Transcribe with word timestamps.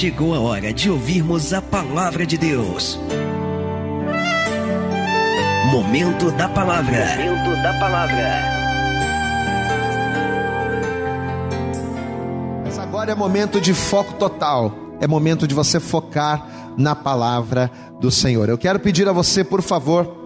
chegou 0.00 0.34
a 0.34 0.40
hora 0.40 0.72
de 0.72 0.88
ouvirmos 0.88 1.52
a 1.52 1.60
palavra 1.60 2.24
de 2.24 2.38
Deus. 2.38 2.98
Momento 5.70 6.30
da 6.30 6.48
palavra. 6.48 7.06
Momento 7.18 7.62
da 7.62 7.78
palavra. 7.78 8.42
Mas 12.64 12.78
agora 12.78 13.12
é 13.12 13.14
momento 13.14 13.60
de 13.60 13.74
foco 13.74 14.14
total. 14.14 14.74
É 15.02 15.06
momento 15.06 15.46
de 15.46 15.54
você 15.54 15.78
focar 15.78 16.46
na 16.78 16.96
palavra 16.96 17.70
do 18.00 18.10
Senhor. 18.10 18.48
Eu 18.48 18.56
quero 18.56 18.80
pedir 18.80 19.06
a 19.06 19.12
você, 19.12 19.44
por 19.44 19.60
favor, 19.60 20.16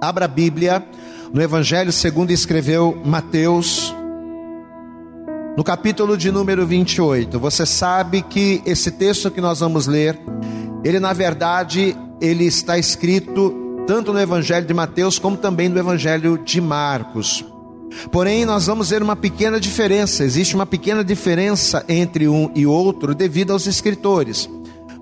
abra 0.00 0.26
a 0.26 0.28
Bíblia 0.28 0.86
no 1.32 1.42
Evangelho 1.42 1.90
segundo 1.90 2.30
escreveu 2.30 2.96
Mateus, 3.04 3.92
no 5.60 5.64
capítulo 5.64 6.16
de 6.16 6.32
número 6.32 6.66
28. 6.66 7.38
Você 7.38 7.66
sabe 7.66 8.22
que 8.22 8.62
esse 8.64 8.90
texto 8.90 9.30
que 9.30 9.42
nós 9.42 9.60
vamos 9.60 9.86
ler, 9.86 10.18
ele 10.82 10.98
na 10.98 11.12
verdade, 11.12 11.94
ele 12.18 12.46
está 12.46 12.78
escrito 12.78 13.84
tanto 13.86 14.10
no 14.10 14.18
Evangelho 14.18 14.66
de 14.66 14.72
Mateus 14.72 15.18
como 15.18 15.36
também 15.36 15.68
no 15.68 15.78
Evangelho 15.78 16.38
de 16.38 16.62
Marcos. 16.62 17.44
Porém, 18.10 18.46
nós 18.46 18.68
vamos 18.68 18.88
ver 18.88 19.02
uma 19.02 19.14
pequena 19.14 19.60
diferença, 19.60 20.24
existe 20.24 20.54
uma 20.54 20.64
pequena 20.64 21.04
diferença 21.04 21.84
entre 21.90 22.26
um 22.26 22.50
e 22.54 22.66
outro 22.66 23.14
devido 23.14 23.52
aos 23.52 23.66
escritores. 23.66 24.48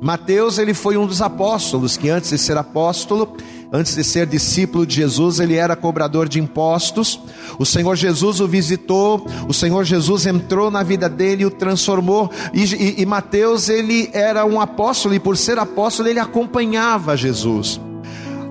Mateus, 0.00 0.58
ele 0.58 0.74
foi 0.74 0.96
um 0.96 1.06
dos 1.06 1.22
apóstolos 1.22 1.96
que 1.96 2.10
antes 2.10 2.30
de 2.30 2.38
ser 2.38 2.56
apóstolo, 2.56 3.36
Antes 3.70 3.94
de 3.94 4.02
ser 4.02 4.26
discípulo 4.26 4.86
de 4.86 4.96
Jesus, 4.96 5.40
ele 5.40 5.54
era 5.54 5.76
cobrador 5.76 6.26
de 6.26 6.40
impostos. 6.40 7.20
O 7.58 7.66
Senhor 7.66 7.96
Jesus 7.96 8.40
o 8.40 8.48
visitou, 8.48 9.26
o 9.46 9.52
Senhor 9.52 9.84
Jesus 9.84 10.24
entrou 10.24 10.70
na 10.70 10.82
vida 10.82 11.06
dele 11.06 11.42
e 11.42 11.46
o 11.46 11.50
transformou. 11.50 12.30
E, 12.54 12.64
e, 12.64 13.02
e 13.02 13.06
Mateus, 13.06 13.68
ele 13.68 14.08
era 14.14 14.46
um 14.46 14.58
apóstolo, 14.58 15.14
e 15.14 15.20
por 15.20 15.36
ser 15.36 15.58
apóstolo, 15.58 16.08
ele 16.08 16.18
acompanhava 16.18 17.16
Jesus 17.16 17.78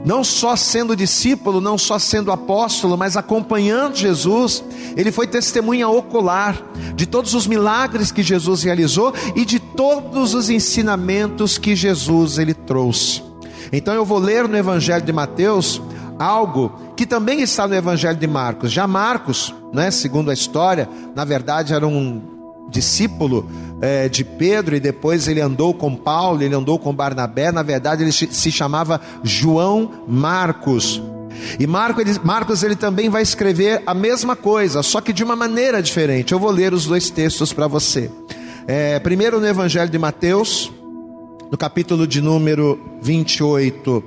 não 0.05 0.23
só 0.23 0.55
sendo 0.55 0.95
discípulo, 0.95 1.59
não 1.59 1.77
só 1.77 1.99
sendo 1.99 2.31
apóstolo, 2.31 2.97
mas 2.97 3.17
acompanhando 3.17 3.97
Jesus, 3.97 4.63
ele 4.95 5.11
foi 5.11 5.27
testemunha 5.27 5.89
ocular 5.89 6.61
de 6.95 7.05
todos 7.05 7.33
os 7.33 7.45
milagres 7.45 8.09
que 8.09 8.23
Jesus 8.23 8.63
realizou 8.63 9.13
e 9.35 9.43
de 9.43 9.59
todos 9.59 10.33
os 10.33 10.49
ensinamentos 10.49 11.57
que 11.57 11.75
Jesus 11.75 12.37
ele 12.37 12.53
trouxe. 12.53 13.26
Então 13.71 13.93
eu 13.93 14.05
vou 14.05 14.17
ler 14.17 14.47
no 14.47 14.57
Evangelho 14.57 15.05
de 15.05 15.13
Mateus 15.13 15.81
algo 16.19 16.71
que 16.95 17.05
também 17.05 17.41
está 17.41 17.67
no 17.67 17.75
Evangelho 17.75 18.17
de 18.17 18.27
Marcos. 18.27 18.71
Já 18.71 18.87
Marcos, 18.87 19.53
né, 19.73 19.91
segundo 19.91 20.31
a 20.31 20.33
história, 20.33 20.89
na 21.15 21.23
verdade 21.23 21.73
era 21.73 21.85
um 21.85 22.21
discípulo 22.69 23.49
é, 23.81 24.09
de 24.09 24.23
Pedro 24.23 24.75
e 24.75 24.79
depois 24.79 25.27
ele 25.27 25.39
andou 25.39 25.73
com 25.73 25.95
Paulo, 25.95 26.41
ele 26.41 26.55
andou 26.55 26.77
com 26.79 26.93
Barnabé. 26.93 27.51
Na 27.51 27.63
verdade 27.63 28.03
ele 28.03 28.11
se 28.11 28.51
chamava 28.51 28.99
João 29.23 29.91
Marcos. 30.07 31.01
E 31.59 31.67
Marcos 31.67 32.01
ele, 32.01 32.19
Marcos 32.23 32.63
ele 32.63 32.75
também 32.75 33.09
vai 33.09 33.21
escrever 33.21 33.83
a 33.85 33.93
mesma 33.93 34.35
coisa, 34.35 34.81
só 34.81 34.99
que 34.99 35.13
de 35.13 35.23
uma 35.23 35.35
maneira 35.35 35.81
diferente. 35.81 36.31
Eu 36.33 36.39
vou 36.39 36.49
ler 36.49 36.73
os 36.73 36.85
dois 36.85 37.09
textos 37.09 37.53
para 37.53 37.67
você. 37.67 38.09
É, 38.67 38.99
primeiro 38.99 39.39
no 39.39 39.47
Evangelho 39.47 39.89
de 39.89 39.97
Mateus, 39.97 40.71
no 41.51 41.57
capítulo 41.57 42.05
de 42.05 42.21
número 42.21 42.79
28. 43.01 44.03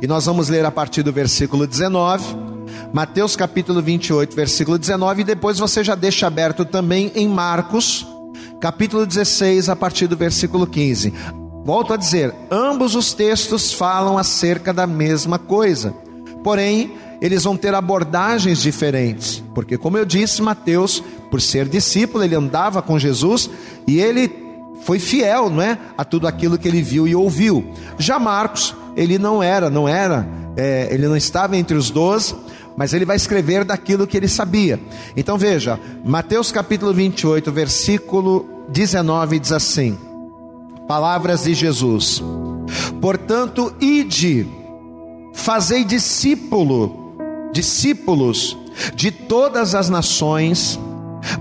E 0.00 0.06
nós 0.06 0.26
vamos 0.26 0.48
ler 0.48 0.64
a 0.64 0.70
partir 0.70 1.02
do 1.02 1.12
versículo 1.12 1.66
19. 1.66 2.52
Mateus 2.92 3.36
capítulo 3.36 3.80
28, 3.80 4.36
versículo 4.36 4.78
19, 4.78 5.22
e 5.22 5.24
depois 5.24 5.58
você 5.58 5.82
já 5.82 5.94
deixa 5.94 6.26
aberto 6.26 6.64
também 6.64 7.10
em 7.14 7.26
Marcos, 7.26 8.06
capítulo 8.60 9.06
16, 9.06 9.70
a 9.70 9.76
partir 9.76 10.06
do 10.06 10.16
versículo 10.16 10.66
15. 10.66 11.12
Volto 11.64 11.94
a 11.94 11.96
dizer, 11.96 12.34
ambos 12.50 12.94
os 12.94 13.14
textos 13.14 13.72
falam 13.72 14.18
acerca 14.18 14.74
da 14.74 14.86
mesma 14.86 15.38
coisa. 15.38 15.94
Porém, 16.44 16.92
eles 17.20 17.44
vão 17.44 17.56
ter 17.56 17.74
abordagens 17.74 18.60
diferentes, 18.60 19.42
porque 19.54 19.78
como 19.78 19.96
eu 19.96 20.04
disse, 20.04 20.42
Mateus, 20.42 21.02
por 21.30 21.40
ser 21.40 21.66
discípulo, 21.66 22.24
ele 22.24 22.34
andava 22.34 22.82
com 22.82 22.98
Jesus 22.98 23.48
e 23.86 24.00
ele 24.00 24.41
foi 24.84 24.98
fiel, 24.98 25.48
não 25.48 25.62
é, 25.62 25.78
a 25.96 26.04
tudo 26.04 26.26
aquilo 26.26 26.58
que 26.58 26.68
ele 26.68 26.82
viu 26.82 27.06
e 27.06 27.14
ouviu. 27.14 27.72
Já 27.98 28.18
Marcos, 28.18 28.74
ele 28.96 29.18
não 29.18 29.42
era, 29.42 29.70
não 29.70 29.88
era, 29.88 30.26
é, 30.56 30.88
ele 30.90 31.06
não 31.06 31.16
estava 31.16 31.56
entre 31.56 31.76
os 31.76 31.90
doze, 31.90 32.34
mas 32.76 32.92
ele 32.92 33.04
vai 33.04 33.16
escrever 33.16 33.64
daquilo 33.64 34.06
que 34.06 34.16
ele 34.16 34.28
sabia. 34.28 34.80
Então 35.16 35.38
veja, 35.38 35.78
Mateus 36.04 36.50
capítulo 36.50 36.92
28, 36.92 37.52
versículo 37.52 38.48
19 38.68 39.38
diz 39.38 39.52
assim: 39.52 39.96
Palavras 40.88 41.44
de 41.44 41.54
Jesus. 41.54 42.22
Portanto, 43.00 43.74
ide, 43.80 44.46
fazei 45.34 45.84
discípulo, 45.84 47.14
discípulos 47.52 48.56
de 48.94 49.10
todas 49.10 49.74
as 49.74 49.88
nações, 49.88 50.78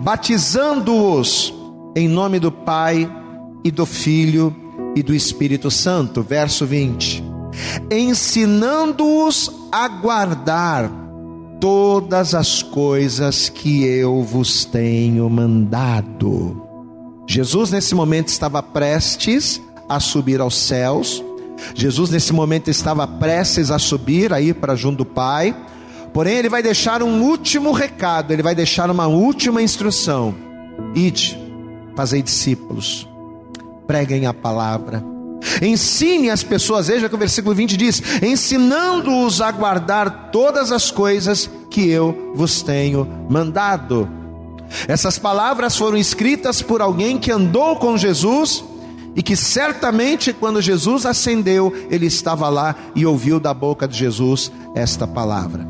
batizando-os 0.01 1.53
em 1.95 2.07
nome 2.07 2.39
do 2.39 2.51
Pai, 2.51 3.09
e 3.63 3.71
do 3.71 3.85
Filho 3.85 4.55
e 4.95 5.03
do 5.03 5.13
Espírito 5.13 5.69
Santo. 5.69 6.21
Verso 6.21 6.65
20: 6.65 7.23
Ensinando-os 7.89 9.51
a 9.71 9.87
guardar 9.87 10.91
todas 11.59 12.33
as 12.33 12.63
coisas 12.63 13.49
que 13.49 13.83
eu 13.83 14.23
vos 14.23 14.65
tenho 14.65 15.29
mandado. 15.29 16.67
Jesus, 17.27 17.71
nesse 17.71 17.95
momento, 17.95 18.27
estava 18.29 18.61
prestes 18.63 19.61
a 19.87 19.99
subir 19.99 20.41
aos 20.41 20.55
céus. 20.55 21.23
Jesus, 21.75 22.09
nesse 22.09 22.33
momento, 22.33 22.69
estava 22.69 23.07
prestes 23.07 23.69
a 23.69 23.77
subir, 23.77 24.33
a 24.33 24.41
ir 24.41 24.55
para 24.55 24.75
junto 24.75 24.99
do 24.99 25.05
Pai. 25.05 25.55
Porém, 26.13 26.35
ele 26.35 26.49
vai 26.49 26.63
deixar 26.63 27.01
um 27.03 27.21
último 27.21 27.71
recado, 27.71 28.33
ele 28.33 28.43
vai 28.43 28.55
deixar 28.55 28.89
uma 28.89 29.07
última 29.07 29.61
instrução: 29.61 30.35
Ide, 30.93 31.39
fazei 31.95 32.21
discípulos 32.21 33.10
preguem 33.91 34.25
a 34.25 34.33
palavra. 34.33 35.03
Ensine 35.61 36.29
as 36.29 36.43
pessoas, 36.43 36.87
veja 36.87 37.09
que 37.09 37.15
o 37.15 37.17
versículo 37.17 37.53
20 37.53 37.75
diz: 37.75 38.01
ensinando-os 38.23 39.41
a 39.41 39.51
guardar 39.51 40.29
todas 40.31 40.71
as 40.71 40.89
coisas 40.89 41.49
que 41.69 41.89
eu 41.89 42.31
vos 42.33 42.61
tenho 42.61 43.05
mandado. 43.29 44.07
Essas 44.87 45.19
palavras 45.19 45.75
foram 45.75 45.97
escritas 45.97 46.61
por 46.61 46.81
alguém 46.81 47.17
que 47.17 47.29
andou 47.29 47.75
com 47.75 47.97
Jesus 47.97 48.63
e 49.13 49.21
que 49.21 49.35
certamente 49.35 50.31
quando 50.31 50.61
Jesus 50.61 51.05
ascendeu, 51.05 51.73
ele 51.89 52.05
estava 52.05 52.47
lá 52.47 52.73
e 52.95 53.05
ouviu 53.05 53.41
da 53.41 53.53
boca 53.53 53.85
de 53.89 53.97
Jesus 53.97 54.49
esta 54.73 55.05
palavra. 55.05 55.67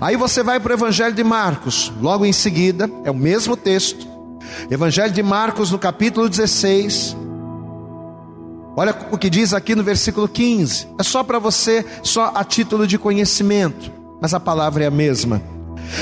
Aí 0.00 0.16
você 0.16 0.42
vai 0.42 0.58
para 0.58 0.70
o 0.70 0.76
Evangelho 0.76 1.14
de 1.14 1.22
Marcos, 1.22 1.92
logo 2.00 2.24
em 2.24 2.32
seguida, 2.32 2.90
é 3.04 3.10
o 3.10 3.14
mesmo 3.14 3.54
texto. 3.54 4.08
Evangelho 4.70 5.12
de 5.12 5.22
Marcos, 5.22 5.70
no 5.70 5.78
capítulo 5.78 6.26
16, 6.26 7.19
Olha 8.80 8.96
o 9.10 9.18
que 9.18 9.28
diz 9.28 9.52
aqui 9.52 9.74
no 9.74 9.82
versículo 9.82 10.26
15. 10.26 10.88
É 10.98 11.02
só 11.02 11.22
para 11.22 11.38
você, 11.38 11.84
só 12.02 12.32
a 12.34 12.42
título 12.42 12.86
de 12.86 12.96
conhecimento, 12.96 13.92
mas 14.22 14.32
a 14.32 14.40
palavra 14.40 14.84
é 14.84 14.86
a 14.86 14.90
mesma. 14.90 15.42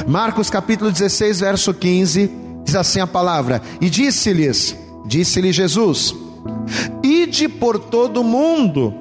Marcos 0.06 0.48
capítulo 0.48 0.92
16, 0.92 1.40
verso 1.40 1.74
15, 1.74 2.30
diz 2.64 2.76
assim 2.76 3.00
a 3.00 3.06
palavra: 3.08 3.60
E 3.80 3.90
disse-lhes, 3.90 4.76
disse-lhe 5.06 5.50
Jesus: 5.50 6.14
Ide 7.02 7.48
por 7.48 7.80
todo 7.80 8.20
o 8.20 8.24
mundo, 8.24 8.94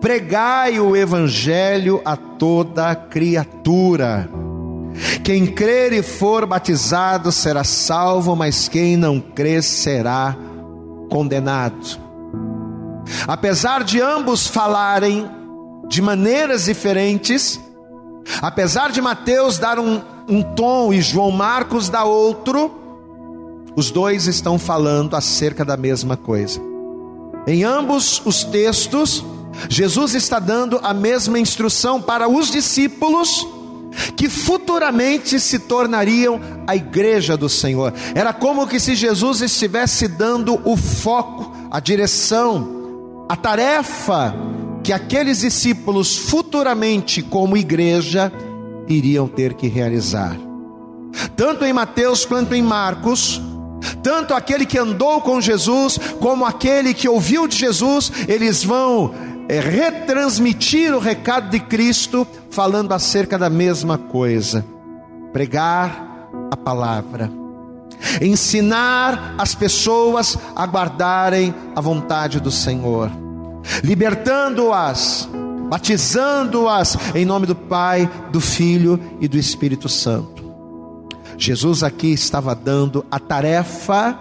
pregai 0.00 0.80
o 0.80 0.96
evangelho 0.96 2.02
a 2.04 2.16
toda 2.16 2.96
criatura. 2.96 4.28
Quem 5.22 5.46
crer 5.46 5.92
e 5.92 6.02
for 6.02 6.44
batizado 6.46 7.30
será 7.30 7.62
salvo, 7.62 8.34
mas 8.34 8.68
quem 8.68 8.96
não 8.96 9.20
crer 9.20 9.62
será 9.62 10.36
condenado. 11.08 12.05
Apesar 13.26 13.84
de 13.84 14.00
ambos 14.00 14.46
falarem 14.46 15.28
de 15.88 16.02
maneiras 16.02 16.64
diferentes, 16.64 17.60
apesar 18.42 18.90
de 18.90 19.00
Mateus 19.00 19.58
dar 19.58 19.78
um, 19.78 20.00
um 20.28 20.42
tom 20.42 20.92
e 20.92 21.00
João 21.00 21.30
Marcos 21.30 21.88
dar 21.88 22.04
outro, 22.04 22.70
os 23.76 23.90
dois 23.90 24.26
estão 24.26 24.58
falando 24.58 25.14
acerca 25.14 25.64
da 25.64 25.76
mesma 25.76 26.16
coisa. 26.16 26.60
Em 27.46 27.62
ambos 27.62 28.20
os 28.24 28.42
textos, 28.42 29.24
Jesus 29.68 30.14
está 30.14 30.38
dando 30.38 30.80
a 30.82 30.92
mesma 30.92 31.38
instrução 31.38 32.00
para 32.00 32.28
os 32.28 32.50
discípulos 32.50 33.46
que 34.16 34.28
futuramente 34.28 35.40
se 35.40 35.58
tornariam 35.58 36.40
a 36.66 36.76
igreja 36.76 37.36
do 37.36 37.48
Senhor. 37.48 37.94
Era 38.14 38.32
como 38.32 38.66
que 38.66 38.80
se 38.80 38.94
Jesus 38.94 39.40
estivesse 39.40 40.08
dando 40.08 40.60
o 40.64 40.76
foco, 40.76 41.52
a 41.70 41.80
direção, 41.80 42.75
a 43.28 43.36
tarefa 43.36 44.34
que 44.82 44.92
aqueles 44.92 45.40
discípulos 45.40 46.16
futuramente, 46.16 47.22
como 47.22 47.56
igreja, 47.56 48.32
iriam 48.88 49.26
ter 49.26 49.54
que 49.54 49.66
realizar. 49.66 50.36
Tanto 51.34 51.64
em 51.64 51.72
Mateus 51.72 52.24
quanto 52.24 52.54
em 52.54 52.62
Marcos, 52.62 53.40
Tanto 54.02 54.34
aquele 54.34 54.64
que 54.64 54.78
andou 54.78 55.20
com 55.20 55.40
Jesus, 55.40 55.98
como 56.20 56.44
aquele 56.44 56.94
que 56.94 57.08
ouviu 57.08 57.46
de 57.46 57.56
Jesus, 57.56 58.10
eles 58.28 58.64
vão 58.64 59.14
é, 59.48 59.60
retransmitir 59.60 60.94
o 60.94 60.98
recado 60.98 61.50
de 61.50 61.60
Cristo, 61.60 62.26
falando 62.50 62.92
acerca 62.92 63.38
da 63.38 63.50
mesma 63.50 63.98
coisa: 63.98 64.64
pregar 65.32 66.28
a 66.50 66.56
palavra, 66.56 67.30
ensinar 68.20 69.34
as 69.38 69.54
pessoas 69.54 70.36
a 70.54 70.66
guardarem 70.66 71.54
a 71.74 71.80
vontade 71.80 72.40
do 72.40 72.50
Senhor, 72.50 73.10
libertando-as, 73.82 75.28
batizando-as 75.68 76.96
em 77.14 77.24
nome 77.24 77.46
do 77.46 77.54
Pai, 77.54 78.10
do 78.30 78.40
Filho 78.40 79.00
e 79.20 79.28
do 79.28 79.36
Espírito 79.36 79.88
Santo. 79.88 80.44
Jesus 81.38 81.82
aqui 81.82 82.12
estava 82.12 82.54
dando 82.54 83.04
a 83.10 83.18
tarefa 83.18 84.18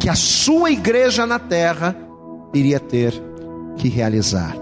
que 0.00 0.08
a 0.08 0.14
sua 0.14 0.70
igreja 0.70 1.26
na 1.26 1.38
terra 1.38 1.96
iria 2.54 2.80
ter 2.80 3.12
que 3.76 3.88
realizar. 3.88 4.56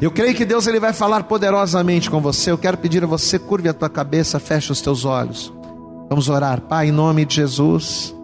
Eu 0.00 0.10
creio 0.10 0.34
que 0.34 0.44
Deus 0.44 0.66
ele 0.66 0.78
vai 0.78 0.92
falar 0.92 1.24
poderosamente 1.24 2.10
com 2.10 2.20
você. 2.20 2.50
Eu 2.50 2.58
quero 2.58 2.78
pedir 2.78 3.02
a 3.02 3.06
você, 3.06 3.38
curve 3.38 3.68
a 3.68 3.74
tua 3.74 3.88
cabeça, 3.88 4.38
feche 4.38 4.70
os 4.70 4.80
teus 4.80 5.04
olhos. 5.04 5.52
Vamos 6.08 6.28
orar, 6.28 6.62
Pai, 6.62 6.88
em 6.88 6.92
nome 6.92 7.24
de 7.26 7.36
Jesus. 7.36 8.14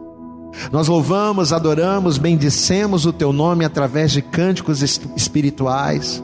Nós 0.73 0.89
louvamos, 0.89 1.53
adoramos, 1.53 2.17
bendicemos 2.17 3.05
o 3.05 3.13
teu 3.13 3.33
nome 3.33 3.65
através 3.65 4.13
de 4.13 4.23
cânticos 4.23 4.81
espirituais. 4.83 6.23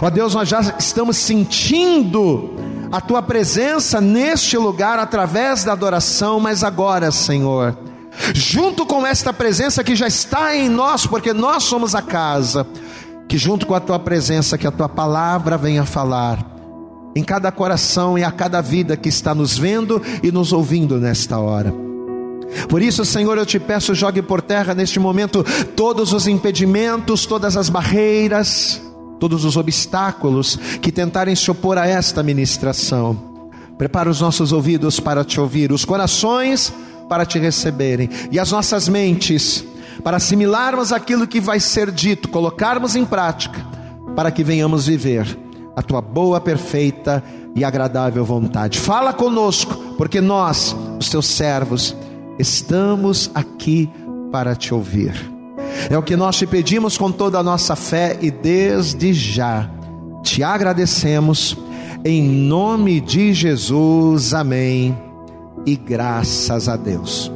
Ó 0.00 0.08
Deus, 0.08 0.34
nós 0.34 0.48
já 0.48 0.60
estamos 0.78 1.16
sentindo 1.16 2.50
a 2.90 3.00
tua 3.00 3.22
presença 3.22 4.00
neste 4.00 4.56
lugar 4.56 4.98
através 4.98 5.64
da 5.64 5.72
adoração, 5.72 6.40
mas 6.40 6.64
agora, 6.64 7.10
Senhor, 7.10 7.76
junto 8.34 8.86
com 8.86 9.06
esta 9.06 9.32
presença 9.32 9.84
que 9.84 9.94
já 9.94 10.06
está 10.06 10.56
em 10.56 10.68
nós, 10.68 11.06
porque 11.06 11.32
nós 11.32 11.64
somos 11.64 11.94
a 11.94 12.02
casa, 12.02 12.66
que 13.28 13.36
junto 13.36 13.66
com 13.66 13.74
a 13.74 13.80
tua 13.80 13.98
presença, 13.98 14.56
que 14.56 14.66
a 14.66 14.72
tua 14.72 14.88
palavra 14.88 15.58
venha 15.58 15.84
falar 15.84 16.59
em 17.14 17.22
cada 17.22 17.50
coração 17.50 18.18
e 18.18 18.24
a 18.24 18.30
cada 18.30 18.60
vida 18.60 18.96
que 18.96 19.08
está 19.08 19.34
nos 19.34 19.58
vendo 19.58 20.00
e 20.22 20.30
nos 20.30 20.52
ouvindo 20.52 20.98
nesta 20.98 21.38
hora. 21.38 21.72
Por 22.68 22.82
isso, 22.82 23.04
Senhor, 23.04 23.38
eu 23.38 23.46
te 23.46 23.58
peço, 23.58 23.94
jogue 23.94 24.22
por 24.22 24.42
terra 24.42 24.74
neste 24.74 24.98
momento 24.98 25.44
todos 25.76 26.12
os 26.12 26.26
impedimentos, 26.26 27.26
todas 27.26 27.56
as 27.56 27.68
barreiras, 27.68 28.80
todos 29.18 29.44
os 29.44 29.56
obstáculos 29.56 30.58
que 30.80 30.90
tentarem 30.90 31.34
se 31.36 31.50
opor 31.50 31.78
a 31.78 31.86
esta 31.86 32.22
ministração. 32.22 33.30
Prepara 33.78 34.10
os 34.10 34.20
nossos 34.20 34.52
ouvidos 34.52 35.00
para 35.00 35.24
te 35.24 35.40
ouvir, 35.40 35.72
os 35.72 35.84
corações 35.84 36.72
para 37.08 37.24
te 37.24 37.38
receberem 37.38 38.08
e 38.30 38.38
as 38.38 38.50
nossas 38.50 38.88
mentes 38.88 39.64
para 40.02 40.16
assimilarmos 40.16 40.92
aquilo 40.92 41.26
que 41.26 41.40
vai 41.40 41.60
ser 41.60 41.90
dito, 41.90 42.28
colocarmos 42.28 42.96
em 42.96 43.04
prática, 43.04 43.64
para 44.14 44.30
que 44.30 44.42
venhamos 44.42 44.86
viver 44.86 45.49
a 45.80 45.82
tua 45.82 46.02
boa, 46.02 46.38
perfeita 46.40 47.24
e 47.56 47.64
agradável 47.64 48.22
vontade. 48.22 48.78
Fala 48.78 49.14
conosco, 49.14 49.74
porque 49.96 50.20
nós, 50.20 50.76
os 50.98 51.08
teus 51.08 51.26
servos, 51.26 51.96
estamos 52.38 53.30
aqui 53.34 53.90
para 54.30 54.54
te 54.54 54.74
ouvir. 54.74 55.14
É 55.88 55.96
o 55.96 56.02
que 56.02 56.16
nós 56.16 56.36
te 56.36 56.46
pedimos 56.46 56.98
com 56.98 57.10
toda 57.10 57.38
a 57.38 57.42
nossa 57.42 57.74
fé 57.74 58.18
e 58.20 58.30
desde 58.30 59.14
já 59.14 59.70
te 60.22 60.42
agradecemos. 60.42 61.56
Em 62.04 62.22
nome 62.22 63.00
de 63.00 63.32
Jesus, 63.32 64.34
amém. 64.34 64.96
E 65.64 65.76
graças 65.76 66.68
a 66.68 66.76
Deus. 66.76 67.32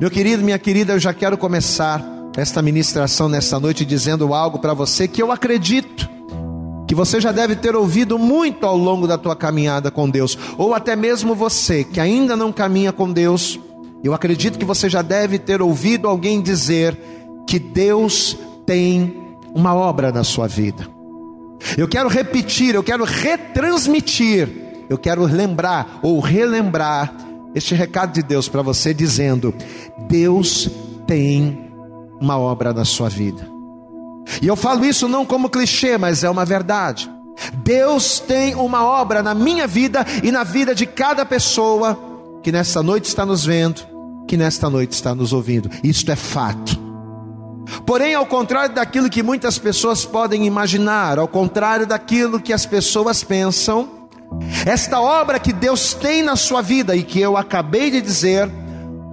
Meu 0.00 0.10
querido, 0.10 0.42
minha 0.42 0.58
querida, 0.58 0.94
eu 0.94 0.98
já 0.98 1.14
quero 1.14 1.38
começar 1.38 2.04
esta 2.36 2.60
ministração 2.60 3.28
nesta 3.28 3.60
noite 3.60 3.84
dizendo 3.84 4.34
algo 4.34 4.58
para 4.58 4.74
você 4.74 5.06
que 5.06 5.22
eu 5.22 5.30
acredito 5.30 6.14
que 6.94 6.96
você 6.96 7.20
já 7.20 7.32
deve 7.32 7.56
ter 7.56 7.74
ouvido 7.74 8.16
muito 8.16 8.64
ao 8.64 8.78
longo 8.78 9.08
da 9.08 9.18
tua 9.18 9.34
caminhada 9.34 9.90
com 9.90 10.08
Deus, 10.08 10.38
ou 10.56 10.72
até 10.72 10.94
mesmo 10.94 11.34
você 11.34 11.82
que 11.82 11.98
ainda 11.98 12.36
não 12.36 12.52
caminha 12.52 12.92
com 12.92 13.12
Deus, 13.12 13.58
eu 14.04 14.14
acredito 14.14 14.56
que 14.56 14.64
você 14.64 14.88
já 14.88 15.02
deve 15.02 15.40
ter 15.40 15.60
ouvido 15.60 16.06
alguém 16.06 16.40
dizer 16.40 16.96
que 17.48 17.58
Deus 17.58 18.38
tem 18.64 19.12
uma 19.52 19.74
obra 19.74 20.12
na 20.12 20.22
sua 20.22 20.46
vida. 20.46 20.86
Eu 21.76 21.88
quero 21.88 22.08
repetir, 22.08 22.76
eu 22.76 22.82
quero 22.84 23.02
retransmitir, 23.02 24.48
eu 24.88 24.96
quero 24.96 25.24
lembrar 25.24 25.98
ou 26.00 26.20
relembrar 26.20 27.12
este 27.56 27.74
recado 27.74 28.12
de 28.12 28.22
Deus 28.22 28.48
para 28.48 28.62
você 28.62 28.94
dizendo: 28.94 29.52
Deus 30.06 30.70
tem 31.08 31.72
uma 32.20 32.38
obra 32.38 32.72
na 32.72 32.84
sua 32.84 33.08
vida. 33.08 33.53
E 34.40 34.46
eu 34.46 34.56
falo 34.56 34.84
isso 34.84 35.08
não 35.08 35.24
como 35.24 35.50
clichê, 35.50 35.98
mas 35.98 36.24
é 36.24 36.30
uma 36.30 36.44
verdade. 36.44 37.10
Deus 37.54 38.20
tem 38.20 38.54
uma 38.54 38.84
obra 38.84 39.22
na 39.22 39.34
minha 39.34 39.66
vida 39.66 40.04
e 40.22 40.30
na 40.30 40.44
vida 40.44 40.74
de 40.74 40.86
cada 40.86 41.24
pessoa 41.24 41.98
que 42.42 42.52
nesta 42.52 42.82
noite 42.82 43.06
está 43.06 43.24
nos 43.26 43.44
vendo, 43.44 43.82
que 44.28 44.36
nesta 44.36 44.70
noite 44.70 44.92
está 44.92 45.14
nos 45.14 45.32
ouvindo. 45.32 45.70
Isto 45.82 46.12
é 46.12 46.16
fato. 46.16 46.84
Porém, 47.86 48.14
ao 48.14 48.26
contrário 48.26 48.74
daquilo 48.74 49.08
que 49.08 49.22
muitas 49.22 49.58
pessoas 49.58 50.04
podem 50.04 50.46
imaginar, 50.46 51.18
ao 51.18 51.26
contrário 51.26 51.86
daquilo 51.86 52.40
que 52.40 52.52
as 52.52 52.66
pessoas 52.66 53.24
pensam, 53.24 54.04
esta 54.66 55.00
obra 55.00 55.38
que 55.38 55.52
Deus 55.52 55.94
tem 55.94 56.22
na 56.22 56.36
sua 56.36 56.60
vida 56.60 56.94
e 56.94 57.02
que 57.02 57.20
eu 57.20 57.36
acabei 57.36 57.90
de 57.90 58.00
dizer, 58.00 58.50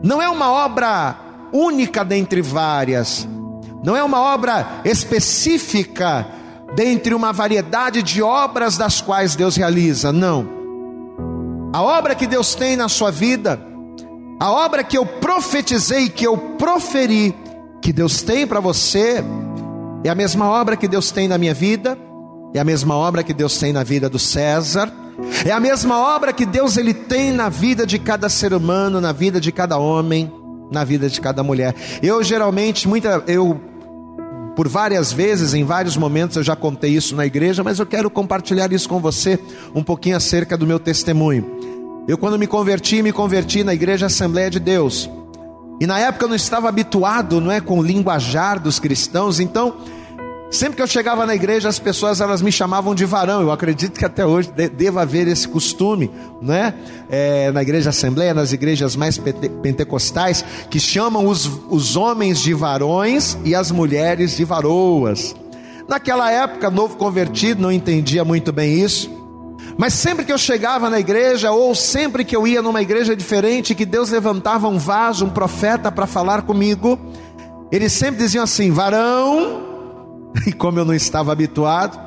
não 0.04 0.22
é 0.22 0.30
uma 0.30 0.52
obra 0.52 1.16
única 1.52 2.04
dentre 2.04 2.42
várias, 2.42 3.28
não 3.84 3.96
é 3.96 4.04
uma 4.04 4.20
obra 4.20 4.82
específica 4.86 6.28
dentre 6.76 7.14
uma 7.14 7.34
variedade 7.34 8.02
de 8.02 8.22
obras 8.22 8.78
das 8.78 9.02
quais 9.02 9.36
Deus 9.36 9.56
realiza, 9.56 10.12
não. 10.12 10.48
A 11.74 11.82
obra 11.82 12.16
que 12.16 12.28
Deus 12.28 12.54
tem 12.54 12.76
na 12.76 12.88
sua 12.88 13.12
vida, 13.12 13.60
a 14.40 14.52
obra 14.52 14.84
que 14.84 14.98
eu 14.98 15.06
profetizei, 15.06 16.10
que 16.10 16.26
eu 16.26 16.38
proferi, 16.38 17.36
que 17.82 17.92
Deus 17.92 18.22
tem 18.22 18.46
para 18.46 18.60
você, 18.60 19.24
é 20.04 20.10
a 20.10 20.16
mesma 20.16 20.48
obra 20.50 20.76
que 20.76 20.88
Deus 20.88 21.12
tem 21.12 21.28
na 21.28 21.38
minha 21.38 21.54
vida, 21.54 21.98
é 22.54 22.60
a 22.60 22.64
mesma 22.64 22.96
obra 22.96 23.24
que 23.24 23.34
Deus 23.34 23.58
tem 23.58 23.72
na 23.72 23.84
vida 23.84 24.10
do 24.10 24.20
César, 24.20 24.92
é 25.46 25.52
a 25.52 25.60
mesma 25.60 26.00
obra 26.00 26.34
que 26.34 26.46
Deus 26.46 26.78
ele 26.78 26.94
tem 26.94 27.32
na 27.32 27.50
vida 27.50 27.86
de 27.86 27.98
cada 28.00 28.30
ser 28.30 28.54
humano, 28.54 29.00
na 29.00 29.12
vida 29.12 29.40
de 29.40 29.52
cada 29.52 29.78
homem, 29.78 30.32
na 30.72 30.84
vida 30.84 31.10
de 31.10 31.20
cada 31.20 31.44
mulher. 31.44 31.76
Eu 32.02 32.24
geralmente 32.24 32.88
muita 32.88 33.24
eu 33.28 33.71
por 34.56 34.68
várias 34.68 35.14
vezes, 35.14 35.54
em 35.54 35.64
vários 35.64 35.96
momentos 35.96 36.38
eu 36.38 36.44
já 36.44 36.56
contei 36.56 36.92
isso 36.92 37.16
na 37.16 37.26
igreja, 37.26 37.64
mas 37.64 37.80
eu 37.80 37.86
quero 37.86 38.10
compartilhar 38.10 38.72
isso 38.72 38.88
com 38.88 39.00
você 39.00 39.40
um 39.74 39.84
pouquinho 39.84 40.18
acerca 40.18 40.58
do 40.58 40.68
meu 40.68 40.80
testemunho. 40.80 42.06
Eu 42.08 42.18
quando 42.18 42.38
me 42.38 42.48
converti, 42.48 43.02
me 43.02 43.12
converti 43.12 43.64
na 43.64 43.74
igreja 43.74 44.08
Assembleia 44.08 44.50
de 44.50 44.60
Deus. 44.60 45.10
E 45.80 45.88
na 45.88 45.98
época 46.00 46.26
eu 46.26 46.30
não 46.30 46.36
estava 46.36 46.68
habituado, 46.68 47.40
não 47.40 47.52
é, 47.52 47.62
com 47.62 47.80
o 47.80 47.84
linguajar 47.84 48.60
dos 48.60 48.80
cristãos, 48.80 49.40
então 49.40 49.78
Sempre 50.52 50.76
que 50.76 50.82
eu 50.82 50.88
chegava 50.88 51.26
na 51.26 51.34
igreja, 51.34 51.70
as 51.70 51.80
pessoas 51.80 52.20
elas 52.20 52.42
me 52.42 52.52
chamavam 52.52 52.94
de 52.94 53.06
varão. 53.06 53.42
Eu 53.42 53.54
acredito 53.54 53.98
que 53.98 54.04
até 54.04 54.26
hoje 54.26 54.52
deva 54.52 55.04
haver 55.04 55.26
esse 55.30 55.48
costume, 55.48 56.12
né? 56.42 56.74
É, 57.10 57.50
na 57.54 57.62
igreja 57.62 57.90
Assembleia, 57.90 58.34
nas 58.34 58.52
igrejas 58.52 58.94
mais 58.98 59.18
pentecostais, 59.18 60.44
que 60.70 60.78
chamam 60.78 61.26
os, 61.26 61.50
os 61.70 61.96
homens 61.96 62.42
de 62.42 62.54
varões 62.54 63.38
e 63.46 63.56
as 63.56 63.72
mulheres 63.72 64.36
de 64.36 64.44
varoas. 64.44 65.34
Naquela 65.88 66.30
época, 66.30 66.70
novo 66.70 66.98
convertido, 66.98 67.62
não 67.62 67.72
entendia 67.72 68.26
muito 68.26 68.52
bem 68.52 68.78
isso. 68.78 69.10
Mas 69.78 69.94
sempre 69.94 70.26
que 70.26 70.34
eu 70.34 70.38
chegava 70.38 70.90
na 70.90 71.00
igreja, 71.00 71.54
ou 71.54 71.74
sempre 71.74 72.26
que 72.26 72.36
eu 72.36 72.46
ia 72.46 72.62
numa 72.62 72.82
igreja 72.82 73.16
diferente, 73.16 73.74
que 73.74 73.86
Deus 73.86 74.10
levantava 74.10 74.68
um 74.68 74.78
vaso, 74.78 75.26
um 75.26 75.30
profeta 75.30 75.90
para 75.90 76.06
falar 76.06 76.42
comigo, 76.42 77.00
eles 77.72 77.94
sempre 77.94 78.22
diziam 78.22 78.44
assim: 78.44 78.70
varão 78.70 79.71
E 80.48 80.52
como 80.52 80.80
eu 80.80 80.86
não 80.86 80.94
estava 80.94 81.32
habituado, 81.32 82.00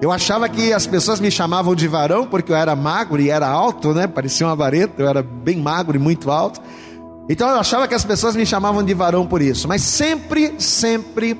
eu 0.00 0.12
achava 0.12 0.48
que 0.48 0.72
as 0.72 0.86
pessoas 0.86 1.20
me 1.20 1.30
chamavam 1.30 1.74
de 1.74 1.88
varão 1.88 2.26
porque 2.26 2.52
eu 2.52 2.56
era 2.56 2.76
magro 2.76 3.20
e 3.20 3.30
era 3.30 3.48
alto, 3.48 3.94
né? 3.94 4.06
Parecia 4.06 4.46
uma 4.46 4.54
vareta, 4.54 5.00
eu 5.02 5.08
era 5.08 5.22
bem 5.22 5.56
magro 5.56 5.96
e 5.96 5.98
muito 5.98 6.30
alto. 6.30 6.60
Então 7.28 7.48
eu 7.48 7.58
achava 7.58 7.88
que 7.88 7.94
as 7.94 8.04
pessoas 8.04 8.36
me 8.36 8.44
chamavam 8.44 8.82
de 8.82 8.92
varão 8.94 9.26
por 9.26 9.40
isso. 9.40 9.66
Mas 9.66 9.82
sempre, 9.82 10.54
sempre, 10.58 11.34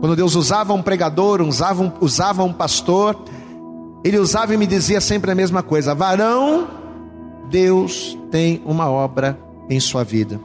quando 0.00 0.16
Deus 0.16 0.34
usava 0.34 0.72
um 0.72 0.82
pregador, 0.82 1.40
usava 1.42 1.82
um, 1.82 1.92
usava 2.00 2.42
um 2.42 2.52
pastor, 2.52 3.22
ele 4.02 4.18
usava 4.18 4.54
e 4.54 4.56
me 4.56 4.66
dizia 4.66 5.00
sempre 5.00 5.30
a 5.30 5.34
mesma 5.34 5.62
coisa: 5.62 5.94
varão, 5.94 6.66
Deus 7.50 8.18
tem 8.30 8.62
uma 8.64 8.90
obra 8.90 9.38
em 9.68 9.78
sua 9.78 10.02
vida. 10.04 10.40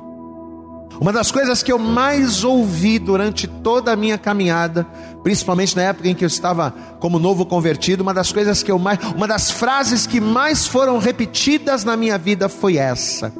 Uma 0.99 1.13
das 1.13 1.31
coisas 1.31 1.63
que 1.63 1.71
eu 1.71 1.79
mais 1.79 2.43
ouvi 2.43 2.99
durante 2.99 3.47
toda 3.47 3.93
a 3.93 3.95
minha 3.95 4.17
caminhada, 4.17 4.85
principalmente 5.23 5.75
na 5.75 5.83
época 5.83 6.09
em 6.09 6.15
que 6.15 6.25
eu 6.25 6.27
estava 6.27 6.71
como 6.99 7.19
novo 7.19 7.45
convertido, 7.45 8.01
uma 8.01 8.13
das 8.13 8.31
coisas 8.31 8.61
que 8.61 8.71
eu 8.71 8.77
mais, 8.77 8.99
uma 9.15 9.27
das 9.27 9.49
frases 9.49 10.05
que 10.05 10.19
mais 10.19 10.67
foram 10.67 10.97
repetidas 10.97 11.83
na 11.83 11.95
minha 11.95 12.17
vida 12.17 12.49
foi 12.49 12.77
essa: 12.77 13.31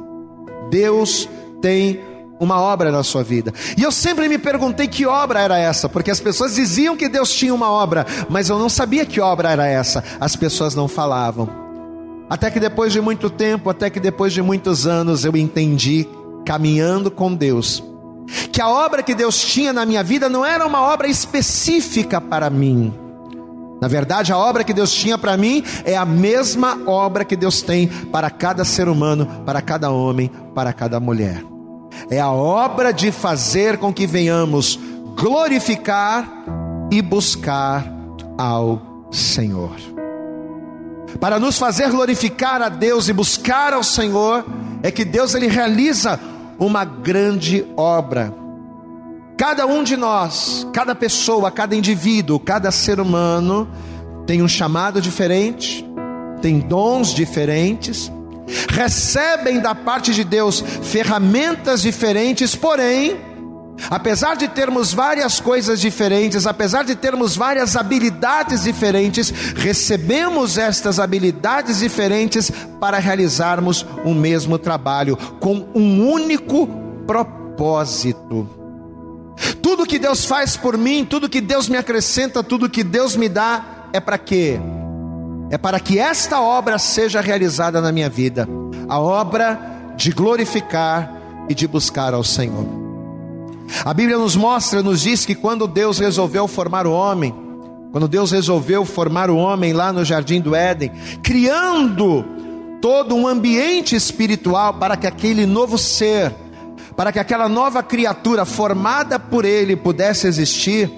Deus 0.70 1.28
tem 1.60 2.00
uma 2.40 2.58
obra 2.58 2.90
na 2.90 3.02
sua 3.02 3.22
vida. 3.22 3.52
E 3.76 3.82
eu 3.82 3.92
sempre 3.92 4.26
me 4.26 4.38
perguntei 4.38 4.88
que 4.88 5.04
obra 5.04 5.40
era 5.40 5.58
essa, 5.58 5.88
porque 5.88 6.10
as 6.10 6.18
pessoas 6.18 6.54
diziam 6.54 6.96
que 6.96 7.08
Deus 7.08 7.30
tinha 7.30 7.54
uma 7.54 7.70
obra, 7.70 8.06
mas 8.30 8.48
eu 8.48 8.58
não 8.58 8.70
sabia 8.70 9.04
que 9.04 9.20
obra 9.20 9.50
era 9.50 9.66
essa. 9.66 10.02
As 10.18 10.34
pessoas 10.34 10.74
não 10.74 10.88
falavam. 10.88 11.48
Até 12.30 12.50
que 12.50 12.58
depois 12.58 12.92
de 12.92 13.00
muito 13.00 13.28
tempo, 13.28 13.68
até 13.68 13.90
que 13.90 14.00
depois 14.00 14.32
de 14.32 14.40
muitos 14.40 14.86
anos, 14.86 15.24
eu 15.24 15.36
entendi, 15.36 16.08
caminhando 16.44 17.10
com 17.10 17.34
Deus, 17.34 17.82
que 18.52 18.60
a 18.60 18.68
obra 18.68 19.02
que 19.02 19.14
Deus 19.14 19.40
tinha 19.40 19.72
na 19.72 19.84
minha 19.84 20.02
vida 20.02 20.28
não 20.28 20.44
era 20.44 20.66
uma 20.66 20.80
obra 20.80 21.08
específica 21.08 22.20
para 22.20 22.48
mim. 22.50 22.92
Na 23.80 23.88
verdade, 23.88 24.32
a 24.32 24.36
obra 24.36 24.62
que 24.62 24.74
Deus 24.74 24.92
tinha 24.92 25.16
para 25.16 25.36
mim 25.36 25.64
é 25.84 25.96
a 25.96 26.04
mesma 26.04 26.78
obra 26.86 27.24
que 27.24 27.34
Deus 27.34 27.62
tem 27.62 27.88
para 27.88 28.28
cada 28.28 28.64
ser 28.64 28.88
humano, 28.88 29.26
para 29.46 29.62
cada 29.62 29.90
homem, 29.90 30.30
para 30.54 30.72
cada 30.72 31.00
mulher 31.00 31.50
é 32.08 32.20
a 32.20 32.30
obra 32.30 32.92
de 32.92 33.10
fazer 33.10 33.78
com 33.78 33.92
que 33.92 34.06
venhamos 34.06 34.78
glorificar 35.16 36.44
e 36.90 37.02
buscar 37.02 37.86
ao 38.38 39.08
Senhor. 39.10 39.89
Para 41.18 41.38
nos 41.38 41.58
fazer 41.58 41.90
glorificar 41.90 42.62
a 42.62 42.68
Deus 42.68 43.08
e 43.08 43.12
buscar 43.12 43.72
ao 43.72 43.82
Senhor, 43.82 44.44
é 44.82 44.90
que 44.90 45.04
Deus 45.04 45.34
ele 45.34 45.48
realiza 45.48 46.18
uma 46.58 46.84
grande 46.84 47.66
obra. 47.76 48.34
Cada 49.36 49.66
um 49.66 49.82
de 49.82 49.96
nós, 49.96 50.66
cada 50.72 50.94
pessoa, 50.94 51.50
cada 51.50 51.74
indivíduo, 51.74 52.38
cada 52.38 52.70
ser 52.70 53.00
humano 53.00 53.66
tem 54.26 54.42
um 54.42 54.48
chamado 54.48 55.00
diferente, 55.00 55.84
tem 56.42 56.60
dons 56.60 57.14
diferentes, 57.14 58.12
recebem 58.68 59.60
da 59.60 59.74
parte 59.74 60.12
de 60.12 60.24
Deus 60.24 60.62
ferramentas 60.82 61.82
diferentes, 61.82 62.54
porém, 62.54 63.16
apesar 63.88 64.36
de 64.36 64.48
termos 64.48 64.92
várias 64.92 65.40
coisas 65.40 65.80
diferentes, 65.80 66.46
apesar 66.46 66.84
de 66.84 66.94
termos 66.94 67.36
várias 67.36 67.76
habilidades 67.76 68.64
diferentes, 68.64 69.30
recebemos 69.30 70.58
estas 70.58 70.98
habilidades 70.98 71.78
diferentes 71.78 72.50
para 72.80 72.98
realizarmos 72.98 73.86
o 74.04 74.12
mesmo 74.12 74.58
trabalho 74.58 75.16
com 75.38 75.68
um 75.74 76.10
único 76.10 76.66
propósito. 77.06 78.48
Tudo 79.62 79.86
que 79.86 79.98
Deus 79.98 80.24
faz 80.24 80.56
por 80.56 80.76
mim, 80.76 81.04
tudo 81.04 81.28
que 81.28 81.40
Deus 81.40 81.68
me 81.68 81.76
acrescenta, 81.76 82.42
tudo 82.42 82.68
que 82.68 82.82
Deus 82.82 83.16
me 83.16 83.28
dá, 83.28 83.88
é 83.92 84.00
para 84.00 84.18
quê? 84.18 84.58
é 85.50 85.58
para 85.58 85.80
que 85.80 85.98
esta 85.98 86.40
obra 86.40 86.78
seja 86.78 87.20
realizada 87.20 87.80
na 87.80 87.90
minha 87.90 88.08
vida 88.08 88.48
a 88.88 88.98
obra 89.00 89.92
de 89.96 90.12
glorificar 90.12 91.12
e 91.48 91.54
de 91.54 91.66
buscar 91.66 92.14
ao 92.14 92.22
Senhor. 92.22 92.89
A 93.84 93.94
Bíblia 93.94 94.18
nos 94.18 94.36
mostra, 94.36 94.82
nos 94.82 95.00
diz 95.00 95.24
que 95.24 95.34
quando 95.34 95.66
Deus 95.66 95.98
resolveu 95.98 96.46
formar 96.48 96.86
o 96.86 96.92
homem, 96.92 97.34
quando 97.92 98.06
Deus 98.06 98.30
resolveu 98.30 98.84
formar 98.84 99.30
o 99.30 99.36
homem 99.36 99.72
lá 99.72 99.92
no 99.92 100.04
jardim 100.04 100.40
do 100.40 100.54
Éden, 100.54 100.92
criando 101.22 102.24
todo 102.80 103.14
um 103.14 103.26
ambiente 103.26 103.94
espiritual 103.94 104.74
para 104.74 104.96
que 104.96 105.06
aquele 105.06 105.46
novo 105.46 105.76
ser, 105.76 106.32
para 106.96 107.12
que 107.12 107.18
aquela 107.18 107.48
nova 107.48 107.82
criatura 107.82 108.44
formada 108.44 109.18
por 109.18 109.44
ele 109.44 109.76
pudesse 109.76 110.26
existir, 110.26 110.90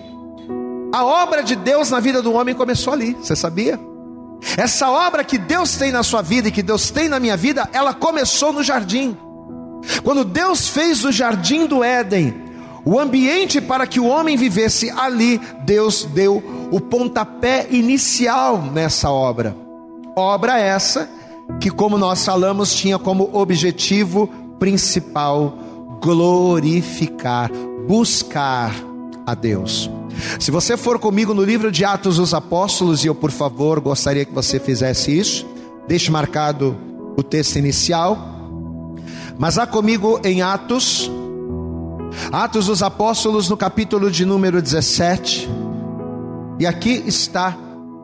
a 0.92 1.04
obra 1.04 1.42
de 1.42 1.56
Deus 1.56 1.90
na 1.90 2.00
vida 2.00 2.20
do 2.20 2.32
homem 2.34 2.54
começou 2.54 2.92
ali, 2.92 3.14
você 3.14 3.34
sabia? 3.34 3.80
Essa 4.56 4.90
obra 4.90 5.24
que 5.24 5.38
Deus 5.38 5.76
tem 5.76 5.90
na 5.92 6.02
sua 6.02 6.20
vida 6.20 6.48
e 6.48 6.52
que 6.52 6.62
Deus 6.62 6.90
tem 6.90 7.08
na 7.08 7.18
minha 7.18 7.36
vida, 7.36 7.68
ela 7.72 7.94
começou 7.94 8.52
no 8.52 8.62
jardim. 8.62 9.16
Quando 10.02 10.24
Deus 10.24 10.68
fez 10.68 11.04
o 11.04 11.12
jardim 11.12 11.66
do 11.66 11.82
Éden, 11.82 12.34
o 12.84 12.98
ambiente 12.98 13.60
para 13.60 13.86
que 13.86 14.00
o 14.00 14.06
homem 14.06 14.36
vivesse 14.36 14.90
ali, 14.90 15.40
Deus 15.64 16.04
deu 16.04 16.42
o 16.70 16.80
pontapé 16.80 17.66
inicial 17.70 18.60
nessa 18.72 19.10
obra. 19.10 19.56
Obra 20.16 20.58
essa 20.58 21.08
que, 21.60 21.70
como 21.70 21.96
nós 21.96 22.24
falamos, 22.24 22.74
tinha 22.74 22.98
como 22.98 23.30
objetivo 23.32 24.28
principal 24.58 25.56
glorificar, 26.00 27.50
buscar 27.86 28.74
a 29.24 29.34
Deus. 29.34 29.90
Se 30.38 30.50
você 30.50 30.76
for 30.76 30.98
comigo 30.98 31.32
no 31.32 31.42
livro 31.42 31.70
de 31.70 31.84
Atos 31.84 32.16
dos 32.16 32.34
Apóstolos, 32.34 33.04
e 33.04 33.06
eu, 33.06 33.14
por 33.14 33.30
favor, 33.30 33.80
gostaria 33.80 34.24
que 34.24 34.32
você 34.32 34.58
fizesse 34.58 35.16
isso, 35.16 35.46
deixe 35.86 36.10
marcado 36.10 36.76
o 37.16 37.22
texto 37.22 37.56
inicial. 37.56 38.18
Mas 39.38 39.58
há 39.58 39.66
comigo 39.66 40.20
em 40.24 40.42
Atos, 40.42 41.10
Atos 42.30 42.66
dos 42.66 42.82
Apóstolos, 42.82 43.48
no 43.48 43.56
capítulo 43.56 44.10
de 44.10 44.24
número 44.24 44.60
17, 44.60 45.48
e 46.58 46.66
aqui 46.66 47.02
está 47.06 47.56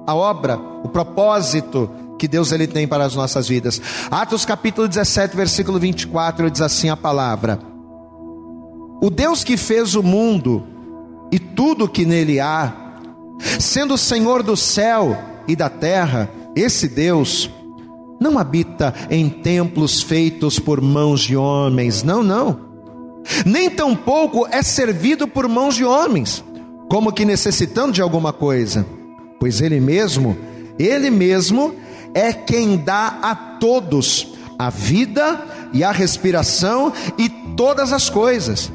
a 0.06 0.14
obra, 0.14 0.58
o 0.82 0.88
propósito 0.88 1.90
que 2.18 2.26
Deus 2.26 2.50
ele 2.50 2.66
tem 2.66 2.88
para 2.88 3.04
as 3.04 3.14
nossas 3.14 3.48
vidas. 3.48 3.80
Atos 4.10 4.44
capítulo 4.44 4.88
17, 4.88 5.36
versículo 5.36 5.78
24, 5.78 6.50
diz 6.50 6.60
assim 6.60 6.88
a 6.88 6.96
palavra: 6.96 7.58
O 9.00 9.10
Deus 9.10 9.44
que 9.44 9.56
fez 9.56 9.94
o 9.94 10.02
mundo 10.02 10.64
e 11.30 11.38
tudo 11.38 11.88
que 11.88 12.04
nele 12.04 12.40
há, 12.40 12.74
sendo 13.60 13.94
o 13.94 13.98
Senhor 13.98 14.42
do 14.42 14.56
céu 14.56 15.16
e 15.46 15.54
da 15.54 15.68
terra, 15.68 16.30
esse 16.56 16.88
Deus 16.88 17.50
não 18.20 18.38
habita 18.38 18.92
em 19.08 19.28
templos 19.28 20.02
feitos 20.02 20.58
por 20.58 20.80
mãos 20.80 21.20
de 21.20 21.36
homens, 21.36 22.02
não, 22.02 22.22
não. 22.22 22.67
Nem 23.44 23.70
tampouco 23.70 24.46
é 24.50 24.62
servido 24.62 25.26
por 25.28 25.48
mãos 25.48 25.74
de 25.74 25.84
homens, 25.84 26.44
como 26.88 27.12
que 27.12 27.24
necessitando 27.24 27.92
de 27.92 28.02
alguma 28.02 28.32
coisa, 28.32 28.86
pois 29.38 29.60
ele 29.60 29.80
mesmo, 29.80 30.36
ele 30.78 31.10
mesmo 31.10 31.74
é 32.14 32.32
quem 32.32 32.76
dá 32.76 33.18
a 33.22 33.34
todos 33.34 34.34
a 34.58 34.70
vida 34.70 35.40
e 35.72 35.84
a 35.84 35.92
respiração 35.92 36.92
e 37.16 37.28
todas 37.56 37.92
as 37.92 38.10
coisas. 38.10 38.72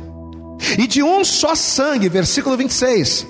E 0.77 0.87
de 0.87 1.03
um 1.03 1.25
só 1.25 1.55
sangue, 1.55 2.07
versículo 2.07 2.55
26. 2.55 3.27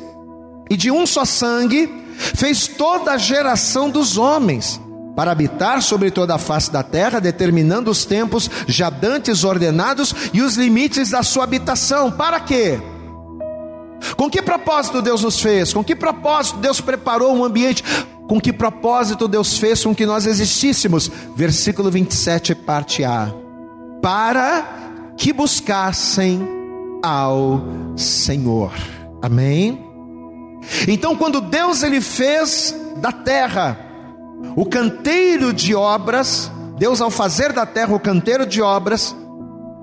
E 0.70 0.78
de 0.78 0.92
um 0.92 1.06
só 1.06 1.26
sangue 1.26 1.90
fez 2.16 2.68
toda 2.68 3.14
a 3.14 3.18
geração 3.18 3.90
dos 3.90 4.18
homens 4.18 4.80
para 5.16 5.32
habitar 5.32 5.82
sobre 5.82 6.10
toda 6.10 6.36
a 6.36 6.40
face 6.40 6.72
da 6.72 6.84
terra, 6.84 7.20
determinando 7.20 7.92
os 7.92 8.06
tempos 8.06 8.50
já 8.68 8.90
dantes 8.90 9.44
ordenados 9.44 10.14
e 10.34 10.42
os 10.42 10.56
limites 10.56 11.12
da 11.12 11.24
sua 11.24 11.44
habitação. 11.44 12.12
Para 12.12 12.40
quê? 12.40 12.80
Com 14.18 14.30
que 14.30 14.42
propósito 14.42 15.02
Deus 15.02 15.22
nos 15.24 15.40
fez? 15.40 15.74
Com 15.74 15.84
que 15.84 15.96
propósito 15.96 16.60
Deus 16.60 16.82
preparou 16.82 17.36
um 17.36 17.44
ambiente? 17.44 17.84
Com 18.28 18.40
que 18.40 18.52
propósito 18.52 19.28
Deus 19.28 19.58
fez 19.58 19.84
com 19.84 19.94
que 19.94 20.06
nós 20.06 20.26
existíssemos? 20.26 21.10
Versículo 21.36 21.92
27, 21.92 22.56
parte 22.56 23.04
A. 23.04 23.32
Para 24.02 25.14
que 25.18 25.32
buscassem 25.32 26.42
ao 27.04 27.62
Senhor. 27.96 28.72
Amém? 29.22 29.86
Então, 30.88 31.16
quando 31.16 31.42
Deus 31.42 31.84
ele 31.84 32.02
fez 32.02 32.76
da 32.98 33.12
terra 33.12 33.93
o 34.56 34.66
canteiro 34.66 35.54
de 35.54 35.74
obras, 35.74 36.52
Deus 36.78 37.02
ao 37.02 37.10
fazer 37.10 37.54
da 37.54 37.66
terra 37.66 37.96
o 37.96 38.00
canteiro 38.00 38.46
de 38.46 38.62
obras, 38.62 39.16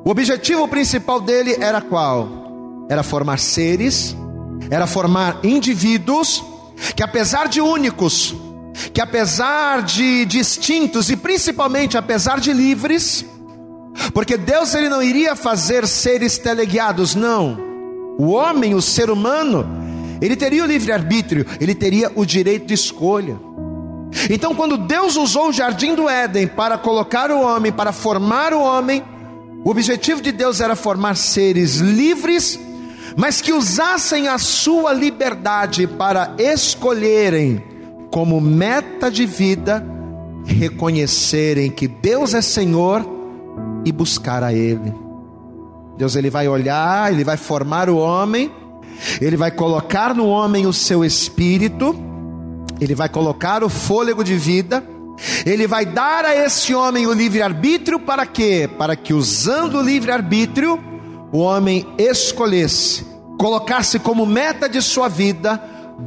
o 0.04 0.10
objetivo 0.10 0.66
principal 0.68 1.20
dele 1.20 1.56
era 1.60 1.80
qual? 1.80 2.86
Era 2.88 3.02
formar 3.02 3.38
seres, 3.38 4.16
era 4.70 4.86
formar 4.86 5.40
indivíduos 5.42 6.44
que 6.96 7.02
apesar 7.02 7.48
de 7.48 7.60
únicos, 7.60 8.34
que 8.92 9.00
apesar 9.00 9.82
de 9.82 10.24
distintos 10.24 11.10
e 11.10 11.16
principalmente 11.16 11.98
apesar 11.98 12.40
de 12.40 12.52
livres, 12.52 13.24
porque 14.14 14.36
Deus 14.36 14.74
ele 14.74 14.88
não 14.88 15.02
iria 15.02 15.36
fazer 15.36 15.86
seres 15.86 16.38
teleguiados, 16.38 17.14
não. 17.14 17.58
O 18.18 18.30
homem, 18.30 18.74
o 18.74 18.82
ser 18.82 19.10
humano, 19.10 19.66
ele 20.20 20.36
teria 20.36 20.62
o 20.62 20.66
livre-arbítrio, 20.66 21.46
ele 21.60 21.74
teria 21.74 22.10
o 22.14 22.24
direito 22.24 22.66
de 22.66 22.74
escolha. 22.74 23.38
Então, 24.28 24.54
quando 24.54 24.76
Deus 24.76 25.16
usou 25.16 25.48
o 25.48 25.52
jardim 25.52 25.94
do 25.94 26.08
Éden 26.08 26.46
para 26.46 26.76
colocar 26.76 27.30
o 27.30 27.40
homem, 27.40 27.70
para 27.70 27.92
formar 27.92 28.52
o 28.52 28.60
homem, 28.60 29.02
o 29.64 29.70
objetivo 29.70 30.20
de 30.20 30.32
Deus 30.32 30.60
era 30.60 30.74
formar 30.74 31.16
seres 31.16 31.76
livres, 31.76 32.58
mas 33.16 33.40
que 33.40 33.52
usassem 33.52 34.28
a 34.28 34.38
sua 34.38 34.92
liberdade 34.92 35.86
para 35.86 36.34
escolherem 36.38 37.62
como 38.10 38.40
meta 38.40 39.10
de 39.10 39.26
vida 39.26 39.86
reconhecerem 40.44 41.70
que 41.70 41.86
Deus 41.86 42.34
é 42.34 42.42
Senhor 42.42 43.06
e 43.84 43.92
buscar 43.92 44.42
a 44.42 44.52
Ele. 44.52 44.92
Deus 45.96 46.16
ele 46.16 46.30
vai 46.30 46.48
olhar, 46.48 47.12
ele 47.12 47.22
vai 47.22 47.36
formar 47.36 47.90
o 47.90 47.98
homem, 47.98 48.50
ele 49.20 49.36
vai 49.36 49.50
colocar 49.50 50.14
no 50.14 50.26
homem 50.26 50.66
o 50.66 50.72
seu 50.72 51.04
espírito, 51.04 51.94
ele 52.80 52.94
vai 52.94 53.08
colocar 53.08 53.62
o 53.62 53.68
fôlego 53.68 54.24
de 54.24 54.36
vida, 54.36 54.82
Ele 55.44 55.66
vai 55.66 55.84
dar 55.84 56.24
a 56.24 56.34
esse 56.34 56.74
homem 56.74 57.06
o 57.06 57.12
livre-arbítrio 57.12 58.00
para 58.00 58.24
quê? 58.24 58.68
Para 58.78 58.96
que, 58.96 59.12
usando 59.12 59.78
o 59.78 59.82
livre-arbítrio, 59.82 60.82
o 61.30 61.38
homem 61.38 61.86
escolhesse, 61.98 63.04
colocasse 63.38 63.98
como 63.98 64.24
meta 64.24 64.68
de 64.68 64.80
sua 64.80 65.08
vida 65.08 65.62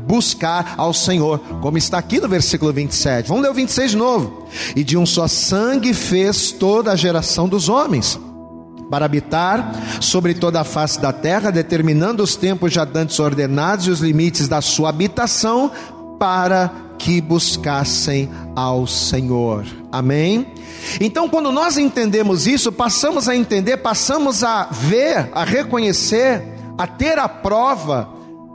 buscar 0.07 0.73
ao 0.75 0.91
Senhor, 0.91 1.39
como 1.61 1.77
está 1.77 1.99
aqui 1.99 2.19
no 2.19 2.27
versículo 2.27 2.73
27. 2.73 3.29
Vamos 3.29 3.43
ler 3.43 3.51
o 3.51 3.53
26 3.53 3.91
de 3.91 3.97
novo. 3.97 4.47
E 4.75 4.83
de 4.83 4.97
um 4.97 5.05
só 5.05 5.27
sangue 5.27 5.93
fez 5.93 6.51
toda 6.51 6.91
a 6.91 6.95
geração 6.95 7.47
dos 7.47 7.69
homens 7.69 8.19
para 8.89 9.05
habitar 9.05 9.71
sobre 9.99 10.33
toda 10.33 10.61
a 10.61 10.63
face 10.63 10.99
da 10.99 11.11
terra, 11.11 11.51
determinando 11.51 12.21
os 12.21 12.35
tempos 12.35 12.73
já 12.73 12.85
dantes 12.85 13.19
ordenados 13.19 13.87
e 13.87 13.91
os 13.91 13.99
limites 13.99 14.47
da 14.47 14.61
sua 14.61 14.89
habitação, 14.89 15.71
para 16.19 16.71
que 16.97 17.19
buscassem 17.19 18.29
ao 18.55 18.87
Senhor. 18.87 19.65
Amém? 19.91 20.47
Então, 20.99 21.27
quando 21.27 21.51
nós 21.51 21.77
entendemos 21.77 22.47
isso, 22.47 22.71
passamos 22.71 23.27
a 23.27 23.35
entender, 23.35 23.77
passamos 23.77 24.43
a 24.43 24.67
ver, 24.71 25.29
a 25.33 25.43
reconhecer, 25.43 26.43
a 26.77 26.87
ter 26.87 27.17
a 27.17 27.27
prova 27.27 28.09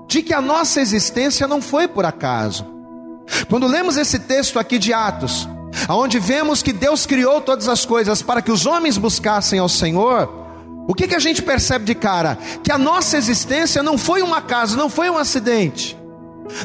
de 0.07 0.23
que 0.23 0.33
a 0.33 0.41
nossa 0.41 0.81
existência 0.81 1.47
não 1.47 1.61
foi 1.61 1.87
por 1.87 2.05
acaso. 2.05 2.67
Quando 3.49 3.67
lemos 3.67 3.97
esse 3.97 4.19
texto 4.19 4.59
aqui 4.59 4.79
de 4.79 4.93
Atos, 4.93 5.49
aonde 5.87 6.19
vemos 6.19 6.63
que 6.63 6.73
Deus 6.73 7.05
criou 7.05 7.41
todas 7.41 7.69
as 7.69 7.85
coisas 7.85 8.23
para 8.23 8.41
que 8.41 8.51
os 8.51 8.67
homens 8.67 8.97
buscassem 8.97 9.59
ao 9.59 9.69
Senhor, 9.69 10.47
o 10.89 10.95
que, 10.95 11.07
que 11.07 11.15
a 11.15 11.21
gente 11.21 11.43
percebe 11.43 11.85
de 11.85 11.95
cara? 11.95 12.39
Que 12.63 12.73
a 12.73 12.79
nossa 12.79 13.19
existência 13.19 13.83
não 13.83 13.99
foi 13.99 14.23
um 14.23 14.35
acaso, 14.35 14.77
não 14.77 14.89
foi 14.89 15.11
um 15.11 15.19
acidente. 15.19 15.98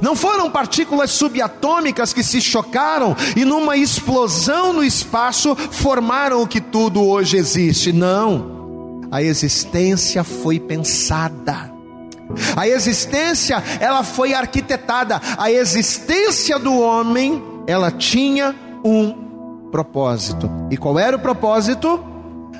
Não 0.01 0.15
foram 0.15 0.49
partículas 0.49 1.11
subatômicas 1.11 2.13
que 2.13 2.23
se 2.23 2.41
chocaram 2.41 3.15
e 3.35 3.45
numa 3.45 3.75
explosão 3.77 4.73
no 4.73 4.83
espaço 4.83 5.55
formaram 5.55 6.41
o 6.41 6.47
que 6.47 6.61
tudo 6.61 7.03
hoje 7.05 7.37
existe. 7.37 7.91
Não. 7.91 9.01
A 9.11 9.21
existência 9.21 10.23
foi 10.23 10.59
pensada. 10.59 11.71
A 12.55 12.67
existência, 12.67 13.63
ela 13.79 14.03
foi 14.03 14.33
arquitetada. 14.33 15.21
A 15.37 15.51
existência 15.51 16.57
do 16.57 16.79
homem, 16.79 17.43
ela 17.67 17.91
tinha 17.91 18.55
um 18.83 19.13
propósito. 19.71 20.49
E 20.71 20.77
qual 20.77 20.97
era 20.97 21.15
o 21.15 21.19
propósito? 21.19 22.03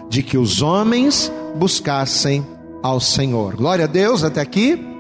De 0.09 0.21
que 0.21 0.37
os 0.37 0.61
homens 0.61 1.31
buscassem 1.55 2.45
ao 2.81 2.99
Senhor. 2.99 3.55
Glória 3.55 3.85
a 3.85 3.87
Deus 3.87 4.23
até 4.23 4.41
aqui. 4.41 4.92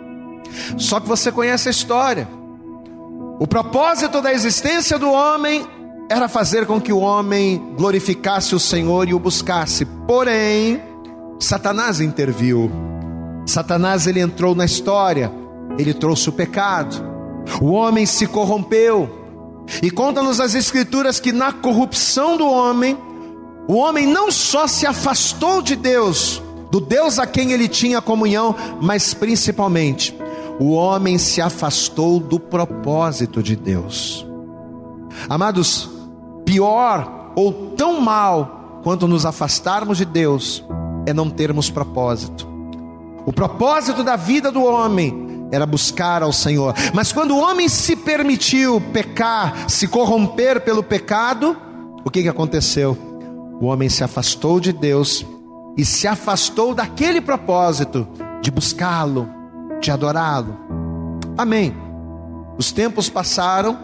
Só 0.77 0.99
que 0.99 1.07
você 1.07 1.31
conhece 1.31 1.67
a 1.67 1.71
história. 1.71 2.27
O 3.39 3.47
propósito 3.47 4.21
da 4.21 4.31
existência 4.31 4.97
do 4.97 5.11
homem 5.11 5.65
era 6.09 6.27
fazer 6.27 6.65
com 6.65 6.79
que 6.79 6.93
o 6.93 6.99
homem 6.99 7.73
glorificasse 7.75 8.53
o 8.53 8.59
Senhor 8.59 9.07
e 9.07 9.13
o 9.13 9.19
buscasse. 9.19 9.85
Porém, 10.07 10.81
Satanás 11.39 11.99
interviu. 11.99 12.71
Satanás 13.45 14.07
ele 14.07 14.19
entrou 14.19 14.53
na 14.55 14.65
história. 14.65 15.31
Ele 15.77 15.93
trouxe 15.93 16.29
o 16.29 16.33
pecado. 16.33 16.95
O 17.61 17.71
homem 17.71 18.05
se 18.05 18.27
corrompeu. 18.27 19.23
E 19.81 19.89
conta-nos 19.89 20.39
as 20.39 20.55
Escrituras 20.55 21.19
que 21.19 21.31
na 21.31 21.51
corrupção 21.51 22.37
do 22.37 22.47
homem, 22.47 22.97
o 23.67 23.75
homem 23.75 24.05
não 24.05 24.31
só 24.31 24.67
se 24.67 24.85
afastou 24.85 25.61
de 25.61 25.75
Deus, 25.75 26.41
do 26.69 26.81
Deus 26.81 27.17
a 27.17 27.25
quem 27.25 27.51
ele 27.51 27.67
tinha 27.67 28.01
comunhão, 28.01 28.55
mas 28.81 29.13
principalmente, 29.13 30.15
o 30.59 30.71
homem 30.71 31.17
se 31.17 31.41
afastou 31.41 32.19
do 32.19 32.39
propósito 32.39 33.41
de 33.41 33.55
Deus. 33.55 34.25
Amados, 35.29 35.89
pior 36.45 37.31
ou 37.35 37.71
tão 37.75 37.99
mal 38.01 38.81
quanto 38.83 39.07
nos 39.07 39.25
afastarmos 39.25 39.97
de 39.97 40.05
Deus 40.05 40.63
é 41.05 41.13
não 41.13 41.29
termos 41.29 41.69
propósito. 41.69 42.47
O 43.25 43.31
propósito 43.31 44.03
da 44.03 44.15
vida 44.15 44.51
do 44.51 44.63
homem 44.63 45.47
era 45.51 45.65
buscar 45.65 46.23
ao 46.23 46.33
Senhor. 46.33 46.73
Mas 46.93 47.11
quando 47.11 47.31
o 47.31 47.39
homem 47.39 47.69
se 47.69 47.95
permitiu 47.95 48.81
pecar, 48.91 49.69
se 49.69 49.87
corromper 49.87 50.61
pelo 50.61 50.83
pecado, 50.83 51.55
o 52.03 52.09
que, 52.09 52.23
que 52.23 52.27
aconteceu? 52.29 52.97
O 53.61 53.67
homem 53.67 53.87
se 53.87 54.03
afastou 54.03 54.59
de 54.59 54.73
Deus 54.73 55.25
e 55.77 55.85
se 55.85 56.07
afastou 56.07 56.73
daquele 56.73 57.21
propósito 57.21 58.07
de 58.41 58.51
buscá-lo, 58.51 59.29
de 59.83 59.91
adorá-lo. 59.91 60.57
Amém. 61.37 61.75
Os 62.57 62.71
tempos 62.71 63.09
passaram, 63.09 63.77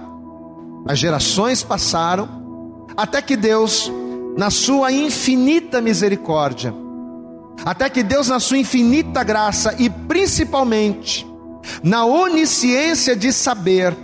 as 0.88 0.98
gerações 0.98 1.62
passaram, 1.62 2.88
até 2.96 3.22
que 3.22 3.36
Deus, 3.36 3.92
na 4.38 4.50
sua 4.50 4.92
infinita 4.92 5.82
misericórdia, 5.82 6.74
até 7.66 7.90
que 7.90 8.02
Deus, 8.02 8.30
na 8.30 8.40
sua 8.40 8.58
infinita 8.58 9.24
graça 9.24 9.76
e 9.78 9.90
principalmente 9.90 11.28
na 11.84 12.06
onisciência 12.06 13.16
de 13.16 13.34
saber 13.34 13.96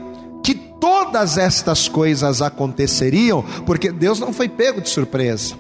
que 0.44 0.54
todas 0.54 1.38
estas 1.38 1.88
coisas 1.88 2.42
aconteceriam, 2.42 3.44
porque 3.66 3.92
Deus 3.92 4.20
não 4.20 4.34
foi 4.34 4.50
pego 4.50 4.82
de 4.82 4.90
surpresa. 4.90 5.56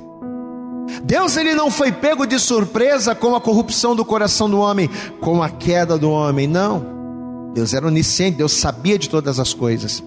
Deus 1.04 1.38
ele 1.38 1.54
não 1.54 1.71
foi 1.71 1.91
pego 1.91 2.26
de 2.26 2.39
surpresa 2.39 3.15
com 3.15 3.36
a 3.36 3.41
corrupção 3.41 3.95
do 3.95 4.06
coração 4.06 4.50
do 4.50 4.60
homem, 4.60 4.89
com 5.19 5.41
a 5.41 5.50
queda 5.50 5.98
do 5.98 6.10
homem, 6.10 6.48
não. 6.48 7.52
Deus 7.54 7.74
era 7.74 7.88
onisciente, 7.88 8.38
Deus 8.38 8.54
sabia 8.54 9.00
de 9.00 9.10
todas 9.10 9.39
as 9.39 9.54
coisas. 9.54 10.04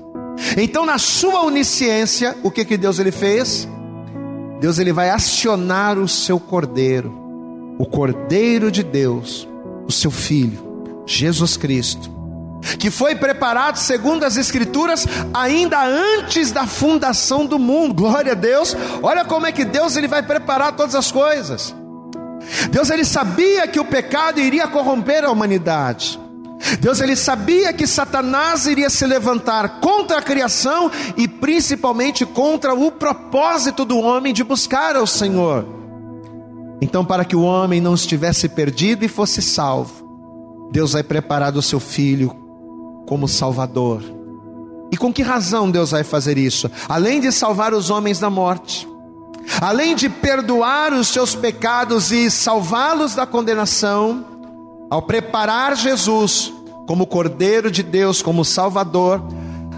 Então, 0.57 0.87
na 0.87 0.99
sua 0.99 1.45
onisciência, 1.45 2.37
o 2.43 2.51
que 2.51 2.65
que 2.65 2.77
Deus 2.77 2.99
ele 2.99 3.11
fez? 3.11 3.69
Deus 4.61 4.79
ele 4.79 4.93
vai 4.93 5.11
acionar 5.11 5.99
o 5.99 6.09
seu 6.09 6.39
cordeiro, 6.39 7.13
o 7.79 7.87
cordeiro 7.87 8.71
de 8.71 8.83
Deus, 8.83 9.49
o 9.87 9.93
seu 9.93 10.11
filho 10.11 10.69
Jesus 11.09 11.57
Cristo, 11.57 12.11
que 12.79 12.91
foi 12.91 13.15
preparado 13.15 13.77
segundo 13.77 14.25
as 14.25 14.37
Escrituras 14.37 15.07
ainda 15.33 15.85
antes 15.85 16.51
da 16.51 16.67
fundação 16.67 17.47
do 17.47 17.59
mundo. 17.59 17.95
Glória 17.95 18.33
a 18.33 18.35
Deus. 18.35 18.77
Olha 19.03 19.25
como 19.25 19.47
é 19.47 19.53
que 19.53 19.65
Deus 19.65 19.97
ele 19.97 20.09
vai 20.09 20.23
preparar 20.23 20.73
todas 20.73 20.95
as 20.95 21.11
coisas. 21.11 21.75
Deus 22.71 22.91
ele 22.91 23.05
sabia 23.05 23.67
que 23.69 23.81
o 23.81 23.85
pecado 23.85 24.41
iria 24.41 24.67
corromper 24.67 25.25
a 25.25 25.31
humanidade. 25.31 26.19
Deus 26.81 27.01
ele 27.01 27.15
sabia 27.15 27.73
que 27.73 27.87
Satanás 27.87 28.67
iria 28.67 28.91
se 28.91 29.07
levantar 29.07 29.81
contra 29.81 30.19
a 30.19 30.23
criação 30.23 30.91
e 31.17 31.29
principalmente 31.29 32.27
contra 32.27 32.75
o 32.75 32.91
propósito 32.91 33.85
do 33.85 33.99
homem 33.99 34.35
de 34.35 34.43
buscar 34.43 34.97
ao 34.97 35.07
Senhor. 35.07 35.67
Então, 36.81 37.05
para 37.05 37.25
que 37.25 37.37
o 37.37 37.43
homem 37.43 37.81
não 37.81 37.95
estivesse 37.95 38.49
perdido 38.49 39.05
e 39.05 39.09
fosse 39.09 39.43
salvo, 39.43 40.69
Deus 40.73 40.93
vai 40.93 41.03
preparar 41.03 41.57
o 41.57 41.63
seu 41.63 41.81
filho 41.81 42.48
como 43.09 43.27
Salvador. 43.27 44.03
E 44.93 44.97
com 44.97 45.11
que 45.11 45.23
razão 45.23 45.71
Deus 45.71 45.93
vai 45.93 46.05
fazer 46.05 46.37
isso? 46.37 46.71
Além 46.87 47.21
de 47.21 47.33
salvar 47.33 47.73
os 47.73 47.89
homens 47.89 48.19
da 48.21 48.29
morte, 48.29 48.87
além 49.63 49.97
de 49.97 50.11
perdoar 50.11 50.93
os 50.93 51.09
seus 51.09 51.35
pecados 51.35 52.13
e 52.13 52.31
salvá-los 52.31 53.15
da 53.15 53.27
condenação, 53.27 54.25
ao 54.91 55.01
preparar 55.01 55.75
Jesus 55.75 56.53
como 56.87 57.07
Cordeiro 57.07 57.71
de 57.71 57.83
Deus, 57.83 58.21
como 58.21 58.45
Salvador, 58.45 59.23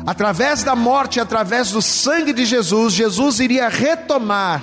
através 0.04 0.64
da 0.64 0.74
morte, 0.74 1.20
através 1.20 1.70
do 1.70 1.80
sangue 1.80 2.32
de 2.32 2.44
Jesus, 2.44 2.92
Jesus 2.92 3.38
iria 3.38 3.68
retomar 3.68 4.62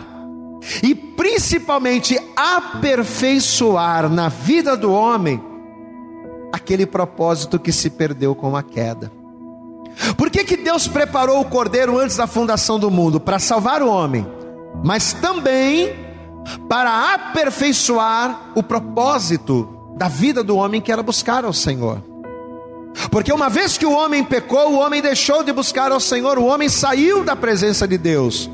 e 0.84 0.94
principalmente 0.94 2.20
aperfeiçoar 2.36 4.10
na 4.10 4.28
vida 4.28 4.76
do 4.76 4.92
homem 4.92 5.47
aquele 6.52 6.86
propósito 6.86 7.60
que 7.60 7.72
se 7.72 7.90
perdeu 7.90 8.34
com 8.36 8.56
a 8.56 8.64
queda. 8.64 9.12
Por 10.16 10.30
que, 10.30 10.44
que 10.44 10.58
Deus 10.58 10.88
preparou 10.88 11.42
o 11.42 11.46
cordeiro 11.46 11.98
antes 12.00 12.18
da 12.18 12.28
fundação 12.28 12.80
do 12.80 12.92
mundo? 12.92 13.20
Para 13.20 13.40
salvar 13.40 13.82
o 13.82 13.90
homem, 13.90 14.26
mas 14.84 15.14
também 15.14 15.96
para 16.70 17.14
aperfeiçoar 17.14 18.52
o 18.56 18.64
propósito 18.64 19.68
da 19.98 20.08
vida 20.08 20.44
do 20.44 20.56
homem 20.56 20.80
que 20.80 20.92
era 20.92 21.02
buscar 21.02 21.44
ao 21.44 21.54
Senhor. 21.54 22.02
Porque 23.12 23.32
uma 23.32 23.50
vez 23.50 23.78
que 23.78 23.86
o 23.86 23.92
homem 23.92 24.24
pecou, 24.24 24.74
o 24.74 24.80
homem 24.80 25.02
deixou 25.02 25.44
de 25.44 25.52
buscar 25.52 25.92
ao 25.92 26.00
Senhor, 26.00 26.38
o 26.38 26.46
homem 26.46 26.70
saiu 26.70 27.24
da 27.24 27.36
presença 27.36 27.88
de 27.88 27.98
Deus. 27.98 28.50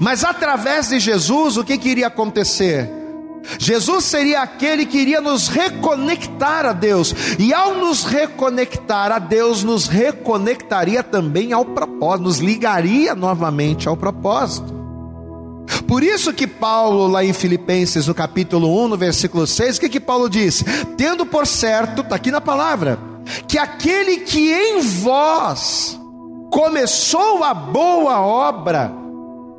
Mas 0.00 0.24
através 0.24 0.88
de 0.88 1.00
Jesus, 1.00 1.56
o 1.56 1.64
que, 1.64 1.78
que 1.78 1.88
iria 1.88 2.08
acontecer? 2.08 2.99
Jesus 3.58 4.04
seria 4.04 4.42
aquele 4.42 4.86
que 4.86 4.98
iria 4.98 5.20
nos 5.20 5.48
reconectar 5.48 6.66
a 6.66 6.72
Deus, 6.72 7.14
e 7.38 7.52
ao 7.52 7.74
nos 7.74 8.04
reconectar 8.04 9.12
a 9.12 9.18
Deus, 9.18 9.62
nos 9.62 9.86
reconectaria 9.86 11.02
também 11.02 11.52
ao 11.52 11.64
propósito, 11.64 12.24
nos 12.24 12.38
ligaria 12.38 13.14
novamente 13.14 13.88
ao 13.88 13.96
propósito. 13.96 14.80
Por 15.86 16.02
isso 16.02 16.32
que 16.32 16.46
Paulo, 16.46 17.06
lá 17.06 17.24
em 17.24 17.32
Filipenses, 17.32 18.06
no 18.06 18.14
capítulo 18.14 18.84
1, 18.84 18.88
no 18.88 18.96
versículo 18.96 19.46
6, 19.46 19.76
o 19.76 19.80
que, 19.80 19.88
que 19.88 20.00
Paulo 20.00 20.28
diz? 20.28 20.64
Tendo 20.96 21.24
por 21.26 21.46
certo, 21.46 22.02
está 22.02 22.16
aqui 22.16 22.30
na 22.30 22.40
palavra, 22.40 22.98
que 23.46 23.58
aquele 23.58 24.18
que 24.18 24.52
em 24.52 24.80
vós 24.80 25.98
começou 26.50 27.42
a 27.44 27.54
boa 27.54 28.20
obra, 28.20 28.92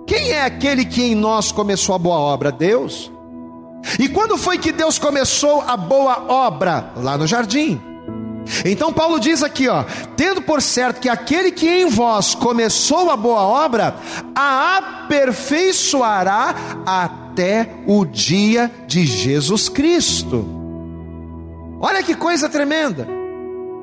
quem 0.07 0.31
é 0.31 0.43
aquele 0.43 0.85
que 0.85 1.03
em 1.03 1.15
nós 1.15 1.51
começou 1.51 1.95
a 1.95 1.99
boa 1.99 2.17
obra? 2.17 2.51
Deus. 2.51 3.11
E 3.99 4.07
quando 4.07 4.37
foi 4.37 4.57
que 4.57 4.71
Deus 4.71 4.99
começou 4.99 5.61
a 5.61 5.75
boa 5.75 6.25
obra? 6.31 6.91
Lá 6.97 7.17
no 7.17 7.27
jardim. 7.27 7.81
Então 8.65 8.91
Paulo 8.91 9.19
diz 9.19 9.43
aqui, 9.43 9.67
ó, 9.67 9.83
tendo 10.15 10.41
por 10.41 10.61
certo 10.61 10.99
que 10.99 11.09
aquele 11.09 11.51
que 11.51 11.67
em 11.69 11.87
vós 11.87 12.35
começou 12.35 13.09
a 13.09 13.17
boa 13.17 13.41
obra, 13.41 13.95
a 14.35 14.77
aperfeiçoará 14.77 16.55
até 16.85 17.69
o 17.85 18.05
dia 18.05 18.71
de 18.87 19.05
Jesus 19.05 19.69
Cristo. 19.69 20.45
Olha 21.79 22.03
que 22.03 22.15
coisa 22.15 22.49
tremenda. 22.49 23.07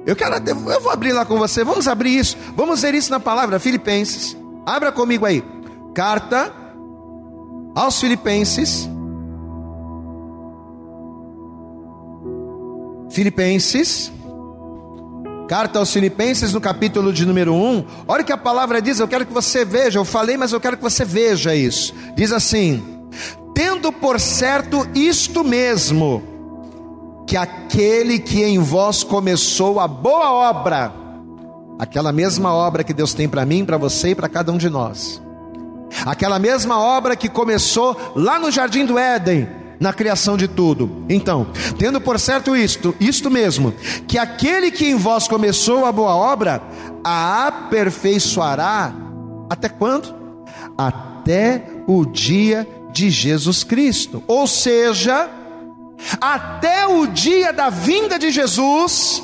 Eu 0.06 0.16
quero, 0.16 0.36
eu 0.48 0.80
vou 0.80 0.92
abrir 0.92 1.12
lá 1.12 1.24
com 1.24 1.36
você. 1.36 1.64
Vamos 1.64 1.88
abrir 1.88 2.16
isso. 2.16 2.36
Vamos 2.56 2.82
ver 2.82 2.94
isso 2.94 3.10
na 3.10 3.20
palavra 3.20 3.58
Filipenses. 3.58 4.36
Abra 4.64 4.92
comigo 4.92 5.26
aí. 5.26 5.44
Carta 5.94 6.52
aos 7.74 8.00
Filipenses. 8.00 8.88
Filipenses 13.18 14.12
Carta 15.48 15.80
aos 15.80 15.92
Filipenses, 15.92 16.52
no 16.52 16.60
capítulo 16.60 17.12
de 17.12 17.26
número 17.26 17.52
1. 17.52 17.84
Olha 18.06 18.22
o 18.22 18.24
que 18.24 18.32
a 18.32 18.36
palavra 18.36 18.80
diz, 18.80 19.00
eu 19.00 19.08
quero 19.08 19.26
que 19.26 19.32
você 19.32 19.64
veja. 19.64 19.98
Eu 19.98 20.04
falei, 20.04 20.36
mas 20.36 20.52
eu 20.52 20.60
quero 20.60 20.76
que 20.76 20.82
você 20.82 21.04
veja 21.04 21.52
isso. 21.52 21.92
Diz 22.14 22.32
assim: 22.32 23.00
Tendo 23.54 23.90
por 23.90 24.20
certo 24.20 24.86
isto 24.94 25.42
mesmo, 25.42 26.22
que 27.26 27.36
aquele 27.36 28.18
que 28.18 28.44
em 28.44 28.58
vós 28.58 29.02
começou 29.02 29.80
a 29.80 29.88
boa 29.88 30.30
obra, 30.50 30.92
aquela 31.78 32.12
mesma 32.12 32.54
obra 32.54 32.84
que 32.84 32.92
Deus 32.92 33.14
tem 33.14 33.26
para 33.26 33.46
mim, 33.46 33.64
para 33.64 33.78
você 33.78 34.10
e 34.10 34.14
para 34.14 34.28
cada 34.28 34.52
um 34.52 34.58
de 34.58 34.68
nós, 34.68 35.20
aquela 36.04 36.38
mesma 36.38 36.78
obra 36.78 37.16
que 37.16 37.28
começou 37.28 37.96
lá 38.14 38.38
no 38.38 38.50
jardim 38.50 38.84
do 38.84 38.98
Éden, 38.98 39.48
na 39.80 39.92
criação 39.92 40.36
de 40.36 40.48
tudo. 40.48 41.04
Então, 41.08 41.46
tendo 41.78 42.00
por 42.00 42.18
certo 42.18 42.56
isto, 42.56 42.94
isto 43.00 43.30
mesmo, 43.30 43.72
que 44.06 44.18
aquele 44.18 44.70
que 44.70 44.86
em 44.86 44.94
vós 44.94 45.28
começou 45.28 45.84
a 45.84 45.92
boa 45.92 46.14
obra, 46.14 46.62
a 47.04 47.46
aperfeiçoará 47.46 48.92
até 49.48 49.68
quando? 49.68 50.14
Até 50.76 51.64
o 51.86 52.04
dia 52.04 52.66
de 52.92 53.10
Jesus 53.10 53.64
Cristo. 53.64 54.22
Ou 54.26 54.46
seja, 54.46 55.28
até 56.20 56.86
o 56.86 57.06
dia 57.06 57.52
da 57.52 57.70
vinda 57.70 58.18
de 58.18 58.30
Jesus, 58.30 59.22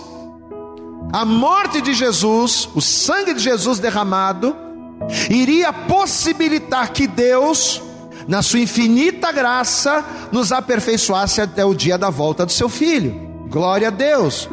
a 1.13 1.25
morte 1.25 1.81
de 1.81 1.95
Jesus, 1.95 2.69
o 2.75 2.81
sangue 2.81 3.35
de 3.35 3.41
Jesus 3.41 3.79
derramado, 3.79 4.57
iria 5.29 5.73
possibilitar 5.73 6.93
que 6.93 7.07
Deus 7.07 7.83
na 8.27 8.43
sua 8.43 8.61
infinita 8.61 9.33
graça, 9.33 10.05
nos 10.33 10.53
aperfeiçoasse 10.53 11.41
até 11.41 11.65
o 11.65 11.75
dia 11.75 11.99
da 11.99 12.11
volta 12.11 12.47
do 12.47 12.53
seu 12.53 12.69
filho. 12.69 13.15
Glória 13.49 13.89
a 13.89 13.91
Deus. 13.91 14.49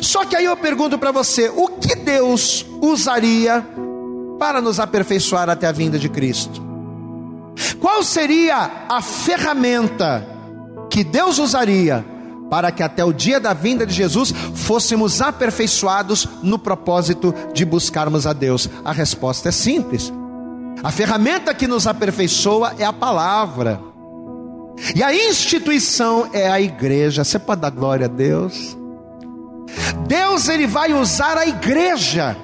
Só 0.00 0.24
que 0.24 0.36
aí 0.36 0.44
eu 0.44 0.56
pergunto 0.56 0.98
para 0.98 1.10
você: 1.10 1.48
o 1.48 1.68
que 1.68 1.94
Deus 1.94 2.64
usaria 2.80 3.66
para 4.38 4.60
nos 4.60 4.78
aperfeiçoar 4.78 5.48
até 5.50 5.66
a 5.66 5.72
vinda 5.72 5.98
de 5.98 6.08
Cristo? 6.08 6.62
Qual 7.80 8.02
seria 8.02 8.86
a 8.88 9.02
ferramenta 9.02 10.26
que 10.88 11.04
Deus 11.04 11.38
usaria 11.38 12.04
para 12.48 12.72
que 12.72 12.82
até 12.82 13.04
o 13.04 13.12
dia 13.12 13.38
da 13.38 13.52
vinda 13.52 13.86
de 13.86 13.94
Jesus 13.94 14.32
fôssemos 14.54 15.20
aperfeiçoados 15.20 16.26
no 16.42 16.58
propósito 16.58 17.34
de 17.52 17.64
buscarmos 17.64 18.26
a 18.26 18.32
Deus? 18.32 18.68
A 18.84 18.92
resposta 18.92 19.48
é 19.48 19.52
simples: 19.52 20.12
a 20.82 20.90
ferramenta 20.90 21.54
que 21.54 21.66
nos 21.66 21.86
aperfeiçoa 21.86 22.74
é 22.78 22.84
a 22.84 22.92
palavra. 22.92 23.80
E 24.94 25.02
a 25.02 25.14
instituição 25.14 26.30
é 26.32 26.50
a 26.50 26.60
igreja. 26.60 27.22
Você 27.22 27.38
pode 27.38 27.60
dar 27.60 27.70
glória 27.70 28.06
a 28.06 28.08
Deus? 28.08 28.76
Deus 30.06 30.48
ele 30.48 30.66
vai 30.66 30.92
usar 30.92 31.36
a 31.36 31.46
igreja. 31.46 32.36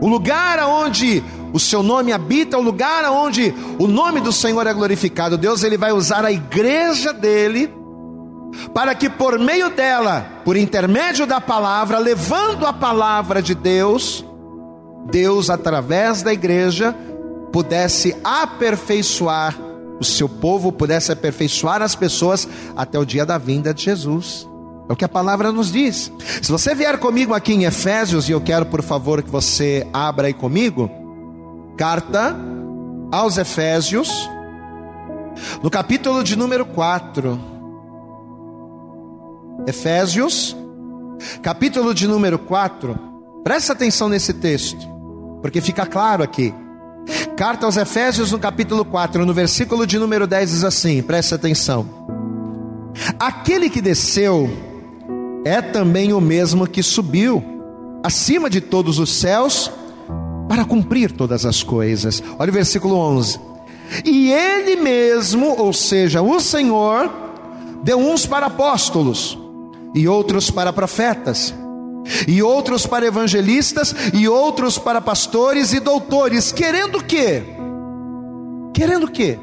O 0.00 0.08
lugar 0.08 0.58
onde 0.66 1.22
o 1.52 1.60
seu 1.60 1.82
nome 1.82 2.12
habita, 2.12 2.58
o 2.58 2.62
lugar 2.62 3.04
onde 3.10 3.54
o 3.78 3.86
nome 3.86 4.20
do 4.20 4.32
Senhor 4.32 4.66
é 4.66 4.72
glorificado. 4.72 5.36
Deus 5.36 5.62
ele 5.62 5.76
vai 5.76 5.92
usar 5.92 6.24
a 6.24 6.32
igreja 6.32 7.12
dele 7.12 7.70
para 8.74 8.94
que 8.94 9.08
por 9.08 9.38
meio 9.38 9.70
dela, 9.70 10.26
por 10.44 10.56
intermédio 10.56 11.26
da 11.26 11.40
palavra, 11.40 11.98
levando 11.98 12.66
a 12.66 12.72
palavra 12.72 13.42
de 13.42 13.54
Deus, 13.54 14.24
Deus, 15.10 15.50
através 15.50 16.22
da 16.22 16.32
igreja, 16.32 16.94
pudesse 17.52 18.16
aperfeiçoar 18.24 19.56
o 20.00 20.04
seu 20.04 20.28
povo, 20.28 20.72
pudesse 20.72 21.12
aperfeiçoar 21.12 21.82
as 21.82 21.94
pessoas 21.94 22.48
até 22.76 22.98
o 22.98 23.04
dia 23.04 23.24
da 23.24 23.38
vinda 23.38 23.72
de 23.72 23.84
Jesus. 23.84 24.48
É 24.88 24.92
o 24.92 24.96
que 24.96 25.04
a 25.04 25.08
palavra 25.08 25.52
nos 25.52 25.70
diz. 25.70 26.12
Se 26.42 26.50
você 26.50 26.74
vier 26.74 26.98
comigo 26.98 27.34
aqui 27.34 27.52
em 27.52 27.64
Efésios, 27.64 28.28
e 28.28 28.32
eu 28.32 28.40
quero 28.40 28.66
por 28.66 28.82
favor 28.82 29.22
que 29.22 29.30
você 29.30 29.86
abra 29.92 30.26
aí 30.26 30.34
comigo, 30.34 30.90
carta 31.76 32.36
aos 33.12 33.38
Efésios, 33.38 34.28
no 35.62 35.70
capítulo 35.70 36.24
de 36.24 36.36
número 36.36 36.64
4. 36.66 37.38
Efésios, 39.66 40.56
capítulo 41.42 41.94
de 41.94 42.08
número 42.08 42.38
4. 42.38 43.11
Presta 43.44 43.72
atenção 43.72 44.08
nesse 44.08 44.32
texto 44.32 44.92
porque 45.42 45.60
fica 45.60 45.84
claro 45.84 46.22
aqui. 46.22 46.54
Carta 47.36 47.66
aos 47.66 47.76
Efésios, 47.76 48.30
no 48.30 48.38
capítulo 48.38 48.84
4, 48.84 49.26
no 49.26 49.34
versículo 49.34 49.84
de 49.84 49.98
número 49.98 50.26
10, 50.26 50.50
diz 50.50 50.64
assim: 50.64 51.02
preste 51.02 51.34
atenção. 51.34 51.84
Aquele 53.18 53.68
que 53.68 53.82
desceu 53.82 54.48
é 55.44 55.60
também 55.60 56.12
o 56.12 56.20
mesmo 56.20 56.68
que 56.68 56.82
subiu 56.82 57.42
acima 58.04 58.48
de 58.48 58.60
todos 58.60 59.00
os 59.00 59.10
céus 59.10 59.70
para 60.48 60.64
cumprir 60.64 61.10
todas 61.10 61.44
as 61.44 61.62
coisas. 61.62 62.22
Olha 62.38 62.50
o 62.50 62.54
versículo 62.54 62.94
11. 62.94 63.40
E 64.04 64.30
ele 64.30 64.76
mesmo, 64.76 65.56
ou 65.58 65.72
seja, 65.72 66.22
o 66.22 66.38
Senhor, 66.38 67.10
deu 67.82 67.98
uns 67.98 68.24
para 68.24 68.46
apóstolos, 68.46 69.38
e 69.94 70.08
outros 70.08 70.50
para 70.50 70.72
profetas 70.72 71.52
e 72.26 72.42
outros 72.42 72.86
para 72.86 73.06
evangelistas, 73.06 73.94
e 74.12 74.28
outros 74.28 74.78
para 74.78 75.00
pastores 75.00 75.72
e 75.72 75.80
doutores, 75.80 76.52
querendo 76.52 76.98
o 76.98 77.04
quê? 77.04 77.42
Querendo 78.74 79.04
o 79.04 79.10
quê? 79.10 79.38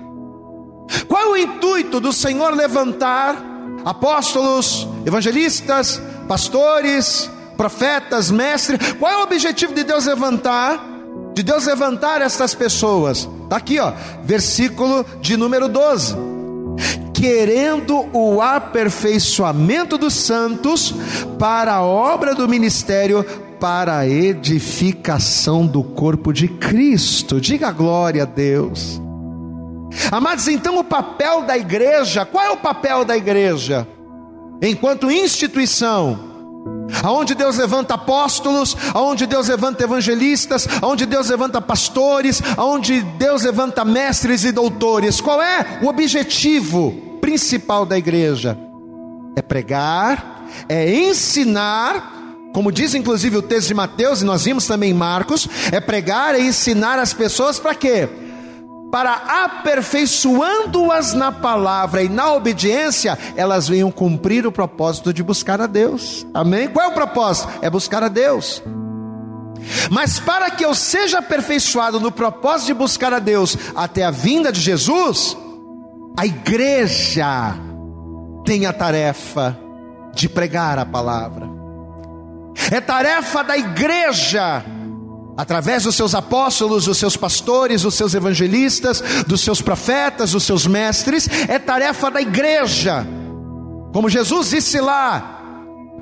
Qual 1.08 1.24
é 1.24 1.30
o 1.30 1.38
intuito 1.38 2.00
do 2.00 2.12
Senhor 2.12 2.54
levantar 2.56 3.43
apóstolos, 3.86 4.88
evangelistas, 5.06 6.02
pastores, 6.28 7.30
profetas, 7.56 8.32
mestres? 8.32 8.93
Qual 8.93 9.12
é 9.12 9.17
o 9.17 9.24
objetivo 9.24 9.74
de 9.74 9.84
Deus 9.84 10.06
levantar? 10.06 10.84
De 11.34 11.43
Deus 11.43 11.65
levantar 11.65 12.22
estas 12.22 12.56
pessoas? 12.56 13.30
Está 13.43 13.58
aqui, 13.58 13.80
ó, 13.80 13.93
versículo 14.24 15.06
de 15.22 15.38
número 15.38 15.67
12 15.67 16.29
querendo 17.20 18.08
o 18.14 18.42
aperfeiçoamento 18.42 19.98
dos 19.98 20.14
santos 20.14 20.96
para 21.38 21.74
a 21.74 21.84
obra 21.84 22.34
do 22.34 22.48
ministério, 22.48 23.26
para 23.60 23.98
a 23.98 24.08
edificação 24.08 25.68
do 25.68 25.84
corpo 25.84 26.32
de 26.32 26.48
Cristo. 26.48 27.42
Diga 27.42 27.72
glória 27.72 28.24
a 28.24 28.26
Deus. 28.26 29.02
Amados, 30.10 30.48
então 30.48 30.78
o 30.78 30.84
papel 30.84 31.42
da 31.42 31.58
igreja, 31.58 32.26
qual 32.26 32.46
é 32.46 32.52
o 32.52 32.58
papel 32.58 33.04
da 33.04 33.18
igreja? 33.18 33.86
Enquanto 34.62 35.12
instituição, 35.12 36.18
aonde 37.04 37.36
Deus 37.36 37.58
levanta 37.58 37.96
apóstolos, 37.96 38.78
aonde 38.94 39.26
Deus 39.26 39.50
levanta 39.50 39.84
evangelistas, 39.84 40.66
aonde 40.82 41.06
Deus 41.06 41.28
levanta 41.28 41.60
pastores, 41.60 42.42
aonde 42.56 43.02
Deus 43.02 43.44
levanta 43.44 43.84
mestres 43.84 44.46
e 44.46 44.54
doutores. 44.54 45.20
Qual 45.20 45.42
é 45.42 45.80
o 45.82 45.88
objetivo 45.88 47.09
principal 47.30 47.86
da 47.86 47.96
igreja? 47.96 48.58
É 49.36 49.42
pregar, 49.42 50.48
é 50.68 50.92
ensinar, 50.92 52.12
como 52.52 52.72
diz 52.72 52.96
inclusive 52.96 53.38
o 53.38 53.42
texto 53.44 53.68
de 53.68 53.76
Mateus, 53.76 54.22
e 54.22 54.26
nós 54.26 54.46
vimos 54.46 54.65
também 54.65 54.89
em 54.89 54.96
Marcos, 54.96 55.48
é 55.72 55.80
pregar 55.80 56.34
e 56.39 56.48
ensinar 56.48 56.98
as 56.98 57.13
pessoas 57.13 57.60
para 57.60 57.76
quê? 57.76 58.10
para 58.92 59.44
aperfeiçoando-as 59.46 61.13
na 61.13 61.32
palavra 61.32 62.02
e 62.02 62.10
na 62.10 62.34
obediência, 62.34 63.15
elas 63.36 63.68
venham 63.68 63.92
cumprir 63.92 64.48
o 64.48 64.52
propósito 64.52 65.13
de 65.13 65.22
buscar 65.22 65.62
a 65.62 65.68
Deus. 65.68 66.26
Amém? 66.34 66.68
Qual 66.68 66.84
é 66.84 66.89
o 66.89 66.94
propósito? 66.96 67.50
É 67.62 67.70
buscar 67.70 68.02
a 68.02 68.08
Deus. 68.08 68.63
Mas 69.92 70.20
para 70.20 70.50
que 70.50 70.65
eu 70.65 70.74
seja 70.74 71.20
aperfeiçoado 71.20 72.00
no 72.00 72.12
propósito 72.12 72.65
de 72.65 72.74
buscar 72.74 73.13
a 73.13 73.20
Deus 73.20 73.56
até 73.76 74.04
a 74.04 74.10
vinda 74.10 74.52
de 74.52 74.60
Jesus, 74.60 75.38
a 76.17 76.26
igreja 76.26 77.56
tem 78.45 78.65
a 78.65 78.74
tarefa 78.74 79.58
de 80.13 80.28
pregar 80.28 80.80
a 80.80 80.86
palavra. 80.86 81.48
É 82.72 82.82
tarefa 82.82 83.43
da 83.43 83.58
igreja 83.58 84.63
através 85.38 85.84
dos 85.84 85.95
seus 85.95 86.13
apóstolos, 86.13 86.86
dos 86.86 86.98
seus 86.98 87.15
pastores, 87.15 87.84
dos 87.84 87.95
seus 87.95 88.13
evangelistas, 88.13 89.02
dos 89.26 89.39
seus 89.39 89.62
profetas, 89.62 90.32
dos 90.32 90.43
seus 90.43 90.67
mestres, 90.67 91.30
é 91.48 91.58
tarefa 91.58 92.12
da 92.12 92.22
igreja. 92.22 93.08
Como 93.93 94.10
Jesus 94.10 94.50
disse 94.50 94.82
lá: 94.82 95.39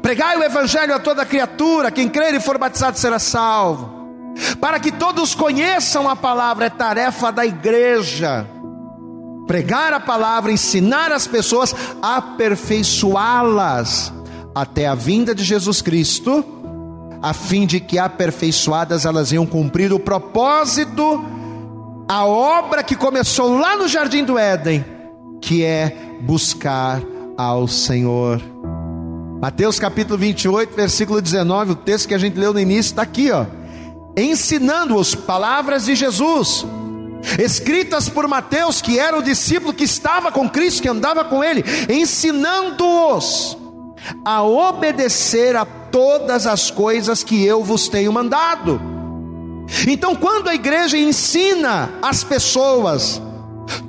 pregai 0.02 0.38
o 0.38 0.43
evangelho 0.43 0.96
a 0.96 1.00
toda 1.00 1.26
criatura, 1.26 1.91
quem 1.91 2.10
crer 2.10 2.34
e 2.34 2.39
for 2.39 2.58
batizado 2.58 2.98
será 2.98 3.20
salvo. 3.20 3.96
Para 4.60 4.80
que 4.80 4.91
todos 4.91 5.36
conheçam 5.36 6.10
a 6.10 6.15
palavra, 6.15 6.65
é 6.65 6.70
tarefa 6.70 7.32
da 7.32 7.46
igreja. 7.46 8.48
Pregar 9.48 9.94
a 9.94 10.00
palavra, 10.00 10.52
ensinar 10.52 11.12
as 11.12 11.26
pessoas, 11.26 11.74
aperfeiçoá-las 12.02 14.14
até 14.54 14.88
a 14.88 14.94
vinda 14.94 15.34
de 15.34 15.44
Jesus 15.44 15.82
Cristo 15.82 16.46
a 17.22 17.34
fim 17.34 17.66
de 17.66 17.80
que 17.80 17.98
aperfeiçoadas 17.98 19.06
elas 19.06 19.32
iam 19.32 19.46
cumprir 19.46 19.92
o 19.92 20.00
propósito, 20.00 21.24
a 22.08 22.26
obra 22.26 22.84
que 22.84 22.96
começou 22.96 23.58
lá 23.58 23.76
no 23.76 23.88
jardim 23.88 24.24
do 24.24 24.38
Éden, 24.38 24.86
que 25.42 25.64
é 25.64 26.18
buscar 26.22 27.02
ao 27.38 27.68
Senhor. 27.68 28.42
Mateus 29.42 29.80
capítulo 29.80 30.18
28, 30.18 30.76
versículo 30.76 31.22
19, 31.22 31.74
o 31.74 31.76
texto 31.76 32.08
que 32.08 32.14
a 32.14 32.18
gente 32.18 32.40
leu 32.40 32.54
no 32.54 32.60
início 32.60 32.92
está 32.92 33.04
aqui, 33.04 33.32
ó. 33.32 33.46
Ensinando-os 34.16 35.14
palavras 35.14 35.86
de 35.86 35.96
Jesus, 35.96 36.66
escritas 37.40 38.10
por 38.10 38.28
Mateus, 38.28 38.82
que 38.82 39.00
era 39.00 39.18
o 39.18 39.24
discípulo 39.24 39.74
que 39.74 39.84
estava 39.84 40.32
com 40.32 40.50
Cristo, 40.50 40.82
que 40.82 40.90
andava 40.90 41.24
com 41.24 41.44
ele, 41.44 41.64
ensinando-os 41.90 43.58
a 44.24 44.44
obedecer 44.44 45.56
a 45.56 45.66
todas 45.66 46.46
as 46.46 46.72
coisas 46.72 47.24
que 47.24 47.44
eu 47.44 47.64
vos 47.64 47.88
tenho 47.88 48.12
mandado. 48.12 48.80
Então, 49.88 50.16
quando 50.16 50.48
a 50.48 50.56
igreja 50.56 50.98
ensina 50.98 51.90
as 52.02 52.24
pessoas 52.24 53.22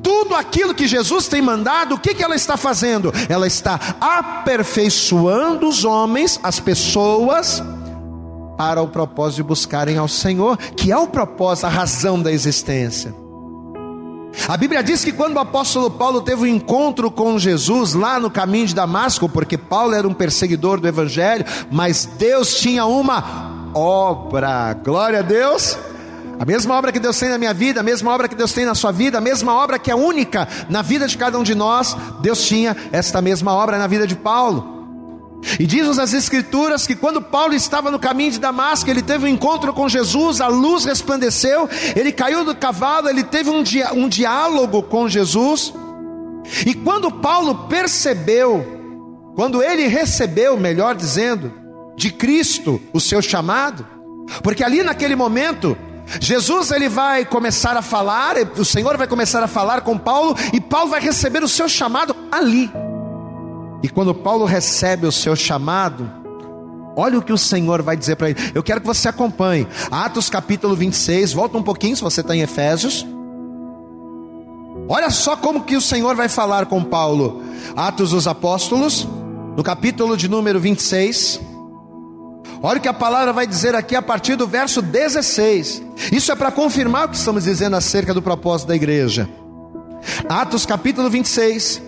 tudo 0.03 0.35
aquilo 0.35 0.75
que 0.75 0.87
Jesus 0.87 1.29
tem 1.29 1.41
mandado, 1.41 1.95
o 1.95 1.99
que, 1.99 2.15
que 2.15 2.23
ela 2.23 2.35
está 2.35 2.57
fazendo? 2.57 3.13
Ela 3.29 3.47
está 3.47 3.79
aperfeiçoando 4.01 5.69
os 5.69 5.85
homens, 5.85 6.41
as 6.43 6.59
pessoas, 6.59 7.63
para 8.59 8.83
o 8.83 8.89
propósito 8.89 9.37
de 9.37 9.43
buscarem 9.45 9.97
ao 9.97 10.09
Senhor, 10.09 10.59
que 10.59 10.91
é 10.91 10.97
o 10.99 11.07
propósito, 11.07 11.67
a 11.67 11.71
razão 11.71 12.21
da 12.21 12.33
existência. 12.33 13.15
A 14.49 14.57
Bíblia 14.57 14.83
diz 14.83 15.05
que 15.05 15.13
quando 15.13 15.37
o 15.37 15.41
apóstolo 15.41 15.91
Paulo 15.91 16.21
teve 16.21 16.43
um 16.43 16.47
encontro 16.47 17.11
com 17.11 17.39
Jesus 17.39 17.95
lá 17.95 18.19
no 18.19 18.31
caminho 18.31 18.67
de 18.67 18.75
Damasco, 18.75 19.29
porque 19.29 19.57
Paulo 19.57 19.95
era 19.95 20.07
um 20.07 20.13
perseguidor 20.13 20.81
do 20.81 20.89
evangelho, 20.89 21.45
mas 21.71 22.05
Deus 22.19 22.57
tinha 22.57 22.85
uma 22.85 23.71
obra, 23.73 24.75
glória 24.75 25.21
a 25.21 25.23
Deus. 25.23 25.79
A 26.39 26.45
mesma 26.45 26.77
obra 26.77 26.93
que 26.93 27.01
Deus 27.01 27.19
tem 27.19 27.29
na 27.29 27.39
minha 27.39 27.55
vida, 27.55 27.81
a 27.81 27.83
mesma 27.83 28.13
obra 28.13 28.29
que 28.29 28.35
Deus 28.35 28.53
tem 28.53 28.65
na 28.65 28.75
sua 28.75 28.93
vida, 28.93 29.19
a 29.19 29.21
mesma 29.21 29.55
obra 29.55 29.79
que 29.79 29.91
é 29.91 29.95
única 29.95 30.49
na 30.69 30.83
vida 30.83 31.07
de 31.07 31.17
cada 31.17 31.39
um 31.39 31.43
de 31.43 31.55
nós, 31.55 31.97
Deus 32.21 32.45
tinha 32.47 32.77
esta 32.93 33.23
mesma 33.23 33.53
obra 33.55 33.79
na 33.79 33.87
vida 33.87 34.07
de 34.07 34.17
Paulo. 34.17 34.78
E 35.59 35.67
diz 35.67 35.99
as 35.99 36.13
Escrituras 36.13 36.87
que 36.87 36.95
quando 36.95 37.23
Paulo 37.23 37.55
estava 37.55 37.91
no 37.91 37.99
caminho 37.99 38.33
de 38.33 38.41
Damasco, 38.41 38.91
ele 38.91 39.03
teve 39.03 39.25
um 39.25 39.29
encontro 39.29 39.73
com 39.73 39.89
Jesus, 39.89 40.41
a 40.41 40.49
luz 40.49 40.85
resplandeceu, 40.85 41.69
ele 41.95 42.13
caiu 42.13 42.45
do 42.45 42.55
cavalo, 42.55 43.09
ele 43.09 43.23
teve 43.23 43.49
um, 43.51 43.63
dia, 43.63 43.93
um 43.93 44.09
diálogo 44.09 44.83
com 44.83 45.09
Jesus. 45.09 45.73
E 46.67 46.75
quando 46.75 47.11
Paulo 47.11 47.67
percebeu, 47.69 48.67
quando 49.35 49.63
ele 49.63 49.87
recebeu, 49.87 50.57
melhor 50.57 50.95
dizendo, 50.95 51.53
de 51.97 52.11
Cristo 52.11 52.81
o 52.93 53.01
seu 53.01 53.23
chamado, 53.23 53.87
porque 54.43 54.65
ali 54.65 54.83
naquele 54.83 55.15
momento, 55.15 55.77
Jesus 56.21 56.71
ele 56.71 56.89
vai 56.89 57.25
começar 57.25 57.77
a 57.77 57.83
falar, 57.83 58.37
o 58.57 58.65
Senhor 58.65 58.97
vai 58.97 59.07
começar 59.07 59.43
a 59.43 59.49
falar 59.49 59.83
com 59.83 59.97
Paulo, 59.97 60.37
e 60.53 60.61
Paulo 60.61 60.91
vai 60.91 61.01
receber 61.01 61.43
o 61.43 61.49
seu 61.49 61.69
chamado 61.69 62.15
ali. 62.31 62.71
E 63.83 63.89
quando 63.89 64.15
Paulo 64.15 64.45
recebe 64.45 65.07
o 65.07 65.13
seu 65.13 65.37
chamado, 65.37 66.11
olha 66.97 67.19
o 67.19 67.23
que 67.23 67.33
o 67.33 67.39
Senhor 67.39 67.83
vai 67.83 67.97
dizer 67.97 68.17
para 68.17 68.31
ele. 68.31 68.39
Eu 68.55 68.63
quero 68.63 68.81
que 68.81 68.87
você 68.87 69.09
acompanhe. 69.09 69.67
Atos 69.91 70.29
capítulo 70.29 70.75
26, 70.75 71.33
volta 71.33 71.57
um 71.57 71.63
pouquinho 71.63 71.97
se 71.97 72.03
você 72.03 72.21
está 72.21 72.35
em 72.35 72.41
Efésios. 72.41 73.07
Olha 74.89 75.11
só 75.11 75.37
como 75.37 75.65
que 75.65 75.77
o 75.77 75.81
Senhor 75.81 76.17
vai 76.17 76.29
falar 76.29 76.67
com 76.67 76.83
Paulo. 76.83 77.43
Atos 77.77 78.11
dos 78.11 78.27
Apóstolos, 78.27 79.07
no 79.57 79.63
capítulo 79.63 80.17
de 80.17 80.29
número 80.29 80.59
26. 80.59 81.41
Olha 82.61 82.79
o 82.79 82.81
que 82.81 82.89
a 82.89 82.95
palavra 82.95 83.33
vai 83.33 83.47
dizer 83.47 83.75
aqui 83.75 83.95
a 83.95 84.03
partir 84.03 84.35
do 84.35 84.47
verso 84.47 84.83
16. 84.83 85.83
Isso 86.11 86.33
é 86.33 86.35
para 86.35 86.51
confirmar 86.51 87.07
o 87.07 87.11
que 87.11 87.17
estamos 87.17 87.45
dizendo 87.45 87.77
acerca 87.77 88.13
do 88.13 88.23
propósito 88.23 88.69
da 88.69 88.77
igreja. 88.77 89.29
Atos 90.29 90.67
capítulo 90.67 91.09
26, 91.09 91.83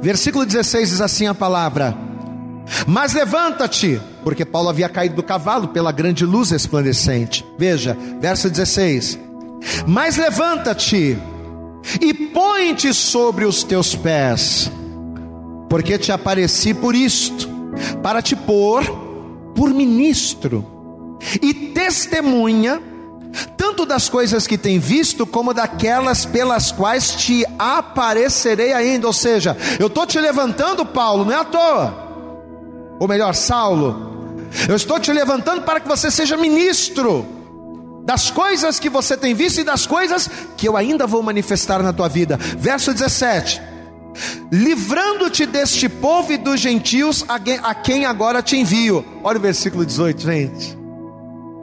Versículo 0.00 0.44
16 0.44 0.90
diz 0.90 1.00
assim 1.00 1.26
a 1.26 1.34
palavra: 1.34 1.96
Mas 2.86 3.12
levanta-te, 3.12 4.00
porque 4.22 4.44
Paulo 4.44 4.68
havia 4.68 4.88
caído 4.88 5.16
do 5.16 5.22
cavalo 5.22 5.68
pela 5.68 5.92
grande 5.92 6.24
luz 6.24 6.50
resplandecente. 6.50 7.44
Veja, 7.58 7.96
verso 8.20 8.48
16: 8.48 9.18
Mas 9.86 10.16
levanta-te 10.16 11.18
e 12.00 12.14
põe-te 12.14 12.92
sobre 12.92 13.44
os 13.44 13.62
teus 13.62 13.94
pés, 13.94 14.70
porque 15.68 15.98
te 15.98 16.12
apareci 16.12 16.74
por 16.74 16.94
isto, 16.94 17.48
para 18.02 18.20
te 18.22 18.34
pôr 18.34 18.84
por 19.54 19.70
ministro 19.72 20.64
e 21.40 21.54
testemunha 21.54 22.80
tanto 23.56 23.84
das 23.84 24.08
coisas 24.08 24.46
que 24.46 24.58
tem 24.58 24.78
visto, 24.78 25.26
como 25.26 25.54
daquelas 25.54 26.24
pelas 26.24 26.72
quais 26.72 27.12
te 27.12 27.44
aparecerei 27.58 28.72
ainda. 28.72 29.06
Ou 29.06 29.12
seja, 29.12 29.56
eu 29.78 29.88
estou 29.88 30.06
te 30.06 30.18
levantando, 30.18 30.84
Paulo, 30.84 31.24
não 31.24 31.32
é 31.32 31.36
à 31.36 31.44
toa. 31.44 32.06
Ou 32.98 33.06
melhor, 33.06 33.34
Saulo, 33.34 34.48
eu 34.68 34.76
estou 34.76 34.98
te 34.98 35.12
levantando 35.12 35.62
para 35.62 35.80
que 35.80 35.88
você 35.88 36.10
seja 36.10 36.36
ministro 36.36 37.26
das 38.04 38.30
coisas 38.30 38.78
que 38.78 38.88
você 38.88 39.16
tem 39.16 39.34
visto 39.34 39.60
e 39.60 39.64
das 39.64 39.84
coisas 39.84 40.30
que 40.56 40.68
eu 40.68 40.76
ainda 40.76 41.06
vou 41.06 41.22
manifestar 41.22 41.82
na 41.82 41.92
tua 41.92 42.08
vida. 42.08 42.38
Verso 42.56 42.94
17: 42.94 43.60
Livrando-te 44.50 45.44
deste 45.44 45.88
povo 45.88 46.32
e 46.32 46.38
dos 46.38 46.60
gentios 46.60 47.24
a 47.28 47.74
quem 47.74 48.06
agora 48.06 48.42
te 48.42 48.56
envio. 48.56 49.04
Olha 49.22 49.38
o 49.38 49.42
versículo 49.42 49.84
18, 49.84 50.22
gente. 50.22 50.85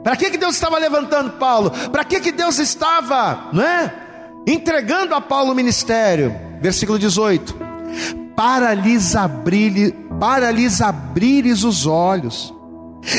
Para 0.04 0.16
que, 0.16 0.30
que 0.30 0.36
Deus 0.36 0.54
estava 0.54 0.78
levantando 0.78 1.30
Paulo? 1.32 1.70
Para 1.90 2.04
que, 2.04 2.20
que 2.20 2.30
Deus 2.30 2.58
estava, 2.58 3.48
né? 3.54 3.90
Entregando 4.46 5.14
a 5.14 5.20
Paulo 5.20 5.52
o 5.52 5.54
ministério. 5.54 6.36
Versículo 6.60 6.98
18: 6.98 7.56
Para 8.36 8.74
lhes 8.74 9.16
abrir, 9.16 9.94
para 10.20 10.50
lhes 10.50 10.82
abrires 10.82 11.64
os 11.64 11.86
olhos, 11.86 12.52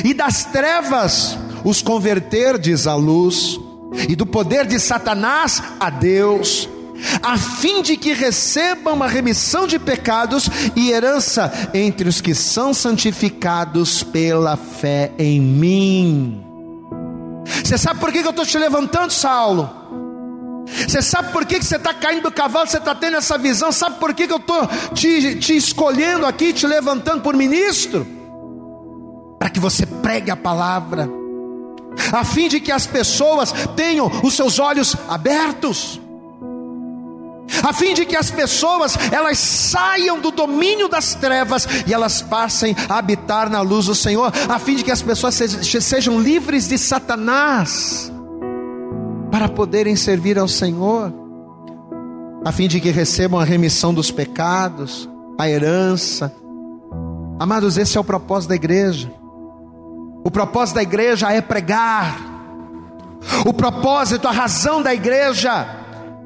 e 0.04 0.13
das 0.13 0.45
trevas 0.45 1.36
os 1.63 1.82
converterdes 1.82 2.86
à 2.86 2.93
luz, 2.93 3.60
e 4.08 4.15
do 4.15 4.28
poder 4.28 4.67
de 4.67 4.80
Satanás 4.80 5.63
a 5.80 5.89
Deus, 5.89 6.69
a 7.24 7.36
fim 7.36 7.82
de 7.82 7.98
que 7.98 8.13
recebam 8.13 9.02
a 9.02 9.08
remissão 9.08 9.65
de 9.65 9.80
pecados 9.80 10.48
e 10.76 10.91
herança 10.91 11.52
entre 11.74 12.08
os 12.08 12.21
que 12.21 12.36
são 12.36 12.76
santificados 12.76 14.04
pela 14.04 14.56
fé 14.56 15.12
em 15.17 15.41
mim. 15.41 16.45
Você 17.64 17.78
sabe 17.78 18.00
por 18.00 18.12
que 18.12 18.20
eu 18.20 18.30
estou 18.30 18.46
te 18.46 18.58
levantando, 18.58 19.12
Saulo? 19.12 19.70
Você 20.88 21.02
sabe 21.02 21.32
por 21.32 21.46
que 21.46 21.62
você 21.62 21.76
está 21.76 21.94
caindo 21.94 22.24
do 22.24 22.32
cavalo, 22.32 22.68
você 22.68 22.78
está 22.78 22.96
tendo 22.96 23.18
essa 23.18 23.38
visão? 23.38 23.72
Sabe 23.72 24.00
por 24.00 24.14
que 24.14 24.24
eu 24.24 24.38
estou 24.38 24.68
te, 24.94 25.36
te 25.36 25.56
escolhendo 25.56 26.26
aqui, 26.26 26.52
te 26.54 26.66
levantando 26.66 27.22
por 27.22 27.36
ministro? 27.36 28.06
Para 29.38 29.50
que 29.50 29.60
você 29.60 29.86
pregue 29.86 30.32
a 30.32 30.36
palavra, 30.36 31.08
a 32.12 32.24
fim 32.24 32.48
de 32.48 32.60
que 32.60 32.72
as 32.72 32.88
pessoas 32.88 33.54
tenham 33.76 34.12
os 34.24 34.34
seus 34.34 34.58
olhos 34.58 34.96
abertos 35.08 36.02
a 37.64 37.74
fim 37.74 37.94
de 37.94 38.06
que 38.06 38.16
as 38.16 38.32
pessoas 38.32 38.98
elas 39.12 39.38
saiam 39.38 40.20
do 40.20 40.32
domínio 40.32 40.88
das 40.88 41.16
trevas 41.16 41.68
e 41.86 41.94
elas 41.94 42.22
passem 42.22 42.76
a 42.90 42.98
habitar 42.98 43.50
na 43.50 43.62
luz 43.62 43.86
do 43.86 43.96
Senhor, 43.96 44.32
a 44.50 44.60
fim 44.60 44.76
de 44.76 44.84
que 44.84 44.92
as 44.92 45.02
pessoas 45.02 45.36
sejam 45.36 46.20
livres 46.20 46.68
de 46.68 46.78
Satanás 46.78 48.12
para 49.32 49.50
poderem 49.50 49.96
servir 49.96 50.40
ao 50.40 50.48
Senhor, 50.48 51.14
a 52.44 52.52
fim 52.52 52.68
de 52.68 52.80
que 52.80 52.90
recebam 52.90 53.40
a 53.40 53.44
remissão 53.44 53.94
dos 53.94 54.12
pecados, 54.12 55.10
a 55.38 55.50
herança. 55.50 56.34
Amados, 57.40 57.78
esse 57.78 57.98
é 57.98 58.02
o 58.02 58.04
propósito 58.04 58.50
da 58.50 58.56
igreja. 58.56 59.12
O 60.24 60.32
propósito 60.32 60.76
da 60.76 60.84
igreja 60.84 61.32
é 61.32 61.42
pregar. 61.42 62.18
O 63.46 63.54
propósito, 63.54 64.28
a 64.28 64.32
razão 64.32 64.82
da 64.82 64.94
igreja 64.94 65.85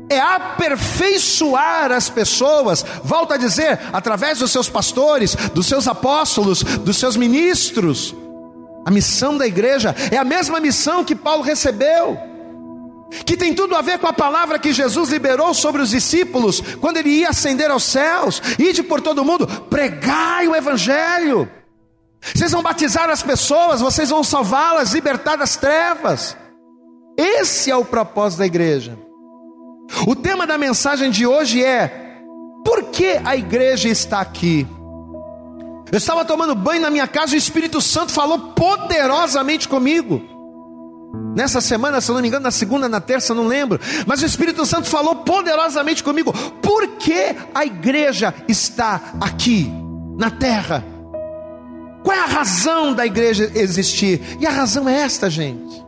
é 0.10 0.20
aperfeiçoar 0.20 1.92
as 1.92 2.10
pessoas, 2.10 2.84
volta 3.04 3.36
a 3.36 3.38
dizer, 3.38 3.80
através 3.94 4.40
dos 4.40 4.52
seus 4.52 4.68
pastores, 4.68 5.36
dos 5.54 5.68
seus 5.68 5.88
apóstolos, 5.88 6.64
dos 6.64 6.98
seus 6.98 7.16
ministros. 7.16 8.16
A 8.86 8.92
missão 8.92 9.38
da 9.38 9.46
igreja 9.46 9.96
é 10.12 10.18
a 10.18 10.24
mesma 10.24 10.60
missão 10.60 11.04
que 11.04 11.14
Paulo 11.14 11.44
recebeu, 11.44 12.18
que 13.26 13.38
tem 13.38 13.54
tudo 13.54 13.76
a 13.76 13.82
ver 13.82 14.00
com 14.00 14.08
a 14.08 14.14
palavra 14.14 14.58
que 14.58 14.74
Jesus 14.74 15.10
liberou 15.10 15.54
sobre 15.54 15.82
os 15.82 15.92
discípulos 15.92 16.62
quando 16.82 16.98
ele 16.98 17.10
ia 17.10 17.30
ascender 17.30 17.70
aos 17.70 17.84
céus, 17.84 18.42
ide 18.58 18.82
por 18.82 19.02
todo 19.02 19.26
mundo, 19.26 19.48
pregai 19.70 20.48
o 20.48 20.56
evangelho. 20.56 21.50
Vocês 22.22 22.52
vão 22.52 22.62
batizar 22.62 23.10
as 23.10 23.24
pessoas, 23.24 23.80
vocês 23.80 24.10
vão 24.10 24.24
salvá-las, 24.24 24.92
libertar 24.92 25.38
das 25.38 25.56
trevas. 25.56 26.36
Esse 27.18 27.72
é 27.72 27.76
o 27.76 27.86
propósito 27.86 28.40
da 28.40 28.46
igreja. 28.46 29.09
O 30.06 30.16
tema 30.16 30.46
da 30.46 30.58
mensagem 30.58 31.10
de 31.10 31.26
hoje 31.26 31.64
é: 31.64 31.92
por 32.64 32.84
que 32.86 33.20
a 33.24 33.36
igreja 33.36 33.90
está 33.90 34.22
aqui? 34.22 34.68
Eu 35.92 35.98
estava 35.98 36.24
tomando 36.24 36.54
banho 36.54 36.82
na 36.82 36.90
minha 36.90 37.08
casa 37.08 37.34
e 37.34 37.38
o 37.38 37.40
Espírito 37.40 37.82
Santo 37.82 38.12
falou 38.12 38.40
poderosamente 38.54 39.68
comigo. 39.68 40.22
Nessa 41.36 41.60
semana, 41.62 42.00
se 42.00 42.12
eu 42.12 42.14
não 42.14 42.22
me 42.22 42.28
engano, 42.28 42.44
na 42.44 42.52
segunda, 42.52 42.88
na 42.88 43.02
terça, 43.02 43.34
não 43.34 43.48
lembro. 43.48 43.80
Mas 44.06 44.22
o 44.22 44.26
Espírito 44.26 44.66
Santo 44.66 44.88
falou 44.88 45.16
poderosamente 45.18 46.04
comigo. 46.04 46.32
Por 46.62 46.88
que 46.98 47.36
a 47.56 47.66
igreja 47.66 48.34
está 48.48 49.14
aqui, 49.20 49.72
na 50.18 50.30
terra? 50.30 50.84
Qual 52.04 52.16
é 52.16 52.20
a 52.20 52.26
razão 52.26 52.94
da 52.94 53.06
igreja 53.06 53.52
existir? 53.56 54.38
E 54.40 54.46
a 54.46 54.52
razão 54.52 54.88
é 54.88 55.02
esta, 55.02 55.30
gente. 55.30 55.84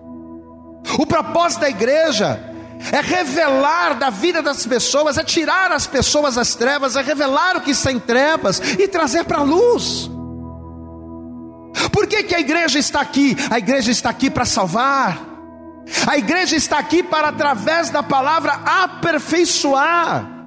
O 0.97 1.05
propósito 1.05 1.61
da 1.61 1.69
igreja 1.69 2.50
é 2.91 3.02
revelar 3.02 3.96
da 3.96 4.10
vida 4.10 4.41
das 4.41 4.65
pessoas, 4.65 5.17
é 5.17 5.24
tirar 5.24 5.72
as 5.72 5.86
pessoas 5.86 6.36
das 6.36 6.56
trevas, 6.56 6.96
é 6.96 7.02
revelar 7.02 7.58
o 7.58 7.62
que 7.62 7.72
está 7.72 7.91
em 7.91 8.00
trevas 8.00 8.60
e 8.80 8.88
trazer 8.88 9.26
para 9.26 9.39
a 9.39 9.44
luz. 9.44 10.10
Por 11.91 12.08
que, 12.08 12.24
que 12.24 12.36
a 12.36 12.39
igreja 12.39 12.80
está 12.80 13.02
aqui? 13.02 13.36
A 13.50 13.58
igreja 13.58 13.91
está 13.91 14.10
aqui 14.10 14.30
para 14.30 14.46
salvar, 14.46 15.20
a 16.08 16.17
igreja 16.17 16.56
está 16.56 16.78
aqui 16.80 17.04
para, 17.04 17.30
através 17.30 17.89
da 17.89 18.02
palavra, 18.02 18.54
aperfeiçoar. 18.54 20.39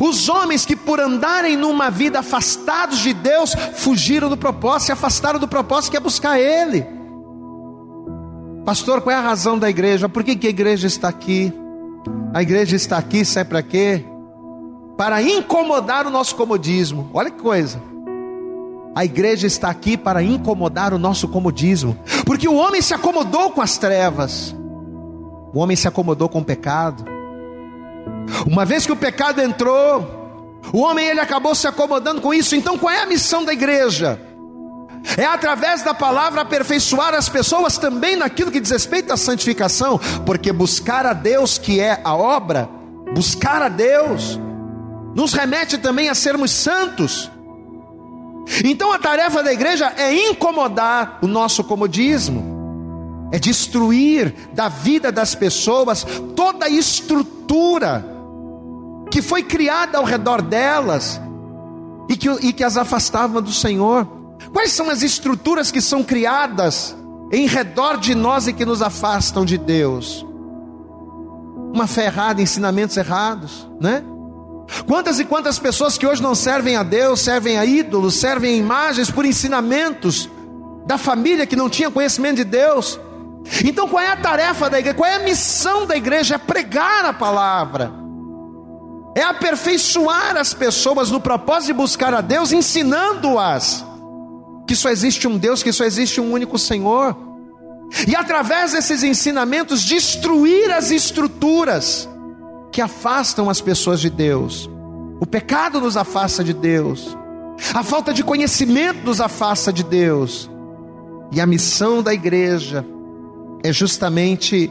Os 0.00 0.28
homens 0.28 0.64
que, 0.64 0.76
por 0.76 1.00
andarem 1.00 1.56
numa 1.56 1.90
vida 1.90 2.20
afastados 2.20 2.98
de 2.98 3.12
Deus, 3.12 3.54
fugiram 3.74 4.28
do 4.28 4.36
propósito, 4.36 4.86
se 4.86 4.92
afastaram 4.92 5.40
do 5.40 5.48
propósito 5.48 5.90
que 5.90 5.96
é 5.96 6.00
buscar 6.00 6.38
Ele. 6.38 7.01
Pastor, 8.64 9.00
qual 9.00 9.14
é 9.14 9.18
a 9.18 9.22
razão 9.22 9.58
da 9.58 9.68
igreja? 9.68 10.08
Por 10.08 10.22
que, 10.22 10.36
que 10.36 10.46
a 10.46 10.50
igreja 10.50 10.86
está 10.86 11.08
aqui? 11.08 11.52
A 12.32 12.42
igreja 12.42 12.76
está 12.76 12.96
aqui, 12.96 13.24
sabe 13.24 13.50
para 13.50 13.62
quê? 13.62 14.04
Para 14.96 15.20
incomodar 15.20 16.06
o 16.06 16.10
nosso 16.10 16.36
comodismo. 16.36 17.10
Olha 17.12 17.30
que 17.30 17.42
coisa. 17.42 17.82
A 18.94 19.04
igreja 19.04 19.46
está 19.46 19.68
aqui 19.68 19.96
para 19.96 20.22
incomodar 20.22 20.94
o 20.94 20.98
nosso 20.98 21.26
comodismo, 21.26 21.96
porque 22.24 22.46
o 22.46 22.54
homem 22.54 22.82
se 22.82 22.92
acomodou 22.92 23.50
com 23.50 23.62
as 23.62 23.78
trevas, 23.78 24.54
o 25.52 25.58
homem 25.58 25.76
se 25.76 25.88
acomodou 25.88 26.28
com 26.28 26.40
o 26.40 26.44
pecado. 26.44 27.04
Uma 28.46 28.66
vez 28.66 28.84
que 28.84 28.92
o 28.92 28.96
pecado 28.96 29.40
entrou, 29.40 30.06
o 30.72 30.80
homem 30.80 31.06
ele 31.06 31.20
acabou 31.20 31.54
se 31.54 31.66
acomodando 31.66 32.20
com 32.20 32.34
isso. 32.34 32.54
Então, 32.54 32.76
qual 32.78 32.92
é 32.92 33.02
a 33.02 33.06
missão 33.06 33.44
da 33.44 33.52
igreja? 33.52 34.20
É 35.16 35.24
através 35.24 35.82
da 35.82 35.92
palavra 35.92 36.42
aperfeiçoar 36.42 37.14
as 37.14 37.28
pessoas 37.28 37.76
também 37.76 38.16
naquilo 38.16 38.50
que 38.50 38.60
diz 38.60 38.70
respeito 38.70 39.12
à 39.12 39.16
santificação, 39.16 39.98
porque 40.24 40.52
buscar 40.52 41.04
a 41.04 41.12
Deus, 41.12 41.58
que 41.58 41.80
é 41.80 42.00
a 42.04 42.14
obra, 42.14 42.68
buscar 43.12 43.62
a 43.62 43.68
Deus, 43.68 44.38
nos 45.14 45.32
remete 45.32 45.76
também 45.76 46.08
a 46.08 46.14
sermos 46.14 46.50
santos. 46.50 47.30
Então 48.64 48.92
a 48.92 48.98
tarefa 48.98 49.42
da 49.42 49.52
igreja 49.52 49.92
é 49.96 50.30
incomodar 50.30 51.18
o 51.22 51.26
nosso 51.26 51.62
comodismo, 51.64 53.28
é 53.32 53.38
destruir 53.38 54.34
da 54.52 54.68
vida 54.68 55.12
das 55.12 55.34
pessoas 55.34 56.06
toda 56.34 56.66
a 56.66 56.70
estrutura 56.70 58.04
que 59.10 59.20
foi 59.20 59.42
criada 59.42 59.98
ao 59.98 60.04
redor 60.04 60.42
delas 60.42 61.20
e 62.08 62.16
que, 62.16 62.28
e 62.46 62.52
que 62.52 62.64
as 62.64 62.76
afastava 62.76 63.40
do 63.40 63.52
Senhor. 63.52 64.21
Quais 64.52 64.72
são 64.72 64.90
as 64.90 65.02
estruturas 65.02 65.70
que 65.70 65.80
são 65.80 66.04
criadas 66.04 66.94
em 67.32 67.46
redor 67.46 67.96
de 67.96 68.14
nós 68.14 68.46
e 68.46 68.52
que 68.52 68.66
nos 68.66 68.82
afastam 68.82 69.44
de 69.44 69.56
Deus? 69.56 70.26
Uma 71.74 71.86
fé 71.86 72.06
errada, 72.06 72.42
ensinamentos 72.42 72.96
errados, 72.96 73.68
né? 73.80 74.04
Quantas 74.86 75.18
e 75.18 75.24
quantas 75.24 75.58
pessoas 75.58 75.96
que 75.96 76.06
hoje 76.06 76.22
não 76.22 76.34
servem 76.34 76.76
a 76.76 76.82
Deus, 76.82 77.20
servem 77.20 77.58
a 77.58 77.64
ídolos, 77.64 78.14
servem 78.14 78.54
a 78.54 78.56
imagens 78.56 79.10
por 79.10 79.24
ensinamentos 79.24 80.28
da 80.86 80.98
família 80.98 81.46
que 81.46 81.56
não 81.56 81.70
tinha 81.70 81.90
conhecimento 81.90 82.36
de 82.36 82.44
Deus. 82.44 83.00
Então 83.64 83.88
qual 83.88 84.02
é 84.02 84.08
a 84.08 84.16
tarefa 84.16 84.68
da 84.68 84.78
igreja? 84.78 84.96
Qual 84.96 85.08
é 85.08 85.14
a 85.14 85.20
missão 85.20 85.86
da 85.86 85.96
igreja? 85.96 86.34
É 86.34 86.38
pregar 86.38 87.06
a 87.06 87.12
palavra. 87.12 87.92
É 89.14 89.22
aperfeiçoar 89.22 90.36
as 90.36 90.54
pessoas 90.54 91.10
no 91.10 91.20
propósito 91.20 91.68
de 91.68 91.72
buscar 91.74 92.14
a 92.14 92.20
Deus, 92.20 92.52
ensinando-as 92.52 93.84
que 94.66 94.76
só 94.76 94.90
existe 94.90 95.26
um 95.26 95.38
Deus, 95.38 95.62
que 95.62 95.72
só 95.72 95.84
existe 95.84 96.20
um 96.20 96.32
único 96.32 96.58
Senhor. 96.58 97.16
E 98.06 98.16
através 98.16 98.72
desses 98.72 99.02
ensinamentos, 99.02 99.82
destruir 99.82 100.70
as 100.72 100.90
estruturas 100.90 102.08
que 102.70 102.80
afastam 102.80 103.50
as 103.50 103.60
pessoas 103.60 104.00
de 104.00 104.08
Deus. 104.08 104.68
O 105.20 105.26
pecado 105.26 105.80
nos 105.80 105.96
afasta 105.96 106.42
de 106.42 106.52
Deus, 106.52 107.16
a 107.74 107.82
falta 107.82 108.12
de 108.12 108.24
conhecimento 108.24 109.04
nos 109.04 109.20
afasta 109.20 109.72
de 109.72 109.84
Deus. 109.84 110.50
E 111.30 111.40
a 111.40 111.46
missão 111.46 112.02
da 112.02 112.12
igreja 112.12 112.84
é 113.62 113.72
justamente 113.72 114.70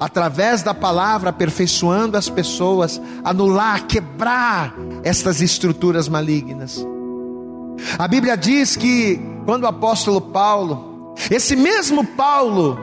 através 0.00 0.62
da 0.62 0.74
palavra 0.74 1.30
aperfeiçoando 1.30 2.16
as 2.16 2.28
pessoas, 2.28 3.00
anular, 3.22 3.86
quebrar 3.86 4.74
estas 5.04 5.40
estruturas 5.40 6.08
malignas. 6.08 6.84
A 7.98 8.06
Bíblia 8.08 8.36
diz 8.36 8.76
que 8.76 9.20
quando 9.44 9.64
o 9.64 9.68
apóstolo 9.68 10.20
Paulo, 10.20 11.14
esse 11.30 11.56
mesmo 11.56 12.04
Paulo, 12.04 12.78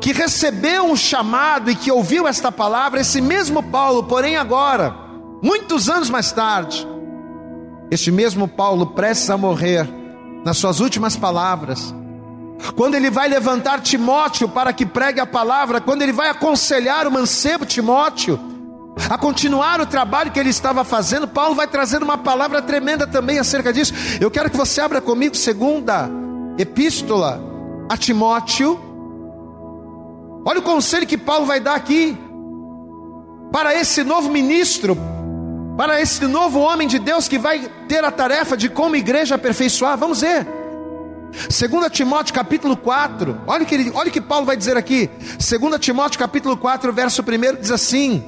que 0.00 0.12
recebeu 0.12 0.84
um 0.84 0.96
chamado 0.96 1.70
e 1.70 1.76
que 1.76 1.90
ouviu 1.90 2.26
esta 2.26 2.50
palavra, 2.50 3.00
esse 3.00 3.20
mesmo 3.20 3.62
Paulo, 3.62 4.04
porém 4.04 4.36
agora, 4.36 4.94
muitos 5.42 5.88
anos 5.88 6.10
mais 6.10 6.32
tarde, 6.32 6.86
este 7.90 8.10
mesmo 8.10 8.48
Paulo 8.48 8.86
prestes 8.86 9.30
a 9.30 9.36
morrer, 9.36 9.88
nas 10.44 10.56
suas 10.56 10.80
últimas 10.80 11.16
palavras, 11.16 11.94
quando 12.74 12.94
ele 12.94 13.10
vai 13.10 13.28
levantar 13.28 13.80
Timóteo 13.80 14.48
para 14.48 14.72
que 14.72 14.86
pregue 14.86 15.20
a 15.20 15.26
palavra, 15.26 15.80
quando 15.80 16.02
ele 16.02 16.12
vai 16.12 16.28
aconselhar 16.28 17.06
o 17.06 17.12
mancebo 17.12 17.64
Timóteo, 17.64 18.38
a 19.08 19.16
continuar 19.16 19.80
o 19.80 19.86
trabalho 19.86 20.30
que 20.30 20.38
ele 20.38 20.50
estava 20.50 20.84
fazendo, 20.84 21.26
Paulo 21.26 21.54
vai 21.54 21.66
trazer 21.66 22.02
uma 22.02 22.18
palavra 22.18 22.60
tremenda 22.60 23.06
também 23.06 23.38
acerca 23.38 23.72
disso. 23.72 23.92
Eu 24.20 24.30
quero 24.30 24.50
que 24.50 24.56
você 24.56 24.80
abra 24.80 25.00
comigo 25.00 25.36
segunda 25.36 26.10
epístola 26.58 27.42
a 27.88 27.96
Timóteo. 27.96 28.78
Olha 30.44 30.58
o 30.58 30.62
conselho 30.62 31.06
que 31.06 31.16
Paulo 31.16 31.46
vai 31.46 31.60
dar 31.60 31.74
aqui 31.74 32.16
para 33.50 33.74
esse 33.74 34.02
novo 34.02 34.30
ministro, 34.30 34.96
para 35.76 36.00
esse 36.00 36.26
novo 36.26 36.60
homem 36.60 36.86
de 36.86 36.98
Deus 36.98 37.28
que 37.28 37.38
vai 37.38 37.70
ter 37.88 38.04
a 38.04 38.10
tarefa 38.10 38.56
de 38.56 38.68
como 38.68 38.96
igreja 38.96 39.36
aperfeiçoar. 39.36 39.96
Vamos 39.96 40.20
ver. 40.20 40.46
2 41.32 41.90
Timóteo 41.90 42.34
capítulo 42.34 42.76
4, 42.76 43.40
olha 43.46 43.62
o 43.62 43.66
que, 43.66 43.90
olha 43.94 44.10
o 44.10 44.12
que 44.12 44.20
Paulo 44.20 44.44
vai 44.44 44.56
dizer 44.56 44.76
aqui. 44.76 45.08
2 45.38 45.80
Timóteo 45.80 46.18
capítulo 46.18 46.58
4, 46.58 46.92
verso 46.92 47.22
1 47.22 47.60
diz 47.60 47.70
assim: 47.70 48.22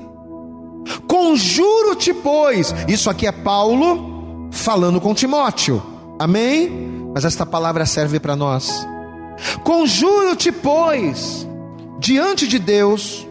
Conjuro-te, 1.07 2.13
pois. 2.13 2.75
Isso 2.89 3.09
aqui 3.09 3.27
é 3.27 3.33
Paulo 3.33 4.49
falando 4.51 5.01
com 5.01 5.15
Timóteo. 5.15 5.83
Amém? 6.19 7.11
Mas 7.15 7.25
esta 7.25 7.45
palavra 7.45 7.87
serve 7.87 8.21
para 8.21 8.37
nós. 8.37 8.87
Conjuro-te, 9.63 10.53
pois, 10.53 11.47
diante 11.99 12.47
de 12.47 12.59
Deus 12.59 13.27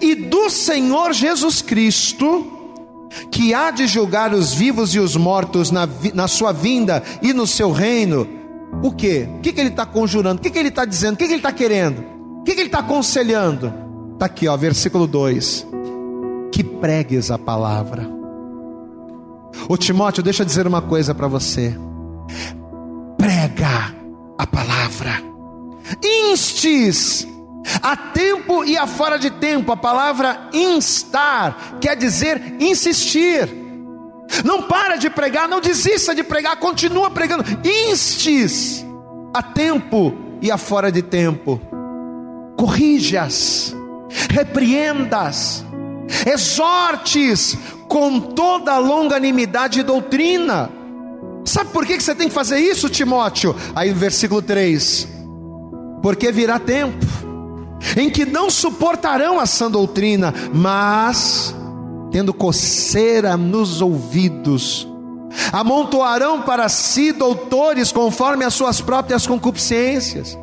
e 0.00 0.14
do 0.14 0.50
Senhor 0.50 1.12
Jesus 1.12 1.62
Cristo, 1.62 2.46
que 3.30 3.54
há 3.54 3.70
de 3.70 3.86
julgar 3.86 4.34
os 4.34 4.52
vivos 4.52 4.94
e 4.94 4.98
os 4.98 5.16
mortos 5.16 5.70
na, 5.70 5.88
na 6.12 6.28
sua 6.28 6.52
vinda 6.52 7.02
e 7.22 7.32
no 7.32 7.46
seu 7.46 7.70
reino. 7.70 8.26
O 8.82 8.92
que? 8.92 9.28
O 9.38 9.40
que, 9.40 9.52
que 9.52 9.60
ele 9.60 9.70
está 9.70 9.86
conjurando? 9.86 10.40
O 10.40 10.42
que, 10.42 10.50
que 10.50 10.58
ele 10.58 10.68
está 10.68 10.84
dizendo? 10.84 11.14
O 11.14 11.16
que, 11.16 11.26
que 11.26 11.32
ele 11.32 11.38
está 11.38 11.52
querendo? 11.52 12.04
O 12.40 12.42
que, 12.44 12.54
que 12.54 12.60
ele 12.60 12.68
está 12.68 12.80
aconselhando? 12.80 13.72
Está 14.14 14.26
aqui, 14.26 14.48
ó, 14.48 14.56
versículo 14.56 15.06
2 15.06 15.67
que 16.52 16.62
pregues 16.62 17.30
a 17.30 17.38
palavra. 17.38 18.08
Ô 19.68 19.76
Timóteo, 19.76 20.22
deixa 20.22 20.42
eu 20.42 20.46
dizer 20.46 20.66
uma 20.66 20.82
coisa 20.82 21.14
para 21.14 21.26
você. 21.26 21.76
Prega 23.16 23.94
a 24.36 24.46
palavra. 24.46 25.22
Instes 26.30 27.26
a 27.82 27.96
tempo 27.96 28.64
e 28.64 28.76
a 28.76 28.86
fora 28.86 29.18
de 29.18 29.30
tempo. 29.30 29.72
A 29.72 29.76
palavra 29.76 30.48
instar 30.52 31.78
quer 31.80 31.96
dizer 31.96 32.56
insistir. 32.60 33.48
Não 34.44 34.62
para 34.62 34.96
de 34.96 35.08
pregar, 35.08 35.48
não 35.48 35.60
desista 35.60 36.14
de 36.14 36.22
pregar, 36.22 36.56
continua 36.56 37.10
pregando. 37.10 37.44
Instes 37.64 38.84
a 39.34 39.42
tempo 39.42 40.14
e 40.40 40.50
a 40.50 40.58
fora 40.58 40.92
de 40.92 41.02
tempo. 41.02 41.60
Corrijas, 42.56 43.74
repreendas, 44.30 45.64
exortes 46.26 47.56
com 47.88 48.20
toda 48.20 48.72
a 48.72 48.78
longanimidade 48.78 49.80
e 49.80 49.82
doutrina. 49.82 50.70
Sabe 51.44 51.70
por 51.70 51.86
que 51.86 51.98
você 51.98 52.14
tem 52.14 52.28
que 52.28 52.34
fazer 52.34 52.58
isso, 52.58 52.88
Timóteo? 52.88 53.56
Aí 53.74 53.90
no 53.90 53.96
versículo 53.96 54.42
3: 54.42 55.08
Porque 56.02 56.30
virá 56.30 56.58
tempo 56.58 57.06
em 57.96 58.10
que 58.10 58.24
não 58.24 58.50
suportarão 58.50 59.38
a 59.38 59.46
sã 59.46 59.70
doutrina, 59.70 60.34
mas, 60.52 61.54
tendo 62.10 62.34
coceira 62.34 63.36
nos 63.36 63.80
ouvidos, 63.80 64.86
amontoarão 65.52 66.42
para 66.42 66.68
si 66.68 67.12
doutores 67.12 67.92
conforme 67.92 68.44
as 68.44 68.54
suas 68.54 68.80
próprias 68.80 69.26
concupiscências. 69.26 70.36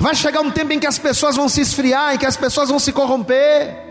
Vai 0.00 0.14
chegar 0.14 0.40
um 0.40 0.50
tempo 0.50 0.72
em 0.72 0.80
que 0.80 0.86
as 0.86 0.98
pessoas 0.98 1.36
vão 1.36 1.48
se 1.48 1.60
esfriar, 1.60 2.14
em 2.14 2.18
que 2.18 2.26
as 2.26 2.36
pessoas 2.36 2.68
vão 2.68 2.78
se 2.78 2.92
corromper. 2.92 3.86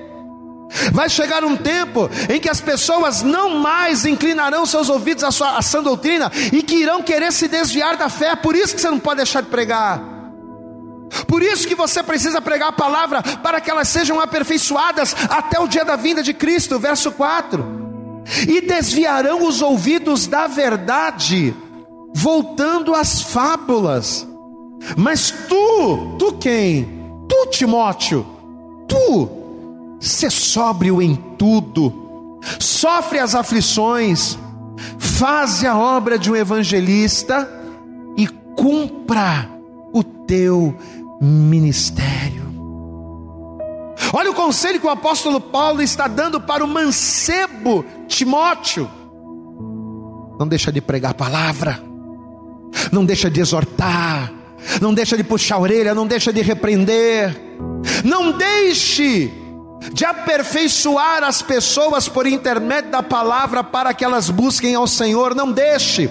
Vai 0.92 1.10
chegar 1.10 1.44
um 1.44 1.56
tempo 1.56 2.10
em 2.30 2.40
que 2.40 2.50
as 2.50 2.60
pessoas 2.60 3.22
não 3.22 3.60
mais 3.60 4.06
inclinarão 4.06 4.66
seus 4.66 4.90
ouvidos 4.90 5.24
à 5.24 5.32
sua 5.32 5.58
à 5.58 5.62
sã 5.62 5.82
doutrina 5.82 6.32
e 6.52 6.62
que 6.62 6.76
irão 6.76 7.02
querer 7.02 7.32
se 7.32 7.48
desviar 7.48 7.98
da 7.98 8.10
fé. 8.10 8.36
Por 8.36 8.56
isso 8.56 8.76
que 8.76 8.82
você 8.82 8.90
não 8.90 9.00
pode 9.00 9.18
deixar 9.18 9.42
de 9.42 9.50
pregar. 9.50 10.02
Por 11.28 11.42
isso 11.42 11.68
que 11.68 11.76
você 11.76 12.02
precisa 12.02 12.42
pregar 12.42 12.70
a 12.70 12.74
palavra 12.74 13.22
para 13.22 13.62
que 13.62 13.70
elas 13.70 13.88
sejam 13.88 14.20
aperfeiçoadas 14.20 15.16
até 15.30 15.60
o 15.60 15.68
dia 15.68 15.86
da 15.86 15.96
vinda 15.96 16.22
de 16.22 16.34
Cristo, 16.34 16.80
verso 16.80 17.12
4 17.12 17.86
e 18.48 18.62
desviarão 18.62 19.48
os 19.48 19.62
ouvidos 19.62 20.28
da 20.28 20.48
verdade, 20.48 21.54
voltando 22.14 22.94
às 22.94 23.22
fábulas. 23.22 24.28
Mas 24.98 25.32
tu, 25.48 26.16
tu 26.18 26.34
quem? 26.34 26.88
Tu, 27.28 27.46
Timóteo, 27.52 28.26
tu, 28.88 29.30
se 30.06 30.30
sóbrio 30.30 31.02
em 31.02 31.16
tudo, 31.16 32.40
sofre 32.60 33.18
as 33.18 33.34
aflições, 33.34 34.38
faze 35.00 35.66
a 35.66 35.76
obra 35.76 36.20
de 36.20 36.32
um 36.32 36.36
evangelista 36.36 37.50
e 38.16 38.28
cumpra 38.56 39.50
o 39.92 40.04
teu 40.04 40.78
ministério. 41.20 42.46
Olha 44.14 44.30
o 44.30 44.36
conselho 44.36 44.80
que 44.80 44.86
o 44.86 44.92
apóstolo 44.92 45.42
Paulo 45.42 45.82
está 45.82 46.08
dando 46.08 46.40
para 46.40 46.64
o 46.64 46.68
mancebo 46.68 47.84
Timóteo. 48.08 48.88
Não 50.38 50.48
deixa 50.48 50.72
de 50.72 50.82
pregar 50.82 51.12
a 51.12 51.16
palavra, 51.16 51.82
não 52.92 53.04
deixa 53.04 53.28
de 53.28 53.42
exortar, 53.42 54.32
não 54.80 54.94
deixa 54.94 55.18
de 55.18 55.24
puxar 55.24 55.56
a 55.56 55.62
orelha, 55.62 55.96
não 55.96 56.06
deixa 56.06 56.32
de 56.32 56.44
repreender, 56.44 57.36
não 58.04 58.32
deixe 58.34 59.45
de 59.94 60.06
aperfeiçoar 60.06 61.24
as 61.24 61.42
pessoas 61.42 62.08
por 62.08 62.26
intermédio 62.26 62.92
da 62.92 63.04
palavra 63.04 63.64
para 63.64 63.94
que 63.94 64.04
elas 64.04 64.30
busquem 64.30 64.76
ao 64.76 64.88
Senhor, 64.88 65.36
não 65.36 65.52
deixe, 65.52 66.10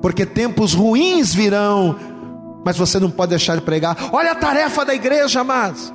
porque 0.00 0.24
tempos 0.24 0.74
ruins 0.74 1.34
virão, 1.34 1.96
mas 2.64 2.76
você 2.76 2.98
não 2.98 3.10
pode 3.10 3.30
deixar 3.30 3.56
de 3.56 3.62
pregar. 3.62 3.96
Olha 4.12 4.32
a 4.32 4.34
tarefa 4.34 4.84
da 4.84 4.94
igreja, 4.94 5.42
mas 5.42 5.92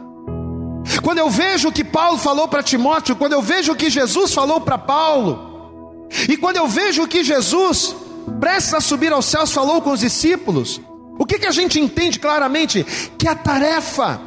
quando 1.02 1.20
eu 1.20 1.30
vejo 1.30 1.70
o 1.70 1.72
que 1.72 1.84
Paulo 1.84 2.18
falou 2.18 2.48
para 2.48 2.64
Timóteo, 2.64 3.16
quando 3.16 3.34
eu 3.34 3.42
vejo 3.42 3.72
o 3.72 3.76
que 3.76 3.90
Jesus 3.90 4.34
falou 4.34 4.60
para 4.62 4.78
Paulo, 4.78 6.08
e 6.28 6.38
quando 6.38 6.58
eu 6.58 6.68
vejo 6.68 7.04
o 7.04 7.08
que 7.08 7.24
Jesus, 7.24 7.96
prestes 8.40 8.74
a 8.74 8.82
subir 8.82 9.12
aos 9.12 9.26
céus, 9.26 9.52
falou 9.52 9.82
com 9.82 9.92
os 9.92 10.02
discípulos, 10.02 10.82
o 11.18 11.26
que, 11.26 11.40
que 11.40 11.46
a 11.46 11.52
gente 11.52 11.80
entende 11.80 12.20
claramente? 12.20 12.84
Que 13.18 13.28
a 13.28 13.36
tarefa 13.36 14.20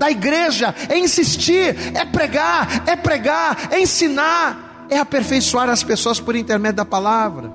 da 0.00 0.10
igreja 0.10 0.74
é 0.88 0.98
insistir, 0.98 1.76
é 1.94 2.06
pregar, 2.06 2.84
é 2.86 2.96
pregar, 2.96 3.68
é 3.70 3.78
ensinar, 3.82 4.86
é 4.88 4.98
aperfeiçoar 4.98 5.68
as 5.68 5.82
pessoas 5.82 6.18
por 6.18 6.34
intermédio 6.34 6.76
da 6.76 6.86
palavra. 6.86 7.52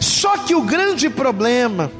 Só 0.00 0.38
que 0.38 0.54
o 0.54 0.62
grande 0.62 1.10
problema, 1.10 1.90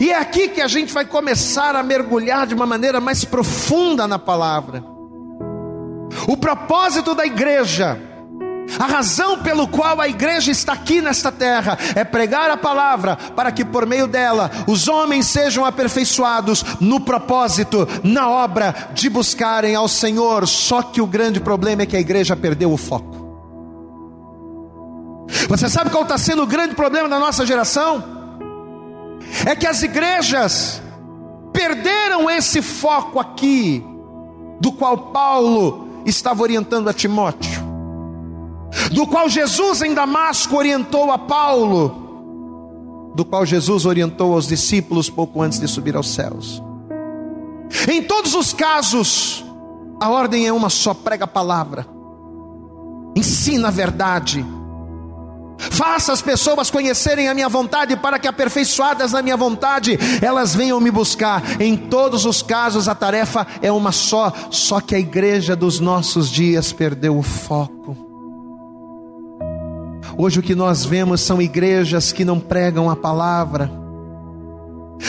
e 0.00 0.10
é 0.10 0.18
aqui 0.18 0.48
que 0.48 0.62
a 0.62 0.66
gente 0.66 0.94
vai 0.94 1.04
começar 1.04 1.76
a 1.76 1.82
mergulhar 1.82 2.46
de 2.46 2.54
uma 2.54 2.64
maneira 2.64 3.02
mais 3.02 3.22
profunda 3.22 4.08
na 4.08 4.18
palavra. 4.18 4.82
O 6.26 6.38
propósito 6.38 7.14
da 7.14 7.26
igreja, 7.26 8.00
a 8.78 8.86
razão 8.86 9.38
pelo 9.38 9.68
qual 9.68 10.00
a 10.00 10.08
igreja 10.08 10.50
está 10.50 10.72
aqui 10.72 11.00
nesta 11.00 11.30
terra, 11.30 11.78
é 11.94 12.04
pregar 12.04 12.50
a 12.50 12.56
palavra 12.56 13.16
para 13.16 13.52
que 13.52 13.64
por 13.64 13.86
meio 13.86 14.06
dela 14.06 14.50
os 14.66 14.88
homens 14.88 15.26
sejam 15.26 15.64
aperfeiçoados 15.64 16.64
no 16.80 17.00
propósito, 17.00 17.86
na 18.02 18.28
obra 18.28 18.74
de 18.94 19.08
buscarem 19.08 19.74
ao 19.74 19.88
Senhor. 19.88 20.46
Só 20.46 20.82
que 20.82 21.00
o 21.00 21.06
grande 21.06 21.40
problema 21.40 21.82
é 21.82 21.86
que 21.86 21.96
a 21.96 22.00
igreja 22.00 22.36
perdeu 22.36 22.72
o 22.72 22.76
foco. 22.76 23.16
Você 25.48 25.68
sabe 25.68 25.90
qual 25.90 26.02
está 26.02 26.18
sendo 26.18 26.42
o 26.42 26.46
grande 26.46 26.74
problema 26.74 27.08
da 27.08 27.18
nossa 27.18 27.46
geração? 27.46 28.16
é 29.44 29.54
que 29.54 29.66
as 29.66 29.82
igrejas 29.82 30.80
perderam 31.52 32.30
esse 32.30 32.62
foco 32.62 33.18
aqui, 33.18 33.84
do 34.60 34.72
qual 34.72 35.12
Paulo 35.12 36.02
estava 36.06 36.42
orientando 36.42 36.88
a 36.88 36.92
Timóteo, 36.92 37.55
do 38.92 39.06
qual 39.06 39.28
Jesus 39.28 39.82
em 39.82 39.94
Damasco 39.94 40.56
orientou 40.56 41.10
a 41.10 41.18
Paulo, 41.18 43.12
do 43.14 43.24
qual 43.24 43.44
Jesus 43.46 43.86
orientou 43.86 44.32
aos 44.32 44.46
discípulos 44.46 45.08
pouco 45.08 45.42
antes 45.42 45.58
de 45.58 45.68
subir 45.68 45.96
aos 45.96 46.08
céus. 46.08 46.62
Em 47.88 48.02
todos 48.02 48.34
os 48.34 48.52
casos, 48.52 49.44
a 50.00 50.08
ordem 50.10 50.46
é 50.46 50.52
uma 50.52 50.70
só: 50.70 50.94
prega 50.94 51.24
a 51.24 51.28
palavra, 51.28 51.86
ensina 53.16 53.68
a 53.68 53.70
verdade 53.70 54.44
Faça 55.58 56.12
as 56.12 56.20
pessoas 56.22 56.70
conhecerem 56.70 57.28
a 57.28 57.34
minha 57.34 57.48
vontade, 57.48 57.96
para 57.96 58.18
que 58.18 58.28
aperfeiçoadas 58.28 59.12
na 59.12 59.22
minha 59.22 59.36
vontade, 59.36 59.98
elas 60.22 60.54
venham 60.54 60.80
me 60.80 60.90
buscar. 60.90 61.42
Em 61.60 61.76
todos 61.76 62.24
os 62.24 62.42
casos, 62.42 62.88
a 62.88 62.94
tarefa 62.94 63.46
é 63.62 63.72
uma 63.72 63.92
só, 63.92 64.32
só 64.50 64.80
que 64.80 64.94
a 64.94 64.98
igreja 64.98 65.56
dos 65.56 65.80
nossos 65.80 66.30
dias 66.30 66.72
perdeu 66.72 67.18
o 67.18 67.22
foco. 67.22 68.05
Hoje 70.18 70.40
o 70.40 70.42
que 70.42 70.54
nós 70.54 70.84
vemos 70.84 71.20
são 71.20 71.42
igrejas 71.42 72.10
que 72.10 72.24
não 72.24 72.40
pregam 72.40 72.88
a 72.88 72.96
palavra, 72.96 73.70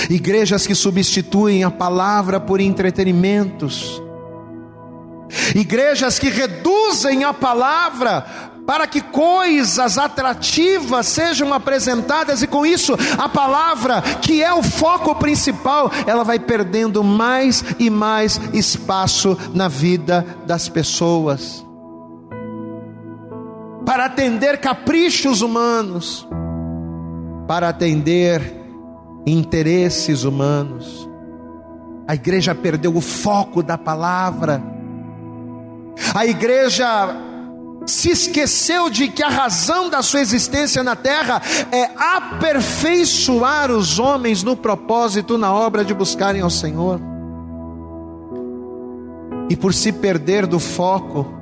igrejas 0.09 0.67
que 0.67 0.75
substituem 0.75 1.63
a 1.63 1.71
palavra 1.71 2.41
por 2.41 2.59
entretenimentos, 2.59 4.01
igrejas 5.55 6.19
que 6.19 6.29
reduzem 6.29 7.23
a 7.23 7.33
palavra 7.33 8.25
para 8.65 8.85
que 8.85 8.99
coisas 8.99 9.97
atrativas 9.97 11.07
sejam 11.07 11.53
apresentadas 11.53 12.41
e 12.41 12.47
com 12.47 12.65
isso 12.65 12.93
a 13.17 13.29
palavra, 13.29 14.01
que 14.01 14.43
é 14.43 14.53
o 14.53 14.61
foco 14.61 15.15
principal, 15.15 15.89
ela 16.05 16.25
vai 16.25 16.37
perdendo 16.37 17.01
mais 17.01 17.63
e 17.79 17.89
mais 17.89 18.41
espaço 18.51 19.37
na 19.53 19.69
vida 19.69 20.25
das 20.45 20.67
pessoas. 20.67 21.65
Para 23.87 24.03
atender 24.03 24.57
caprichos 24.57 25.41
humanos, 25.41 26.27
para 27.47 27.69
atender 27.69 28.53
interesses 29.25 30.25
humanos. 30.25 31.09
A 32.05 32.13
igreja 32.13 32.53
perdeu 32.53 32.93
o 32.93 32.99
foco 32.99 33.63
da 33.63 33.77
palavra. 33.77 34.61
A 36.13 36.25
igreja 36.25 36.85
se 37.85 38.09
esqueceu 38.09 38.89
de 38.89 39.07
que 39.07 39.23
a 39.23 39.29
razão 39.29 39.89
da 39.89 40.01
sua 40.01 40.19
existência 40.19 40.83
na 40.83 40.97
terra 40.97 41.41
é 41.71 41.89
aperfeiçoar 41.97 43.71
os 43.71 43.99
homens 43.99 44.43
no 44.43 44.57
propósito, 44.57 45.37
na 45.37 45.53
obra 45.53 45.85
de 45.85 45.93
buscarem 45.93 46.41
ao 46.41 46.49
Senhor. 46.49 46.99
E 49.49 49.55
por 49.55 49.73
se 49.73 49.93
perder 49.93 50.45
do 50.45 50.59
foco, 50.59 51.36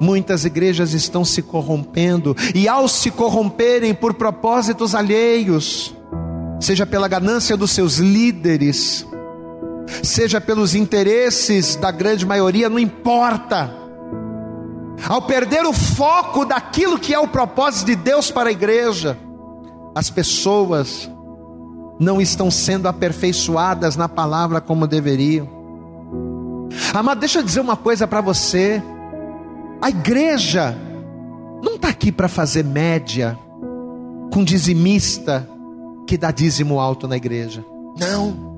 muitas 0.00 0.44
igrejas 0.44 0.92
estão 0.92 1.24
se 1.24 1.42
corrompendo, 1.42 2.36
e 2.54 2.68
ao 2.68 2.88
se 2.88 3.10
corromperem 3.10 3.94
por 3.94 4.14
propósitos 4.14 4.94
alheios, 4.94 5.94
seja 6.60 6.86
pela 6.86 7.08
ganância 7.08 7.56
dos 7.56 7.70
seus 7.70 7.96
líderes, 7.96 9.06
seja 10.02 10.40
pelos 10.40 10.74
interesses 10.74 11.76
da 11.76 11.90
grande 11.90 12.26
maioria, 12.26 12.68
não 12.68 12.78
importa 12.78 13.78
ao 15.06 15.22
perder 15.22 15.64
o 15.64 15.72
foco 15.72 16.44
daquilo 16.44 16.98
que 16.98 17.14
é 17.14 17.18
o 17.18 17.28
propósito 17.28 17.86
de 17.86 17.96
Deus 17.96 18.30
para 18.30 18.48
a 18.48 18.52
igreja, 18.52 19.16
as 19.94 20.10
pessoas 20.10 21.10
não 21.98 22.20
estão 22.20 22.50
sendo 22.50 22.88
aperfeiçoadas 22.88 23.96
na 23.96 24.08
palavra 24.08 24.60
como 24.60 24.86
deveriam. 24.86 25.48
Amado, 26.94 27.18
deixa 27.20 27.40
eu 27.40 27.42
dizer 27.42 27.60
uma 27.60 27.76
coisa 27.76 28.06
para 28.06 28.20
você: 28.20 28.82
a 29.80 29.88
igreja 29.88 30.76
não 31.62 31.76
está 31.76 31.88
aqui 31.88 32.10
para 32.10 32.28
fazer 32.28 32.64
média 32.64 33.38
com 34.32 34.44
dizimista, 34.44 35.48
que 36.06 36.16
dá 36.16 36.30
dízimo 36.30 36.78
alto 36.78 37.08
na 37.08 37.16
igreja. 37.16 37.64
Não. 37.98 38.48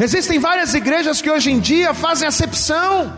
Existem 0.00 0.38
várias 0.38 0.74
igrejas 0.74 1.20
que 1.20 1.30
hoje 1.30 1.50
em 1.50 1.60
dia 1.60 1.94
fazem 1.94 2.26
acepção. 2.26 3.12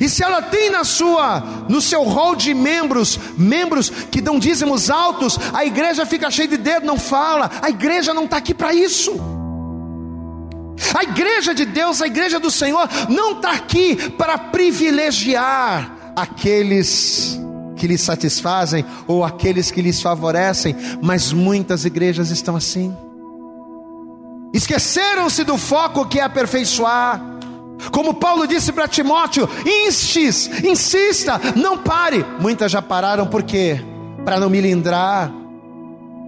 E 0.00 0.08
se 0.08 0.22
ela 0.22 0.40
tem 0.40 0.70
na 0.70 0.82
sua, 0.82 1.40
no 1.68 1.80
seu 1.80 2.02
rol 2.02 2.34
de 2.34 2.54
membros, 2.54 3.18
membros 3.36 3.90
que 3.90 4.20
dão 4.20 4.38
dízimos 4.38 4.88
altos, 4.90 5.38
a 5.52 5.64
igreja 5.64 6.06
fica 6.06 6.30
cheia 6.30 6.48
de 6.48 6.56
dedo, 6.56 6.86
não 6.86 6.98
fala. 6.98 7.50
A 7.60 7.68
igreja 7.68 8.14
não 8.14 8.24
está 8.24 8.38
aqui 8.38 8.54
para 8.54 8.72
isso. 8.72 9.12
A 10.92 11.02
igreja 11.02 11.54
de 11.54 11.64
Deus, 11.64 12.02
a 12.02 12.06
igreja 12.06 12.38
do 12.38 12.50
Senhor, 12.50 12.88
não 13.08 13.32
está 13.32 13.52
aqui 13.52 14.10
para 14.10 14.36
privilegiar 14.36 16.12
aqueles 16.16 17.40
que 17.76 17.86
lhes 17.86 18.00
satisfazem 18.00 18.84
ou 19.06 19.24
aqueles 19.24 19.70
que 19.70 19.82
lhes 19.82 20.00
favorecem, 20.00 20.74
mas 21.02 21.32
muitas 21.32 21.84
igrejas 21.84 22.30
estão 22.30 22.56
assim. 22.56 22.96
Esqueceram-se 24.52 25.42
do 25.42 25.58
foco 25.58 26.06
que 26.06 26.20
é 26.20 26.22
aperfeiçoar. 26.22 27.20
Como 27.90 28.14
Paulo 28.14 28.46
disse 28.46 28.72
para 28.72 28.86
Timóteo: 28.86 29.48
instes, 29.86 30.48
insista, 30.64 31.40
não 31.56 31.78
pare. 31.78 32.24
Muitas 32.40 32.70
já 32.70 32.80
pararam 32.80 33.26
porque 33.26 33.80
para 34.24 34.38
não 34.38 34.48
me 34.48 34.60
lindrar 34.60 35.32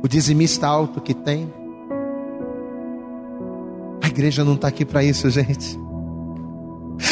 o 0.03 0.09
dizimista 0.09 0.67
alto 0.67 1.01
que 1.01 1.15
tem. 1.15 1.53
A 4.03 4.07
igreja 4.07 4.45
não 4.45 4.55
está 4.55 4.69
aqui 4.69 4.85
para 4.85 5.03
isso, 5.03 5.29
gente. 5.31 5.79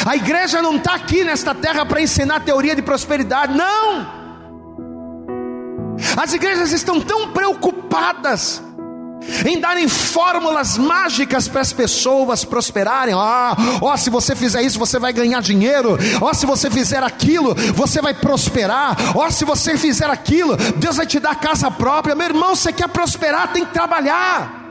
A 0.07 0.17
igreja 0.17 0.63
não 0.63 0.77
está 0.77 0.95
aqui 0.95 1.25
nesta 1.25 1.55
terra 1.55 1.85
para 1.85 2.01
ensinar 2.01 2.41
teoria 2.41 2.75
de 2.75 2.83
prosperidade, 2.83 3.55
não. 3.55 4.25
As 6.17 6.33
igrejas 6.33 6.73
estão 6.73 7.01
tão 7.01 7.31
preocupadas 7.33 8.63
em 9.47 9.59
darem 9.59 9.89
fórmulas 9.89 10.77
mágicas 10.77 11.49
para 11.49 11.61
as 11.61 11.73
pessoas 11.73 12.45
prosperarem. 12.45 13.15
Ah, 13.17 13.57
ó, 13.81 13.97
se 13.97 14.11
você 14.11 14.35
fizer 14.35 14.63
isso, 14.63 14.79
você 14.79 14.99
vai 14.99 15.13
ganhar 15.13 15.41
dinheiro. 15.41 15.99
Ó, 16.21 16.33
se 16.33 16.47
você 16.47 16.71
fizer 16.71 17.03
aquilo, 17.03 17.55
você 17.75 18.01
vai 18.01 18.15
prosperar. 18.15 18.97
Ó, 19.15 19.31
se 19.31 19.45
você 19.45 19.77
fizer 19.77 20.09
aquilo, 20.11 20.57
Deus 20.77 20.97
vai 20.97 21.07
te 21.07 21.19
dar 21.19 21.37
casa 21.37 21.71
própria. 21.71 22.15
Meu 22.15 22.27
irmão, 22.27 22.55
você 22.55 22.73
quer 22.73 22.89
prosperar, 22.89 23.53
tem 23.53 23.65
que 23.65 23.73
trabalhar. 23.73 24.64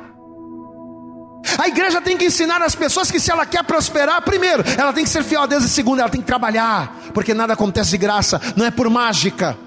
A 1.57 1.67
igreja 1.67 2.01
tem 2.01 2.17
que 2.17 2.25
ensinar 2.25 2.61
as 2.61 2.75
pessoas 2.75 3.11
que 3.11 3.19
se 3.19 3.31
ela 3.31 3.45
quer 3.45 3.63
prosperar, 3.63 4.21
primeiro, 4.21 4.63
ela 4.77 4.93
tem 4.93 5.03
que 5.03 5.09
ser 5.09 5.23
fiel 5.23 5.41
a 5.43 5.45
Deus, 5.45 5.63
e 5.63 5.69
segundo, 5.69 5.99
ela 5.99 6.09
tem 6.09 6.21
que 6.21 6.27
trabalhar, 6.27 6.95
porque 7.13 7.33
nada 7.33 7.53
acontece 7.53 7.91
de 7.91 7.97
graça, 7.97 8.39
não 8.55 8.65
é 8.65 8.71
por 8.71 8.89
mágica. 8.89 9.57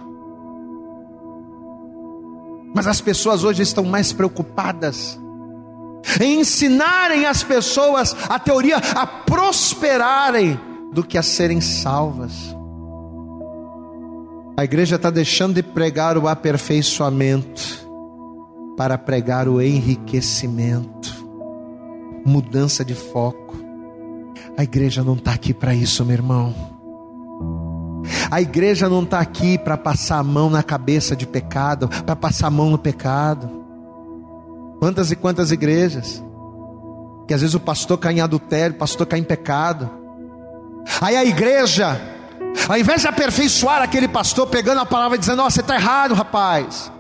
Mas 2.75 2.87
as 2.87 3.01
pessoas 3.01 3.43
hoje 3.45 3.63
estão 3.63 3.85
mais 3.85 4.13
preocupadas 4.13 5.19
em 6.21 6.41
ensinarem 6.41 7.27
as 7.27 7.43
pessoas 7.43 8.15
a 8.29 8.39
teoria 8.39 8.77
a 8.77 9.07
prosperarem 9.07 10.59
do 10.93 11.03
que 11.03 11.19
a 11.19 11.23
serem 11.23 11.61
salvas. 11.61 12.55
A 14.57 14.65
igreja 14.65 14.97
está 14.97 15.11
deixando 15.11 15.55
de 15.55 15.63
pregar 15.63 16.17
o 16.17 16.29
aperfeiçoamento 16.29 17.87
para 18.77 18.97
pregar 18.97 19.49
o 19.49 19.61
enriquecimento, 19.61 20.96
mudança 22.27 22.85
de 22.85 22.95
foco. 22.95 23.57
A 24.57 24.63
igreja 24.63 25.03
não 25.03 25.15
está 25.15 25.33
aqui 25.33 25.55
para 25.55 25.75
isso, 25.75 26.05
meu 26.05 26.15
irmão. 26.15 26.55
A 28.31 28.41
igreja 28.41 28.89
não 28.89 29.03
está 29.03 29.21
aqui 29.21 29.57
para 29.57 29.77
passar 29.77 30.19
a 30.19 30.23
mão 30.23 30.51
na 30.51 30.63
cabeça 30.63 31.15
de 31.15 31.27
pecado, 31.27 31.89
para 31.89 32.17
passar 32.17 32.49
a 32.49 32.51
mão 32.51 32.71
no 32.71 32.79
pecado. 32.79 33.49
Quantas 34.79 35.11
e 35.11 35.17
quantas 35.17 35.53
igrejas 35.53 36.23
que 37.27 37.35
às 37.35 37.41
vezes 37.41 37.55
o 37.55 37.61
pastor 37.61 37.99
cai 37.99 38.15
em 38.15 38.21
adultério, 38.21 38.77
o 38.77 38.79
pastor 38.79 39.07
cai 39.07 39.19
em 39.19 39.25
pecado. 39.25 39.91
Aí 41.01 41.17
a 41.17 41.25
igreja, 41.25 42.01
ao 42.69 42.79
invés 42.79 43.03
de 43.03 43.09
aperfeiçoar 43.09 43.83
aquele 43.83 44.07
pastor, 44.07 44.47
pegando 44.47 44.81
a 44.81 44.87
palavra 44.87 45.17
e 45.17 45.21
dizendo: 45.21 45.43
oh, 45.43 45.51
você 45.51 45.61
está 45.61 45.75
errado, 45.75 46.15
rapaz. 46.15 46.91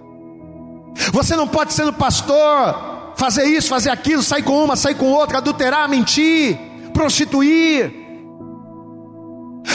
Você 1.13 1.37
não 1.37 1.47
pode 1.47 1.73
ser 1.73 1.85
no 1.85 1.93
pastor, 1.93 2.96
fazer 3.17 3.45
isso, 3.45 3.69
fazer 3.69 3.91
aquilo, 3.91 4.23
sair 4.23 4.43
com 4.43 4.65
uma, 4.65 4.77
sair 4.77 4.95
com 4.95 5.11
outra, 5.11 5.39
adulterar, 5.39 5.89
mentir, 5.89 6.59
prostituir. 6.93 8.07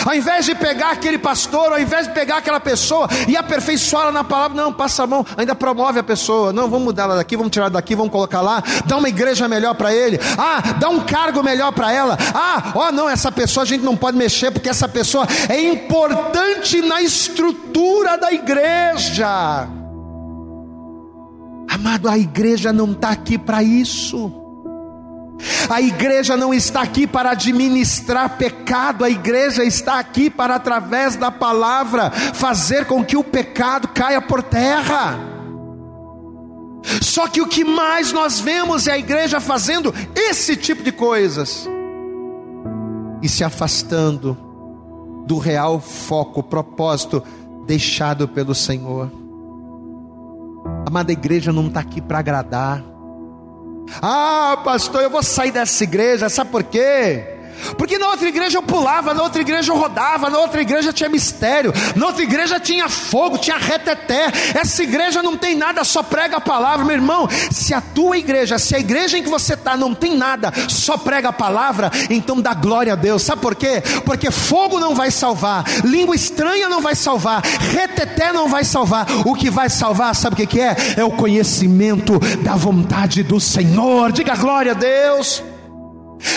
Ao 0.06 0.16
invés 0.16 0.46
de 0.46 0.56
pegar 0.56 0.92
aquele 0.92 1.18
pastor, 1.18 1.74
ao 1.74 1.80
invés 1.80 2.08
de 2.08 2.14
pegar 2.14 2.38
aquela 2.38 2.60
pessoa 2.60 3.08
e 3.28 3.36
aperfeiçoá-la 3.36 4.12
na 4.12 4.24
palavra, 4.24 4.58
não, 4.58 4.74
passa 4.74 5.04
a 5.04 5.08
mão, 5.08 5.26
ainda 5.38 5.54
promove 5.54 6.00
a 6.00 6.04
pessoa. 6.04 6.52
Não, 6.52 6.70
vamos 6.70 6.86
mudar 6.86 7.04
ela 7.04 7.16
daqui, 7.16 7.36
vamos 7.36 7.52
tirar 7.52 7.70
daqui, 7.70 7.94
vamos 7.94 8.12
colocar 8.12 8.42
lá, 8.42 8.64
dá 8.86 8.98
uma 8.98 9.10
igreja 9.10 9.48
melhor 9.48 9.76
para 9.76 9.94
ele. 9.94 10.20
Ah, 10.38 10.74
dá 10.80 10.90
um 10.90 11.02
cargo 11.02 11.44
melhor 11.44 11.72
para 11.72 11.92
ela. 11.92 12.18
Ah, 12.34 12.72
ó, 12.74 12.88
oh, 12.88 12.92
não, 12.92 13.10
essa 13.10 13.32
pessoa 13.32 13.64
a 13.64 13.68
gente 13.68 13.84
não 13.84 13.96
pode 13.96 14.18
mexer 14.18 14.50
porque 14.52 14.70
essa 14.70 14.88
pessoa 14.88 15.28
é 15.50 15.62
importante 15.62 16.82
na 16.82 17.02
estrutura 17.02 18.18
da 18.18 18.32
igreja. 18.32 19.81
Amado, 21.72 22.10
a 22.10 22.18
igreja 22.18 22.74
não 22.74 22.92
está 22.92 23.12
aqui 23.12 23.38
para 23.38 23.64
isso. 23.64 24.30
A 25.70 25.80
igreja 25.80 26.36
não 26.36 26.54
está 26.54 26.82
aqui 26.82 27.08
para 27.08 27.32
administrar 27.32 28.38
pecado, 28.38 29.06
a 29.06 29.10
igreja 29.10 29.64
está 29.64 29.98
aqui 29.98 30.30
para, 30.30 30.56
através 30.56 31.16
da 31.16 31.32
palavra, 31.32 32.12
fazer 32.12 32.86
com 32.86 33.06
que 33.06 33.16
o 33.16 33.24
pecado 33.24 33.88
caia 33.88 34.22
por 34.22 34.44
terra. 34.44 35.18
Só 37.02 37.26
que 37.30 37.40
o 37.40 37.48
que 37.48 37.64
mais 37.64 38.12
nós 38.12 38.42
vemos 38.42 38.86
é 38.86 38.92
a 38.92 38.98
igreja 38.98 39.40
fazendo 39.40 39.96
esse 40.14 40.58
tipo 40.58 40.84
de 40.84 40.92
coisas 40.92 41.70
e 43.22 43.30
se 43.30 43.46
afastando 43.46 44.38
do 45.26 45.38
real 45.38 45.80
foco, 45.80 46.44
propósito 46.44 47.24
deixado 47.66 48.28
pelo 48.28 48.54
Senhor. 48.54 49.21
Amada 50.86 51.12
igreja 51.12 51.54
não 51.54 51.68
está 51.68 51.80
aqui 51.80 52.02
para 52.02 52.20
agradar, 52.20 52.84
ah, 54.02 54.62
pastor, 54.64 55.02
eu 55.02 55.10
vou 55.10 55.24
sair 55.24 55.52
dessa 55.52 55.84
igreja, 55.84 56.30
sabe 56.30 56.52
por 56.52 56.64
quê? 56.64 57.41
Porque 57.78 57.98
na 57.98 58.10
outra 58.10 58.28
igreja 58.28 58.58
eu 58.58 58.64
pulava, 58.64 59.14
na 59.14 59.24
outra 59.24 59.42
igreja 59.42 59.72
eu 59.72 59.78
rodava, 59.78 60.30
na 60.30 60.40
outra 60.40 60.62
igreja 60.62 60.94
tinha 60.94 61.10
mistério, 61.10 61.74
na 61.96 62.08
outra 62.08 62.24
igreja 62.24 62.60
tinha 62.60 62.90
fogo, 62.90 63.38
tinha 63.38 63.58
reteté. 63.58 64.28
Essa 64.54 64.84
igreja 64.84 65.22
não 65.22 65.38
tem 65.38 65.56
nada, 65.56 65.84
só 65.84 66.04
prega 66.04 66.38
a 66.38 66.42
palavra, 66.42 66.86
meu 66.86 66.96
irmão. 66.96 67.28
Se 67.52 67.74
a 67.74 67.82
tua 67.82 68.18
igreja, 68.18 68.58
se 68.58 68.76
a 68.76 68.80
igreja 68.80 69.18
em 69.18 69.24
que 69.24 69.30
você 69.30 69.54
está 69.54 69.76
não 69.76 69.94
tem 69.94 70.16
nada, 70.16 70.52
só 70.68 70.98
prega 70.98 71.30
a 71.30 71.34
palavra, 71.34 71.92
então 72.10 72.42
dá 72.42 72.54
glória 72.54 72.94
a 72.94 72.96
Deus. 72.96 73.24
Sabe 73.24 73.42
por 73.42 73.56
quê? 73.56 73.82
Porque 74.06 74.32
fogo 74.32 74.80
não 74.80 74.96
vai 74.96 75.12
salvar, 75.12 75.64
língua 75.84 76.16
estranha 76.16 76.70
não 76.70 76.82
vai 76.82 76.96
salvar, 76.96 77.42
reteté 77.42 78.32
não 78.32 78.48
vai 78.48 78.64
salvar. 78.64 79.08
O 79.26 79.34
que 79.34 79.50
vai 79.50 79.70
salvar, 79.70 80.16
sabe 80.16 80.44
o 80.44 80.48
que 80.48 80.60
é? 80.60 80.76
É 80.98 81.04
o 81.04 81.12
conhecimento 81.12 82.20
da 82.44 82.56
vontade 82.56 83.24
do 83.24 83.40
Senhor. 83.40 84.12
Diga 84.12 84.36
glória 84.36 84.72
a 84.72 84.76
Deus. 84.76 85.51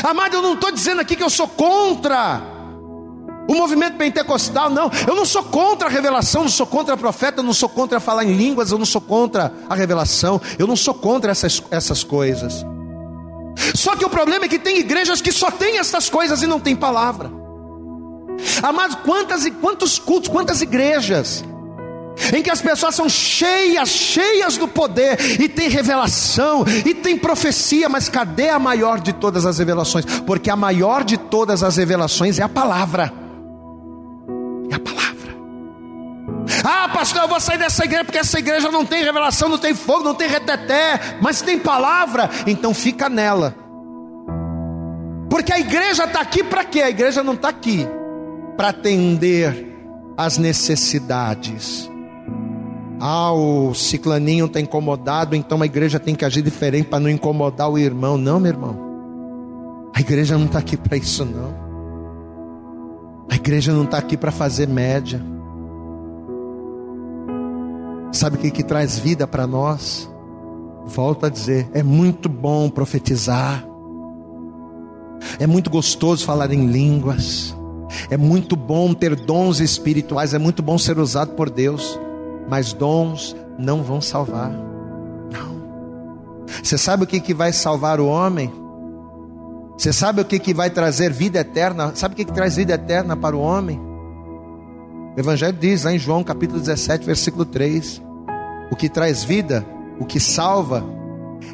Amado, 0.03 0.37
eu 0.37 0.43
não 0.43 0.55
estou 0.55 0.71
dizendo 0.71 1.01
aqui 1.01 1.17
que 1.17 1.23
eu 1.23 1.31
sou 1.31 1.49
contra 1.49 2.41
o 3.49 3.55
movimento 3.55 3.97
pentecostal, 3.97 4.71
não. 4.71 4.91
Eu 5.07 5.15
não 5.15 5.25
sou 5.25 5.43
contra 5.43 5.89
a 5.89 5.91
revelação, 5.91 6.43
não 6.43 6.49
sou 6.49 6.67
contra 6.67 6.95
a 6.95 6.97
profeta, 6.97 7.43
não 7.43 7.53
sou 7.53 7.69
contra 7.69 8.01
falar 8.01 8.25
em 8.25 8.35
línguas, 8.35 8.71
eu 8.71 8.79
não 8.79 8.87
sou 8.87 9.01
contra 9.01 9.53
a 9.69 9.75
revelação, 9.75 10.41
eu 10.59 10.67
não 10.67 10.77
sou 10.77 10.95
contra 10.95 11.31
essas, 11.31 11.63
essas 11.71 12.03
coisas. 12.03 12.65
Só 13.75 13.95
que 13.95 14.05
o 14.05 14.11
problema 14.11 14.47
é 14.47 14.49
que 14.49 14.59
tem 14.59 14.79
igrejas 14.79 15.21
que 15.21 15.31
só 15.31 15.51
tem 15.51 15.79
essas 15.79 16.09
coisas 16.09 16.43
e 16.43 16.47
não 16.47 16.59
tem 16.59 16.75
palavra. 16.75 17.31
Amados, 18.63 18.97
quantas 19.05 19.45
e 19.45 19.51
quantos 19.51 19.99
cultos, 19.99 20.29
quantas 20.29 20.61
igrejas 20.61 21.45
em 22.33 22.43
que 22.43 22.51
as 22.51 22.63
pessoas 22.63 22.95
são 22.95 23.09
cheias, 23.09 23.89
cheias 23.89 24.57
do 24.57 24.69
poder, 24.69 25.41
e 25.41 25.49
tem 25.49 25.69
revelação, 25.69 26.65
e 26.85 26.95
tem 26.95 27.17
profecia, 27.17 27.89
mas 27.89 28.09
cadê 28.09 28.49
a 28.49 28.59
maior 28.59 29.01
de 29.01 29.13
todas 29.13 29.45
as 29.45 29.59
revelações? 29.59 30.05
Porque 30.21 30.51
a 30.51 30.57
maior 30.57 31.05
de 31.05 31.17
todas 31.17 31.63
as 31.63 31.77
revelações 31.77 32.39
é 32.39 32.43
a 32.43 32.49
palavra. 32.49 33.13
É 34.71 34.75
a 34.75 34.81
palavra. 34.81 35.37
Ah, 36.63 36.89
pastor, 36.89 37.23
eu 37.23 37.29
vou 37.29 37.41
sair 37.41 37.59
dessa 37.59 37.85
igreja 37.85 38.05
porque 38.05 38.19
essa 38.19 38.39
igreja 38.39 38.71
não 38.71 38.85
tem 38.85 39.03
revelação, 39.03 39.49
não 39.49 39.59
tem 39.59 39.75
fogo, 39.75 40.05
não 40.05 40.15
tem 40.15 40.29
reteté, 40.29 41.19
mas 41.21 41.43
tem 41.43 41.59
palavra, 41.59 42.31
então 42.47 42.73
fica 42.73 43.09
nela. 43.09 43.55
Porque 45.29 45.53
a 45.53 45.59
igreja 45.59 46.05
está 46.05 46.21
aqui 46.21 46.45
para 46.45 46.65
quê? 46.65 46.81
A 46.81 46.91
igreja 46.91 47.23
não 47.23 47.35
está 47.35 47.49
aqui 47.49 47.87
para 48.57 48.69
atender 48.69 49.75
às 50.17 50.39
necessidades 50.39 51.91
ah, 53.07 53.35
o 53.35 53.75
ciclaninho 53.75 54.47
está 54.47 54.59
incomodado, 54.59 55.37
então 55.37 55.61
a 55.61 55.67
igreja 55.67 56.01
tem 56.01 56.15
que 56.15 56.25
agir 56.25 56.41
diferente 56.41 56.89
para 56.89 57.01
não 57.01 57.11
incomodar 57.11 57.71
o 57.71 57.77
irmão. 57.79 58.17
Não, 58.17 58.41
meu 58.41 58.51
irmão. 58.51 58.79
A 59.95 60.01
igreja 60.01 60.39
não 60.39 60.47
está 60.47 60.59
aqui 60.59 60.75
para 60.75 60.97
isso, 60.97 61.23
não. 61.23 61.55
A 63.31 63.35
igreja 63.35 63.75
não 63.75 63.85
está 63.85 63.99
aqui 63.99 64.17
para 64.17 64.31
fazer 64.33 64.67
média. 64.67 65.21
Sabe 68.11 68.37
o 68.37 68.41
que, 68.41 68.51
que 68.51 68.63
traz 68.63 68.99
vida 68.99 69.27
para 69.27 69.47
nós? 69.47 70.11
Volto 70.87 71.27
a 71.27 71.29
dizer, 71.29 71.69
é 71.75 71.83
muito 71.83 72.27
bom 72.27 72.71
profetizar. 72.71 73.67
É 75.39 75.47
muito 75.47 75.69
gostoso 75.69 76.25
falar 76.25 76.51
em 76.55 76.69
línguas. 76.69 77.55
É 78.09 78.17
muito 78.17 78.57
bom 78.57 78.95
ter 78.95 79.15
dons 79.15 79.61
espirituais, 79.61 80.33
é 80.33 80.39
muito 80.39 80.63
bom 80.63 80.79
ser 80.79 80.99
usado 80.99 81.35
por 81.35 81.51
Deus, 81.51 82.01
mas 82.49 82.73
dons 82.73 83.37
não 83.59 83.83
vão 83.83 84.01
salvar. 84.01 84.51
Não. 84.51 86.45
Você 86.63 86.77
sabe 86.79 87.05
o 87.05 87.07
que, 87.07 87.21
que 87.21 87.35
vai 87.35 87.53
salvar 87.53 88.01
o 88.01 88.07
homem? 88.07 88.53
Você 89.77 89.93
sabe 89.93 90.21
o 90.21 90.25
que, 90.25 90.39
que 90.39 90.55
vai 90.55 90.71
trazer 90.71 91.13
vida 91.13 91.41
eterna? 91.41 91.93
Sabe 91.95 92.15
o 92.15 92.17
que, 92.17 92.25
que 92.25 92.33
traz 92.33 92.57
vida 92.57 92.75
eterna 92.75 93.17
para 93.17 93.37
o 93.37 93.41
homem? 93.41 93.81
O 95.17 95.21
Evangelho 95.21 95.57
diz 95.59 95.85
lá 95.85 95.93
em 95.93 95.99
João 95.99 96.23
capítulo 96.23 96.61
17, 96.61 97.05
versículo 97.05 97.45
3: 97.45 98.03
O 98.71 98.77
que 98.77 98.89
traz 98.89 99.25
vida, 99.25 99.65
o 99.99 100.05
que 100.05 100.21
salva, 100.21 100.85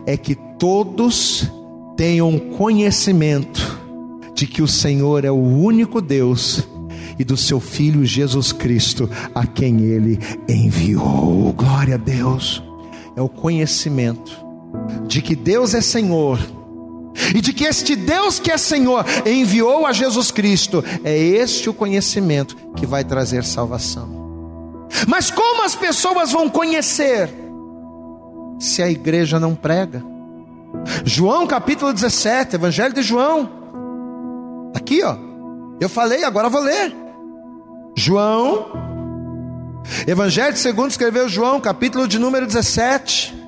é 0.06 0.16
que 0.16 0.34
todos 0.34 1.50
tenham 1.96 2.38
conhecimento 2.38 3.78
de 4.34 4.46
que 4.46 4.62
o 4.62 4.68
Senhor 4.68 5.24
é 5.24 5.30
o 5.30 5.34
único 5.34 6.00
Deus 6.00 6.66
e 7.20 7.24
do 7.24 7.36
seu 7.36 7.60
Filho 7.60 8.02
Jesus 8.02 8.50
Cristo, 8.50 9.06
a 9.34 9.46
quem 9.46 9.80
ele 9.80 10.18
enviou. 10.48 11.52
Glória 11.52 11.96
a 11.96 11.98
Deus. 11.98 12.62
É 13.14 13.20
o 13.20 13.28
conhecimento 13.28 14.32
de 15.06 15.20
que 15.20 15.36
Deus 15.36 15.74
é 15.74 15.82
Senhor 15.82 16.38
e 17.34 17.42
de 17.42 17.52
que 17.52 17.64
este 17.64 17.94
Deus 17.94 18.38
que 18.38 18.50
é 18.50 18.56
Senhor 18.56 19.04
enviou 19.26 19.86
a 19.86 19.92
Jesus 19.92 20.30
Cristo, 20.30 20.82
é 21.04 21.14
este 21.14 21.68
o 21.68 21.74
conhecimento 21.74 22.56
que 22.74 22.86
vai 22.86 23.04
trazer 23.04 23.44
salvação. 23.44 24.88
Mas 25.06 25.30
como 25.30 25.62
as 25.62 25.74
pessoas 25.74 26.32
vão 26.32 26.48
conhecer 26.48 27.28
se 28.58 28.82
a 28.82 28.90
igreja 28.90 29.38
não 29.38 29.54
prega? 29.54 30.02
João 31.04 31.46
capítulo 31.46 31.92
17, 31.92 32.56
Evangelho 32.56 32.94
de 32.94 33.02
João. 33.02 33.50
Aqui, 34.74 35.02
ó. 35.02 35.18
Eu 35.78 35.88
falei, 35.90 36.24
agora 36.24 36.48
vou 36.48 36.62
ler. 36.62 37.09
João, 38.00 38.66
Evangelho 40.06 40.56
segundo 40.56 40.90
escreveu 40.90 41.28
João, 41.28 41.60
capítulo 41.60 42.08
de 42.08 42.18
número 42.18 42.46
17. 42.46 43.38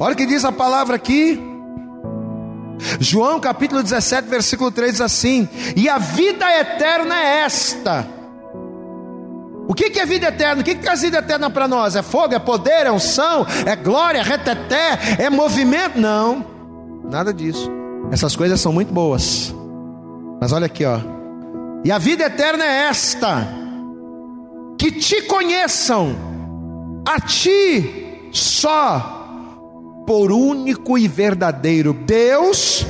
Olha 0.00 0.14
o 0.14 0.16
que 0.16 0.26
diz 0.26 0.44
a 0.44 0.50
palavra 0.50 0.96
aqui. 0.96 1.40
João 2.98 3.38
capítulo 3.38 3.84
17, 3.84 4.28
versículo 4.28 4.72
3 4.72 4.92
diz 4.92 5.00
assim: 5.00 5.48
E 5.76 5.88
a 5.88 5.96
vida 5.98 6.44
eterna 6.58 7.16
é 7.16 7.44
esta. 7.44 8.04
O 9.68 9.74
que, 9.74 9.96
é 10.00 10.04
vida 10.04 10.26
eterna? 10.26 10.62
O 10.62 10.64
que, 10.64 10.74
que 10.74 10.88
é 10.88 10.96
vida 10.96 11.18
eterna 11.18 11.48
para 11.48 11.68
nós? 11.68 11.94
É 11.94 12.02
fogo, 12.02 12.34
é 12.34 12.38
poder, 12.40 12.86
é 12.86 12.90
unção, 12.90 13.46
é 13.64 13.76
glória, 13.76 14.18
é 14.18 14.22
reteté, 14.22 14.98
é 15.20 15.30
movimento? 15.30 16.00
Não, 16.00 16.44
nada 17.08 17.32
disso. 17.32 17.70
Essas 18.10 18.34
coisas 18.34 18.60
são 18.60 18.72
muito 18.72 18.92
boas. 18.92 19.54
Mas 20.40 20.50
olha 20.50 20.66
aqui, 20.66 20.84
ó. 20.84 21.19
E 21.84 21.90
a 21.90 21.98
vida 21.98 22.24
eterna 22.24 22.64
é 22.64 22.88
esta: 22.88 23.48
que 24.78 24.92
te 24.92 25.22
conheçam, 25.22 26.16
a 27.06 27.20
ti 27.20 28.28
só 28.32 29.18
por 30.06 30.32
único 30.32 30.98
e 30.98 31.06
verdadeiro 31.06 31.92
Deus 31.92 32.86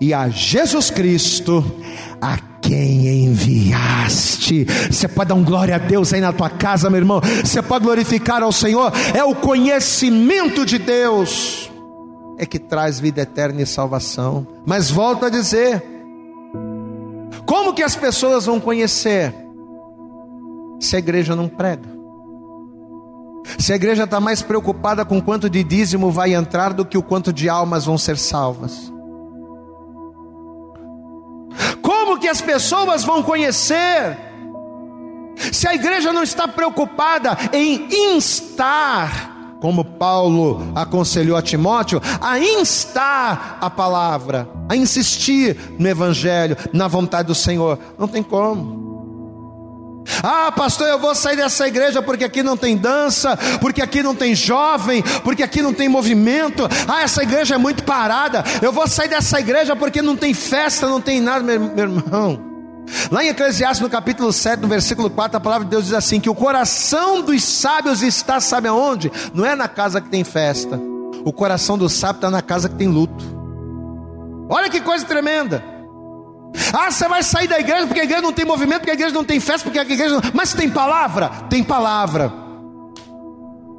e 0.00 0.12
a 0.14 0.28
Jesus 0.28 0.90
Cristo, 0.90 1.64
a 2.20 2.38
quem 2.60 3.24
enviaste. 3.24 4.66
Você 4.90 5.08
pode 5.08 5.28
dar 5.28 5.34
um 5.34 5.44
glória 5.44 5.74
a 5.74 5.78
Deus 5.78 6.12
aí 6.12 6.20
na 6.20 6.32
tua 6.32 6.50
casa, 6.50 6.88
meu 6.88 6.98
irmão. 6.98 7.20
Você 7.44 7.60
pode 7.62 7.84
glorificar 7.84 8.42
ao 8.42 8.52
Senhor. 8.52 8.92
É 9.14 9.24
o 9.24 9.34
conhecimento 9.34 10.64
de 10.64 10.78
Deus 10.78 11.70
é 12.40 12.46
que 12.46 12.58
traz 12.58 12.98
vida 12.98 13.20
eterna 13.20 13.60
e 13.60 13.66
salvação. 13.66 14.46
Mas 14.64 14.90
volto 14.90 15.26
a 15.26 15.28
dizer, 15.28 15.84
como 17.46 17.74
que 17.74 17.82
as 17.82 17.96
pessoas 17.96 18.46
vão 18.46 18.60
conhecer 18.60 19.34
se 20.78 20.96
a 20.96 20.98
igreja 20.98 21.34
não 21.36 21.48
prega? 21.48 21.88
Se 23.58 23.72
a 23.72 23.76
igreja 23.76 24.04
está 24.04 24.20
mais 24.20 24.42
preocupada 24.42 25.04
com 25.04 25.20
quanto 25.20 25.50
de 25.50 25.64
dízimo 25.64 26.10
vai 26.10 26.34
entrar 26.34 26.72
do 26.72 26.84
que 26.84 26.96
o 26.98 27.02
quanto 27.02 27.32
de 27.32 27.48
almas 27.48 27.84
vão 27.84 27.98
ser 27.98 28.16
salvas. 28.16 28.92
Como 31.82 32.18
que 32.18 32.28
as 32.28 32.40
pessoas 32.40 33.04
vão 33.04 33.22
conhecer? 33.22 34.18
Se 35.52 35.66
a 35.66 35.74
igreja 35.74 36.12
não 36.12 36.22
está 36.22 36.46
preocupada 36.46 37.36
em 37.52 37.88
instar, 38.14 39.29
como 39.60 39.84
Paulo 39.84 40.72
aconselhou 40.74 41.36
a 41.36 41.42
Timóteo, 41.42 42.00
a 42.20 42.38
instar 42.38 43.58
a 43.60 43.68
palavra, 43.68 44.48
a 44.68 44.74
insistir 44.74 45.56
no 45.78 45.88
evangelho, 45.88 46.56
na 46.72 46.88
vontade 46.88 47.28
do 47.28 47.34
Senhor, 47.34 47.78
não 47.98 48.08
tem 48.08 48.22
como. 48.22 48.90
Ah, 50.22 50.50
pastor, 50.50 50.88
eu 50.88 50.98
vou 50.98 51.14
sair 51.14 51.36
dessa 51.36 51.68
igreja 51.68 52.02
porque 52.02 52.24
aqui 52.24 52.42
não 52.42 52.56
tem 52.56 52.76
dança, 52.76 53.36
porque 53.60 53.82
aqui 53.82 54.02
não 54.02 54.14
tem 54.14 54.34
jovem, 54.34 55.02
porque 55.22 55.42
aqui 55.42 55.62
não 55.62 55.72
tem 55.72 55.88
movimento. 55.88 56.68
Ah, 56.88 57.02
essa 57.02 57.22
igreja 57.22 57.54
é 57.54 57.58
muito 57.58 57.84
parada. 57.84 58.42
Eu 58.60 58.72
vou 58.72 58.88
sair 58.88 59.08
dessa 59.08 59.38
igreja 59.38 59.76
porque 59.76 60.02
não 60.02 60.16
tem 60.16 60.34
festa, 60.34 60.88
não 60.88 61.00
tem 61.00 61.20
nada, 61.20 61.44
meu, 61.44 61.70
irmão. 61.76 62.49
Lá 63.10 63.24
em 63.24 63.28
Eclesiastes, 63.28 63.80
no 63.80 63.88
capítulo 63.88 64.32
7, 64.32 64.60
no 64.60 64.68
versículo 64.68 65.10
4, 65.10 65.36
a 65.36 65.40
palavra 65.40 65.64
de 65.64 65.70
Deus 65.70 65.84
diz 65.84 65.94
assim: 65.94 66.20
que 66.20 66.30
o 66.30 66.34
coração 66.34 67.22
dos 67.22 67.42
sábios 67.42 68.02
está, 68.02 68.40
sabe 68.40 68.68
aonde? 68.68 69.10
Não 69.32 69.44
é 69.44 69.54
na 69.54 69.68
casa 69.68 70.00
que 70.00 70.08
tem 70.08 70.24
festa. 70.24 70.80
O 71.24 71.32
coração 71.32 71.76
do 71.76 71.88
sábio 71.88 72.18
está 72.18 72.30
na 72.30 72.42
casa 72.42 72.68
que 72.68 72.76
tem 72.76 72.88
luto. 72.88 73.24
Olha 74.48 74.70
que 74.70 74.80
coisa 74.80 75.04
tremenda. 75.04 75.62
Ah, 76.72 76.90
você 76.90 77.06
vai 77.06 77.22
sair 77.22 77.46
da 77.46 77.60
igreja 77.60 77.86
porque 77.86 78.00
a 78.00 78.04
igreja 78.04 78.22
não 78.22 78.32
tem 78.32 78.44
movimento, 78.44 78.80
porque 78.80 78.90
a 78.90 78.94
igreja 78.94 79.14
não 79.14 79.24
tem 79.24 79.38
festa, 79.38 79.64
porque 79.64 79.78
a 79.78 79.82
igreja 79.82 80.14
não... 80.14 80.22
Mas 80.34 80.52
tem 80.52 80.68
palavra? 80.68 81.28
Tem 81.48 81.62
palavra. 81.62 82.32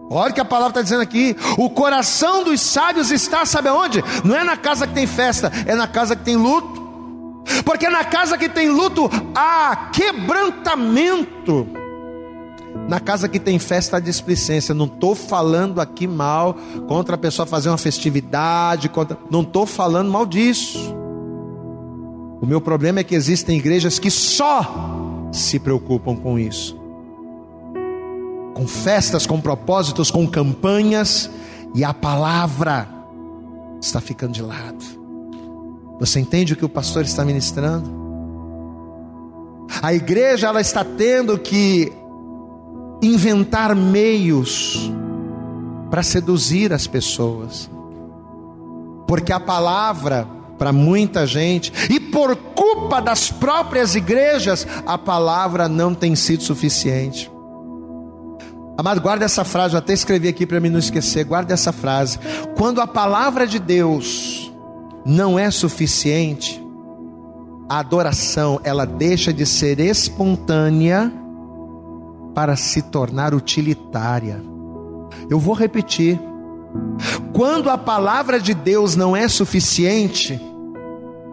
Olha 0.09 0.31
o 0.31 0.33
que 0.33 0.41
a 0.41 0.45
palavra 0.45 0.71
está 0.71 0.81
dizendo 0.81 1.01
aqui. 1.01 1.35
O 1.57 1.69
coração 1.69 2.43
dos 2.43 2.59
sábios 2.61 3.11
está, 3.11 3.45
sabe 3.45 3.69
aonde? 3.69 4.03
Não 4.23 4.35
é 4.35 4.43
na 4.43 4.57
casa 4.57 4.85
que 4.85 4.93
tem 4.93 5.07
festa, 5.07 5.51
é 5.65 5.73
na 5.75 5.87
casa 5.87 6.15
que 6.15 6.23
tem 6.23 6.35
luto. 6.35 6.80
Porque 7.65 7.89
na 7.89 8.03
casa 8.03 8.37
que 8.37 8.49
tem 8.49 8.69
luto 8.69 9.09
há 9.35 9.89
quebrantamento. 9.93 11.67
Na 12.87 12.99
casa 12.99 13.27
que 13.27 13.39
tem 13.39 13.59
festa 13.59 13.97
há 13.97 13.99
displicência. 13.99 14.73
Não 14.73 14.85
estou 14.85 15.15
falando 15.15 15.79
aqui 15.79 16.07
mal 16.07 16.55
contra 16.87 17.15
a 17.15 17.17
pessoa 17.17 17.45
fazer 17.45 17.69
uma 17.69 17.77
festividade. 17.77 18.89
Contra... 18.89 19.17
Não 19.29 19.41
estou 19.41 19.65
falando 19.65 20.11
mal 20.11 20.25
disso. 20.25 20.95
O 22.41 22.45
meu 22.45 22.59
problema 22.59 22.99
é 22.99 23.03
que 23.03 23.13
existem 23.13 23.57
igrejas 23.57 23.99
que 23.99 24.09
só 24.09 25.29
se 25.31 25.59
preocupam 25.59 26.15
com 26.15 26.39
isso. 26.39 26.75
Com 28.55 28.67
festas, 28.67 29.25
com 29.25 29.39
propósitos, 29.39 30.09
com 30.09 30.27
campanhas, 30.27 31.29
e 31.73 31.83
a 31.83 31.93
palavra 31.93 32.87
está 33.79 34.01
ficando 34.01 34.33
de 34.33 34.41
lado. 34.41 35.00
Você 36.01 36.19
entende 36.19 36.53
o 36.53 36.55
que 36.57 36.65
o 36.65 36.69
pastor 36.69 37.03
está 37.03 37.23
ministrando? 37.23 37.87
A 39.83 39.93
igreja 39.93 40.47
ela 40.47 40.59
está 40.59 40.83
tendo 40.83 41.37
que 41.37 41.93
inventar 43.03 43.75
meios 43.75 44.91
para 45.91 46.01
seduzir 46.01 46.73
as 46.73 46.87
pessoas. 46.87 47.69
Porque 49.07 49.31
a 49.31 49.39
palavra 49.39 50.27
para 50.57 50.73
muita 50.73 51.27
gente, 51.27 51.71
e 51.87 51.99
por 51.99 52.35
culpa 52.35 52.99
das 52.99 53.29
próprias 53.31 53.93
igrejas, 53.93 54.67
a 54.85 54.97
palavra 54.97 55.69
não 55.69 55.93
tem 55.93 56.15
sido 56.15 56.41
suficiente. 56.41 57.31
Amado, 58.75 59.01
guarda 59.01 59.25
essa 59.25 59.43
frase, 59.43 59.75
eu 59.75 59.79
até 59.79 59.93
escrevi 59.93 60.27
aqui 60.27 60.47
para 60.47 60.59
mim 60.59 60.69
não 60.69 60.79
esquecer. 60.79 61.25
Guarda 61.25 61.53
essa 61.53 61.71
frase. 61.71 62.17
Quando 62.57 62.81
a 62.81 62.87
palavra 62.87 63.45
de 63.45 63.59
Deus 63.59 64.50
não 65.05 65.37
é 65.37 65.49
suficiente, 65.49 66.61
a 67.69 67.79
adoração 67.79 68.59
ela 68.63 68.85
deixa 68.85 69.31
de 69.33 69.45
ser 69.45 69.79
espontânea 69.79 71.11
para 72.35 72.55
se 72.55 72.81
tornar 72.81 73.33
utilitária. 73.33 74.41
Eu 75.29 75.39
vou 75.39 75.53
repetir. 75.53 76.19
Quando 77.33 77.69
a 77.69 77.77
palavra 77.77 78.39
de 78.39 78.53
Deus 78.53 78.95
não 78.95 79.15
é 79.15 79.27
suficiente, 79.27 80.39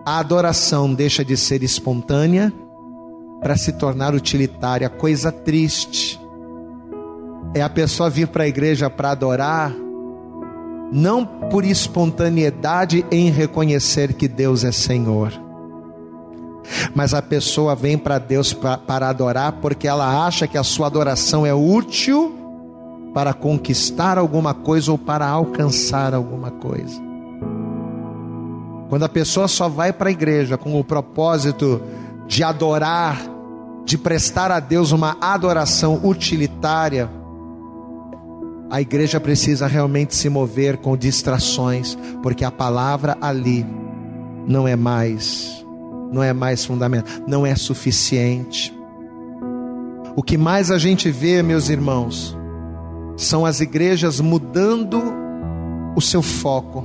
a 0.04 0.18
adoração 0.18 0.94
deixa 0.94 1.24
de 1.24 1.36
ser 1.36 1.62
espontânea 1.62 2.52
para 3.40 3.56
se 3.56 3.72
tornar 3.72 4.14
utilitária. 4.14 4.88
Coisa 4.88 5.30
triste 5.30 6.20
é 7.54 7.62
a 7.62 7.68
pessoa 7.68 8.10
vir 8.10 8.28
para 8.28 8.44
a 8.44 8.48
igreja 8.48 8.88
para 8.88 9.10
adorar, 9.10 9.72
não 10.90 11.24
por 11.24 11.64
espontaneidade 11.64 13.04
em 13.10 13.30
reconhecer 13.30 14.14
que 14.14 14.26
Deus 14.26 14.64
é 14.64 14.72
Senhor, 14.72 15.32
mas 16.94 17.14
a 17.14 17.22
pessoa 17.22 17.74
vem 17.74 17.96
para 17.96 18.18
Deus 18.18 18.52
pra, 18.52 18.76
para 18.78 19.08
adorar 19.08 19.52
porque 19.60 19.88
ela 19.88 20.26
acha 20.26 20.46
que 20.46 20.58
a 20.58 20.64
sua 20.64 20.86
adoração 20.86 21.46
é 21.46 21.54
útil 21.54 22.34
para 23.14 23.32
conquistar 23.32 24.18
alguma 24.18 24.54
coisa 24.54 24.92
ou 24.92 24.98
para 24.98 25.26
alcançar 25.26 26.14
alguma 26.14 26.50
coisa. 26.50 27.00
Quando 28.88 29.04
a 29.04 29.08
pessoa 29.08 29.48
só 29.48 29.68
vai 29.68 29.92
para 29.92 30.08
a 30.08 30.12
igreja 30.12 30.56
com 30.56 30.78
o 30.78 30.84
propósito 30.84 31.82
de 32.26 32.42
adorar, 32.42 33.18
de 33.84 33.98
prestar 33.98 34.50
a 34.50 34.60
Deus 34.60 34.92
uma 34.92 35.16
adoração 35.20 36.00
utilitária, 36.04 37.10
a 38.70 38.80
igreja 38.80 39.18
precisa 39.18 39.66
realmente 39.66 40.14
se 40.14 40.28
mover 40.28 40.76
com 40.76 40.96
distrações, 40.96 41.96
porque 42.22 42.44
a 42.44 42.50
palavra 42.50 43.16
ali 43.20 43.66
não 44.46 44.68
é 44.68 44.76
mais, 44.76 45.64
não 46.12 46.22
é 46.22 46.32
mais 46.32 46.64
fundamental, 46.64 47.12
não 47.26 47.46
é 47.46 47.54
suficiente. 47.54 48.76
O 50.14 50.22
que 50.22 50.36
mais 50.36 50.70
a 50.70 50.78
gente 50.78 51.10
vê, 51.10 51.42
meus 51.42 51.68
irmãos, 51.68 52.36
são 53.16 53.46
as 53.46 53.60
igrejas 53.60 54.20
mudando 54.20 55.02
o 55.94 56.00
seu 56.00 56.22
foco 56.22 56.84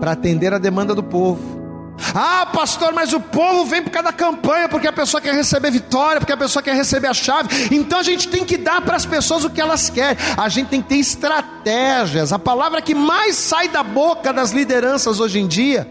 para 0.00 0.12
atender 0.12 0.52
a 0.54 0.58
demanda 0.58 0.94
do 0.94 1.02
povo. 1.02 1.67
Ah, 2.14 2.46
pastor, 2.52 2.92
mas 2.92 3.12
o 3.12 3.20
povo 3.20 3.64
vem 3.64 3.82
por 3.82 3.90
causa 3.90 4.08
da 4.08 4.12
campanha, 4.12 4.68
porque 4.68 4.86
a 4.86 4.92
pessoa 4.92 5.20
quer 5.20 5.34
receber 5.34 5.70
vitória, 5.70 6.20
porque 6.20 6.32
a 6.32 6.36
pessoa 6.36 6.62
quer 6.62 6.74
receber 6.74 7.08
a 7.08 7.14
chave. 7.14 7.74
Então 7.74 7.98
a 7.98 8.02
gente 8.02 8.28
tem 8.28 8.44
que 8.44 8.56
dar 8.56 8.80
para 8.80 8.96
as 8.96 9.04
pessoas 9.04 9.44
o 9.44 9.50
que 9.50 9.60
elas 9.60 9.90
querem. 9.90 10.16
A 10.36 10.48
gente 10.48 10.68
tem 10.68 10.80
que 10.80 10.88
ter 10.88 10.96
estratégias. 10.96 12.32
A 12.32 12.38
palavra 12.38 12.80
que 12.80 12.94
mais 12.94 13.36
sai 13.36 13.68
da 13.68 13.82
boca 13.82 14.32
das 14.32 14.52
lideranças 14.52 15.18
hoje 15.18 15.40
em 15.40 15.46
dia 15.46 15.88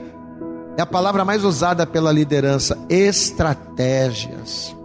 é 0.77 0.81
a 0.81 0.85
palavra 0.85 1.25
mais 1.25 1.43
usada 1.43 1.85
pela 1.85 2.11
liderança: 2.11 2.77
estratégias. 2.89 4.75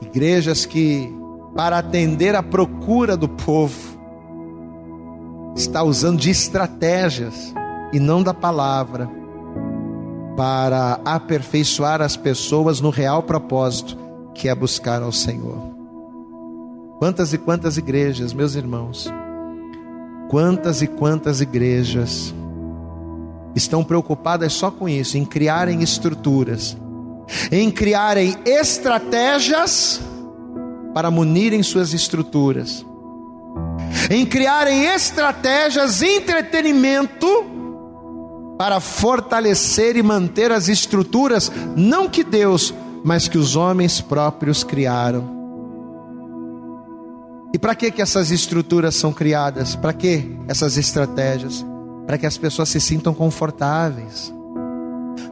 Igrejas 0.00 0.64
que, 0.64 1.14
para 1.54 1.78
atender 1.78 2.34
a 2.34 2.42
procura 2.42 3.16
do 3.16 3.28
povo, 3.28 3.98
está 5.54 5.82
usando 5.82 6.18
de 6.18 6.30
estratégias 6.30 7.52
e 7.92 8.00
não 8.00 8.22
da 8.22 8.32
palavra, 8.32 9.08
para 10.36 11.00
aperfeiçoar 11.04 12.00
as 12.00 12.16
pessoas 12.16 12.80
no 12.80 12.90
real 12.90 13.22
propósito 13.22 13.96
que 14.34 14.48
é 14.48 14.54
buscar 14.54 15.02
ao 15.02 15.12
Senhor. 15.12 15.58
Quantas 16.98 17.32
e 17.32 17.38
quantas 17.38 17.76
igrejas, 17.76 18.32
meus 18.32 18.54
irmãos, 18.54 19.12
quantas 20.28 20.80
e 20.80 20.86
quantas 20.86 21.40
igrejas 21.40 22.34
estão 23.54 23.84
preocupadas 23.84 24.52
só 24.52 24.70
com 24.70 24.88
isso, 24.88 25.18
em 25.18 25.24
criarem 25.24 25.82
estruturas, 25.82 26.76
em 27.50 27.70
criarem 27.70 28.36
estratégias 28.46 30.00
para 30.94 31.10
munirem 31.10 31.62
suas 31.62 31.92
estruturas, 31.92 32.86
em 34.10 34.24
criarem 34.24 34.84
estratégias, 34.86 36.02
entretenimento 36.02 37.51
para 38.58 38.80
fortalecer 38.80 39.96
e 39.96 40.02
manter 40.02 40.52
as 40.52 40.68
estruturas, 40.68 41.50
não 41.76 42.08
que 42.08 42.22
Deus, 42.22 42.72
mas 43.04 43.28
que 43.28 43.38
os 43.38 43.56
homens 43.56 44.00
próprios 44.00 44.62
criaram. 44.62 45.42
E 47.52 47.58
para 47.58 47.74
que, 47.74 47.90
que 47.90 48.00
essas 48.00 48.30
estruturas 48.30 48.94
são 48.94 49.12
criadas? 49.12 49.76
Para 49.76 49.92
que 49.92 50.36
essas 50.48 50.76
estratégias? 50.76 51.64
Para 52.06 52.16
que 52.16 52.26
as 52.26 52.38
pessoas 52.38 52.68
se 52.68 52.80
sintam 52.80 53.12
confortáveis. 53.12 54.32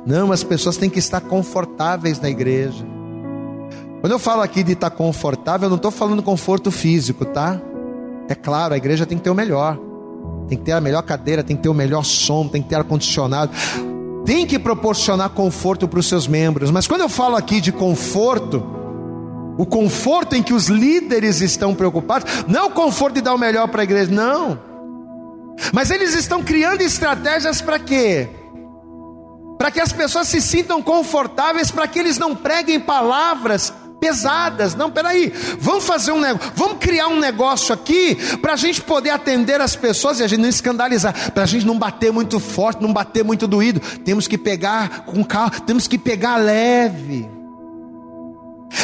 Não, 0.04 0.30
as 0.30 0.44
pessoas 0.44 0.76
têm 0.76 0.90
que 0.90 0.98
estar 0.98 1.20
confortáveis 1.20 2.20
na 2.20 2.28
igreja. 2.28 2.84
Quando 4.00 4.12
eu 4.12 4.18
falo 4.18 4.42
aqui 4.42 4.62
de 4.62 4.72
estar 4.72 4.90
confortável, 4.90 5.66
eu 5.66 5.70
não 5.70 5.76
estou 5.76 5.90
falando 5.90 6.22
conforto 6.22 6.70
físico, 6.70 7.24
tá? 7.24 7.60
É 8.28 8.34
claro, 8.34 8.74
a 8.74 8.76
igreja 8.76 9.06
tem 9.06 9.16
que 9.16 9.24
ter 9.24 9.30
o 9.30 9.34
melhor 9.34 9.89
tem 10.48 10.58
que 10.58 10.64
ter 10.64 10.72
a 10.72 10.80
melhor 10.80 11.02
cadeira, 11.02 11.42
tem 11.42 11.56
que 11.56 11.62
ter 11.62 11.68
o 11.68 11.74
melhor 11.74 12.04
som, 12.04 12.48
tem 12.48 12.62
que 12.62 12.68
ter 12.68 12.76
ar-condicionado, 12.76 13.52
tem 14.24 14.46
que 14.46 14.58
proporcionar 14.58 15.30
conforto 15.30 15.88
para 15.88 15.98
os 15.98 16.08
seus 16.08 16.26
membros. 16.26 16.70
Mas 16.70 16.86
quando 16.86 17.02
eu 17.02 17.08
falo 17.08 17.36
aqui 17.36 17.60
de 17.60 17.72
conforto, 17.72 18.62
o 19.56 19.66
conforto 19.66 20.34
em 20.34 20.42
que 20.42 20.54
os 20.54 20.68
líderes 20.68 21.40
estão 21.40 21.74
preocupados, 21.74 22.44
não 22.48 22.68
o 22.68 22.70
conforto 22.70 23.14
de 23.16 23.20
dar 23.20 23.34
o 23.34 23.38
melhor 23.38 23.68
para 23.68 23.82
a 23.82 23.84
igreja, 23.84 24.10
não. 24.10 24.58
Mas 25.72 25.90
eles 25.90 26.14
estão 26.14 26.42
criando 26.42 26.80
estratégias 26.80 27.60
para 27.60 27.78
quê? 27.78 28.28
Para 29.58 29.70
que 29.70 29.80
as 29.80 29.92
pessoas 29.92 30.28
se 30.28 30.40
sintam 30.40 30.82
confortáveis, 30.82 31.70
para 31.70 31.86
que 31.86 31.98
eles 31.98 32.18
não 32.18 32.34
preguem 32.34 32.80
palavras 32.80 33.72
pesadas. 34.00 34.74
Não, 34.74 34.90
peraí, 34.90 35.32
vamos 35.60 35.84
fazer 35.84 36.12
um 36.12 36.20
negócio, 36.20 36.52
vamos 36.56 36.78
criar 36.78 37.08
um 37.08 37.20
negócio 37.20 37.72
aqui 37.74 38.16
para 38.38 38.54
a 38.54 38.56
gente 38.56 38.80
poder 38.80 39.10
atender 39.10 39.60
as 39.60 39.76
pessoas 39.76 40.18
e 40.18 40.24
a 40.24 40.26
gente 40.26 40.40
não 40.40 40.48
escandalizar, 40.48 41.30
para 41.32 41.42
a 41.42 41.46
gente 41.46 41.66
não 41.66 41.78
bater 41.78 42.10
muito 42.10 42.40
forte, 42.40 42.82
não 42.82 42.92
bater 42.92 43.22
muito 43.22 43.46
doído. 43.46 43.80
Temos 44.04 44.26
que 44.26 44.38
pegar 44.38 45.04
com 45.04 45.22
calma, 45.22 45.50
temos 45.66 45.86
que 45.86 45.98
pegar 45.98 46.36
leve. 46.36 47.28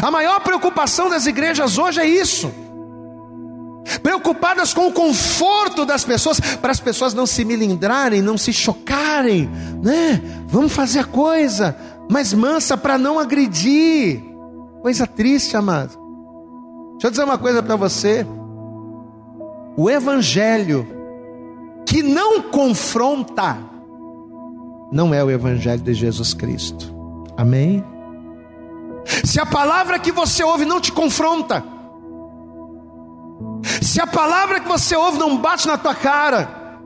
A 0.02 0.10
maior 0.10 0.40
preocupação 0.40 1.08
das 1.08 1.26
igrejas 1.26 1.78
hoje 1.78 2.00
é 2.00 2.06
isso. 2.06 2.52
Preocupadas 4.02 4.74
com 4.74 4.88
o 4.88 4.92
conforto 4.92 5.84
das 5.84 6.04
pessoas, 6.04 6.40
para 6.40 6.72
as 6.72 6.80
pessoas 6.80 7.14
não 7.14 7.24
se 7.24 7.44
milindrarem, 7.44 8.20
não 8.20 8.36
se 8.36 8.52
chocarem, 8.52 9.48
né? 9.82 10.20
Vamos 10.48 10.72
fazer 10.72 11.00
a 11.00 11.04
coisa, 11.04 11.76
mas 12.10 12.32
mansa 12.32 12.76
para 12.76 12.98
não 12.98 13.18
agredir. 13.18 14.25
Coisa 14.86 15.04
triste, 15.04 15.56
amado. 15.56 15.98
Deixa 16.92 17.08
eu 17.08 17.10
dizer 17.10 17.24
uma 17.24 17.36
coisa 17.36 17.60
para 17.60 17.74
você. 17.74 18.24
O 19.76 19.90
evangelho 19.90 20.86
que 21.84 22.04
não 22.04 22.40
confronta 22.40 23.58
não 24.92 25.12
é 25.12 25.24
o 25.24 25.28
evangelho 25.28 25.82
de 25.82 25.92
Jesus 25.92 26.34
Cristo. 26.34 26.94
Amém? 27.36 27.84
Se 29.24 29.40
a 29.40 29.44
palavra 29.44 29.98
que 29.98 30.12
você 30.12 30.44
ouve 30.44 30.64
não 30.64 30.80
te 30.80 30.92
confronta, 30.92 31.64
se 33.82 34.00
a 34.00 34.06
palavra 34.06 34.60
que 34.60 34.68
você 34.68 34.94
ouve 34.94 35.18
não 35.18 35.36
bate 35.36 35.66
na 35.66 35.76
tua 35.76 35.96
cara, 35.96 36.78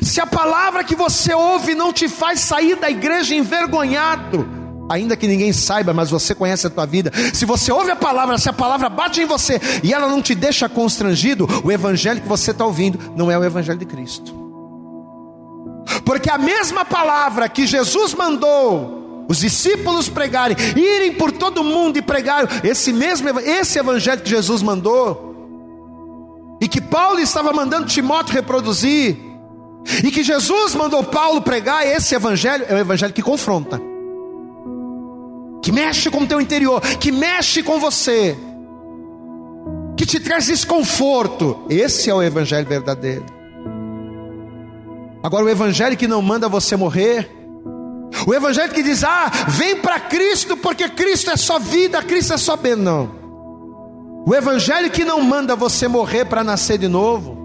se 0.00 0.18
a 0.18 0.26
palavra 0.26 0.82
que 0.82 0.94
você 0.94 1.34
ouve 1.34 1.74
não 1.74 1.92
te 1.92 2.08
faz 2.08 2.40
sair 2.40 2.76
da 2.76 2.88
igreja 2.88 3.34
envergonhado, 3.34 4.61
ainda 4.88 5.16
que 5.16 5.26
ninguém 5.26 5.52
saiba, 5.52 5.92
mas 5.92 6.10
você 6.10 6.34
conhece 6.34 6.66
a 6.66 6.70
tua 6.70 6.86
vida. 6.86 7.12
Se 7.32 7.44
você 7.44 7.72
ouve 7.72 7.90
a 7.90 7.96
palavra, 7.96 8.38
se 8.38 8.48
a 8.48 8.52
palavra 8.52 8.88
bate 8.88 9.20
em 9.20 9.26
você 9.26 9.60
e 9.82 9.92
ela 9.92 10.08
não 10.08 10.22
te 10.22 10.34
deixa 10.34 10.68
constrangido, 10.68 11.48
o 11.64 11.70
evangelho 11.70 12.20
que 12.20 12.28
você 12.28 12.50
está 12.50 12.64
ouvindo 12.64 12.98
não 13.16 13.30
é 13.30 13.38
o 13.38 13.44
evangelho 13.44 13.78
de 13.78 13.86
Cristo. 13.86 14.34
Porque 16.04 16.30
a 16.30 16.38
mesma 16.38 16.84
palavra 16.84 17.48
que 17.48 17.66
Jesus 17.66 18.14
mandou 18.14 19.26
os 19.28 19.38
discípulos 19.38 20.08
pregarem, 20.08 20.56
irem 20.76 21.12
por 21.12 21.32
todo 21.32 21.62
mundo 21.62 21.96
e 21.96 22.02
pregarem, 22.02 22.48
esse 22.64 22.92
mesmo 22.92 23.28
esse 23.40 23.78
evangelho 23.78 24.20
que 24.20 24.28
Jesus 24.28 24.62
mandou, 24.62 26.58
e 26.60 26.68
que 26.68 26.80
Paulo 26.80 27.18
estava 27.18 27.52
mandando 27.52 27.86
Timóteo 27.86 28.34
reproduzir, 28.34 29.16
e 30.04 30.10
que 30.10 30.22
Jesus 30.22 30.74
mandou 30.74 31.02
Paulo 31.04 31.40
pregar, 31.40 31.86
esse 31.86 32.14
evangelho 32.14 32.66
é 32.68 32.74
o 32.74 32.78
evangelho 32.78 33.12
que 33.12 33.22
confronta 33.22 33.91
que 35.62 35.70
mexe 35.70 36.10
com 36.10 36.22
o 36.22 36.26
teu 36.26 36.40
interior, 36.40 36.80
que 36.80 37.12
mexe 37.12 37.62
com 37.62 37.78
você, 37.78 38.36
que 39.96 40.04
te 40.04 40.18
traz 40.18 40.46
desconforto. 40.46 41.64
Esse 41.70 42.10
é 42.10 42.14
o 42.14 42.22
evangelho 42.22 42.66
verdadeiro. 42.66 43.24
Agora, 45.22 45.44
o 45.44 45.48
evangelho 45.48 45.96
que 45.96 46.08
não 46.08 46.20
manda 46.20 46.48
você 46.48 46.74
morrer, 46.76 47.30
o 48.26 48.34
evangelho 48.34 48.72
que 48.72 48.82
diz: 48.82 49.04
"Ah, 49.04 49.30
vem 49.48 49.76
para 49.76 50.00
Cristo, 50.00 50.56
porque 50.56 50.88
Cristo 50.88 51.30
é 51.30 51.36
só 51.36 51.60
vida, 51.60 52.02
Cristo 52.02 52.34
é 52.34 52.36
só 52.36 52.56
bem", 52.56 52.74
não. 52.74 53.22
O 54.26 54.34
evangelho 54.34 54.90
que 54.90 55.04
não 55.04 55.20
manda 55.20 55.54
você 55.54 55.86
morrer 55.86 56.24
para 56.24 56.42
nascer 56.42 56.78
de 56.78 56.88
novo. 56.88 57.40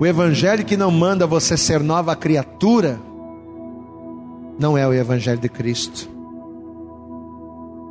O 0.00 0.06
evangelho 0.06 0.64
que 0.64 0.76
não 0.76 0.90
manda 0.90 1.26
você 1.26 1.56
ser 1.56 1.80
nova 1.80 2.14
criatura 2.14 3.00
não 4.58 4.76
é 4.76 4.86
o 4.86 4.92
Evangelho 4.92 5.38
de 5.38 5.48
Cristo. 5.48 6.08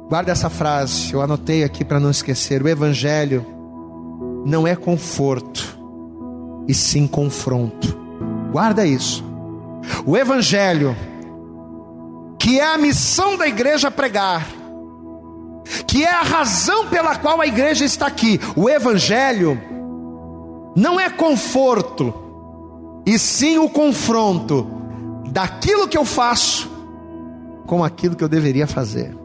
Guarda 0.09 0.31
essa 0.31 0.49
frase, 0.49 1.13
eu 1.13 1.21
anotei 1.21 1.63
aqui 1.63 1.83
para 1.83 1.99
não 1.99 2.11
esquecer. 2.11 2.61
O 2.61 2.67
Evangelho 2.67 3.45
não 4.45 4.67
é 4.67 4.75
conforto, 4.75 5.77
e 6.67 6.73
sim 6.73 7.07
confronto. 7.07 7.97
Guarda 8.51 8.85
isso. 8.85 9.23
O 10.05 10.17
Evangelho, 10.17 10.95
que 12.39 12.59
é 12.59 12.73
a 12.73 12.77
missão 12.77 13.37
da 13.37 13.47
igreja 13.47 13.91
pregar, 13.91 14.45
que 15.85 16.03
é 16.03 16.11
a 16.11 16.21
razão 16.21 16.87
pela 16.87 17.15
qual 17.15 17.41
a 17.41 17.47
igreja 17.47 17.83
está 17.83 18.07
aqui. 18.07 18.39
O 18.55 18.69
Evangelho 18.69 19.59
não 20.75 20.99
é 20.99 21.09
conforto, 21.09 22.13
e 23.05 23.17
sim 23.17 23.57
o 23.57 23.69
confronto 23.69 24.76
daquilo 25.31 25.87
que 25.87 25.97
eu 25.97 26.05
faço 26.05 26.69
com 27.65 27.83
aquilo 27.83 28.15
que 28.15 28.23
eu 28.23 28.29
deveria 28.29 28.65
fazer. 28.65 29.15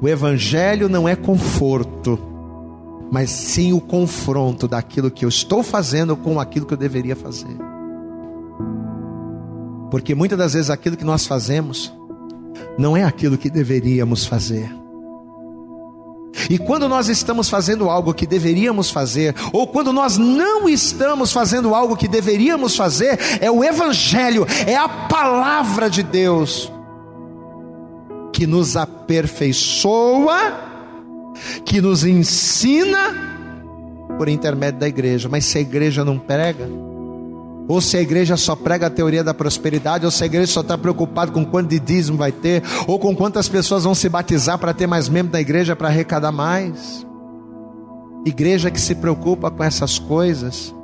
O 0.00 0.08
Evangelho 0.08 0.88
não 0.88 1.08
é 1.08 1.16
conforto, 1.16 2.18
mas 3.10 3.30
sim 3.30 3.72
o 3.72 3.80
confronto 3.80 4.68
daquilo 4.68 5.10
que 5.10 5.24
eu 5.24 5.28
estou 5.28 5.62
fazendo 5.62 6.16
com 6.16 6.38
aquilo 6.38 6.66
que 6.66 6.74
eu 6.74 6.78
deveria 6.78 7.16
fazer. 7.16 7.56
Porque 9.90 10.14
muitas 10.14 10.38
das 10.38 10.52
vezes 10.54 10.70
aquilo 10.70 10.96
que 10.96 11.04
nós 11.04 11.26
fazemos 11.26 11.92
não 12.78 12.96
é 12.96 13.04
aquilo 13.04 13.38
que 13.38 13.48
deveríamos 13.48 14.26
fazer. 14.26 14.85
E 16.50 16.58
quando 16.58 16.88
nós 16.88 17.08
estamos 17.08 17.48
fazendo 17.48 17.88
algo 17.90 18.14
que 18.14 18.26
deveríamos 18.26 18.90
fazer, 18.90 19.34
ou 19.52 19.66
quando 19.66 19.92
nós 19.92 20.18
não 20.18 20.68
estamos 20.68 21.32
fazendo 21.32 21.74
algo 21.74 21.96
que 21.96 22.08
deveríamos 22.08 22.76
fazer, 22.76 23.18
é 23.40 23.50
o 23.50 23.64
Evangelho, 23.64 24.46
é 24.66 24.76
a 24.76 24.88
palavra 24.88 25.88
de 25.88 26.02
Deus 26.02 26.72
que 28.32 28.46
nos 28.46 28.76
aperfeiçoa, 28.76 30.36
que 31.64 31.80
nos 31.80 32.04
ensina 32.04 33.14
por 34.18 34.28
intermédio 34.28 34.80
da 34.80 34.88
igreja. 34.88 35.28
Mas 35.28 35.46
se 35.46 35.58
a 35.58 35.60
igreja 35.60 36.04
não 36.04 36.18
prega, 36.18 36.68
ou 37.68 37.80
se 37.80 37.96
a 37.96 38.00
igreja 38.00 38.36
só 38.36 38.54
prega 38.54 38.86
a 38.86 38.90
teoria 38.90 39.24
da 39.24 39.34
prosperidade, 39.34 40.04
ou 40.04 40.10
se 40.10 40.22
a 40.22 40.26
igreja 40.26 40.52
só 40.52 40.60
está 40.60 40.78
preocupada 40.78 41.32
com 41.32 41.44
quanto 41.44 41.70
de 41.70 41.80
dízimo 41.80 42.16
vai 42.16 42.30
ter, 42.30 42.62
ou 42.86 42.98
com 42.98 43.14
quantas 43.14 43.48
pessoas 43.48 43.84
vão 43.84 43.94
se 43.94 44.08
batizar 44.08 44.58
para 44.58 44.72
ter 44.72 44.86
mais 44.86 45.08
membros 45.08 45.32
da 45.32 45.40
igreja 45.40 45.74
para 45.74 45.88
arrecadar 45.88 46.32
mais. 46.32 47.04
Igreja 48.24 48.70
que 48.70 48.80
se 48.80 48.94
preocupa 48.94 49.50
com 49.50 49.62
essas 49.64 49.98
coisas, 49.98 50.74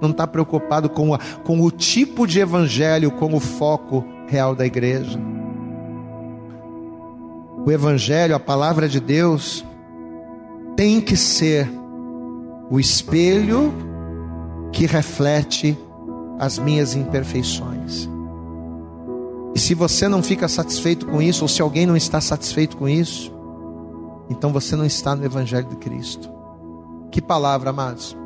não 0.00 0.10
está 0.10 0.26
preocupado 0.26 0.88
com, 0.88 1.14
a, 1.14 1.18
com 1.44 1.60
o 1.60 1.70
tipo 1.70 2.26
de 2.26 2.40
evangelho, 2.40 3.10
com 3.10 3.34
o 3.34 3.40
foco 3.40 4.04
real 4.28 4.54
da 4.54 4.66
igreja. 4.66 5.18
O 7.66 7.72
evangelho, 7.72 8.34
a 8.34 8.40
palavra 8.40 8.88
de 8.88 9.00
Deus, 9.00 9.64
tem 10.76 11.00
que 11.00 11.16
ser 11.16 11.70
o 12.70 12.78
espelho 12.78 13.72
que 14.72 14.86
reflete 14.86 15.78
as 16.44 16.58
minhas 16.58 16.94
imperfeições. 16.94 18.08
E 19.54 19.58
se 19.58 19.74
você 19.74 20.08
não 20.08 20.22
fica 20.22 20.48
satisfeito 20.48 21.06
com 21.06 21.22
isso, 21.22 21.44
ou 21.44 21.48
se 21.48 21.62
alguém 21.62 21.86
não 21.86 21.96
está 21.96 22.20
satisfeito 22.20 22.76
com 22.76 22.88
isso, 22.88 23.32
então 24.28 24.52
você 24.52 24.74
não 24.74 24.84
está 24.84 25.14
no 25.14 25.24
Evangelho 25.24 25.68
de 25.68 25.76
Cristo. 25.76 26.28
Que 27.10 27.22
palavra, 27.22 27.70
amados. 27.70 28.16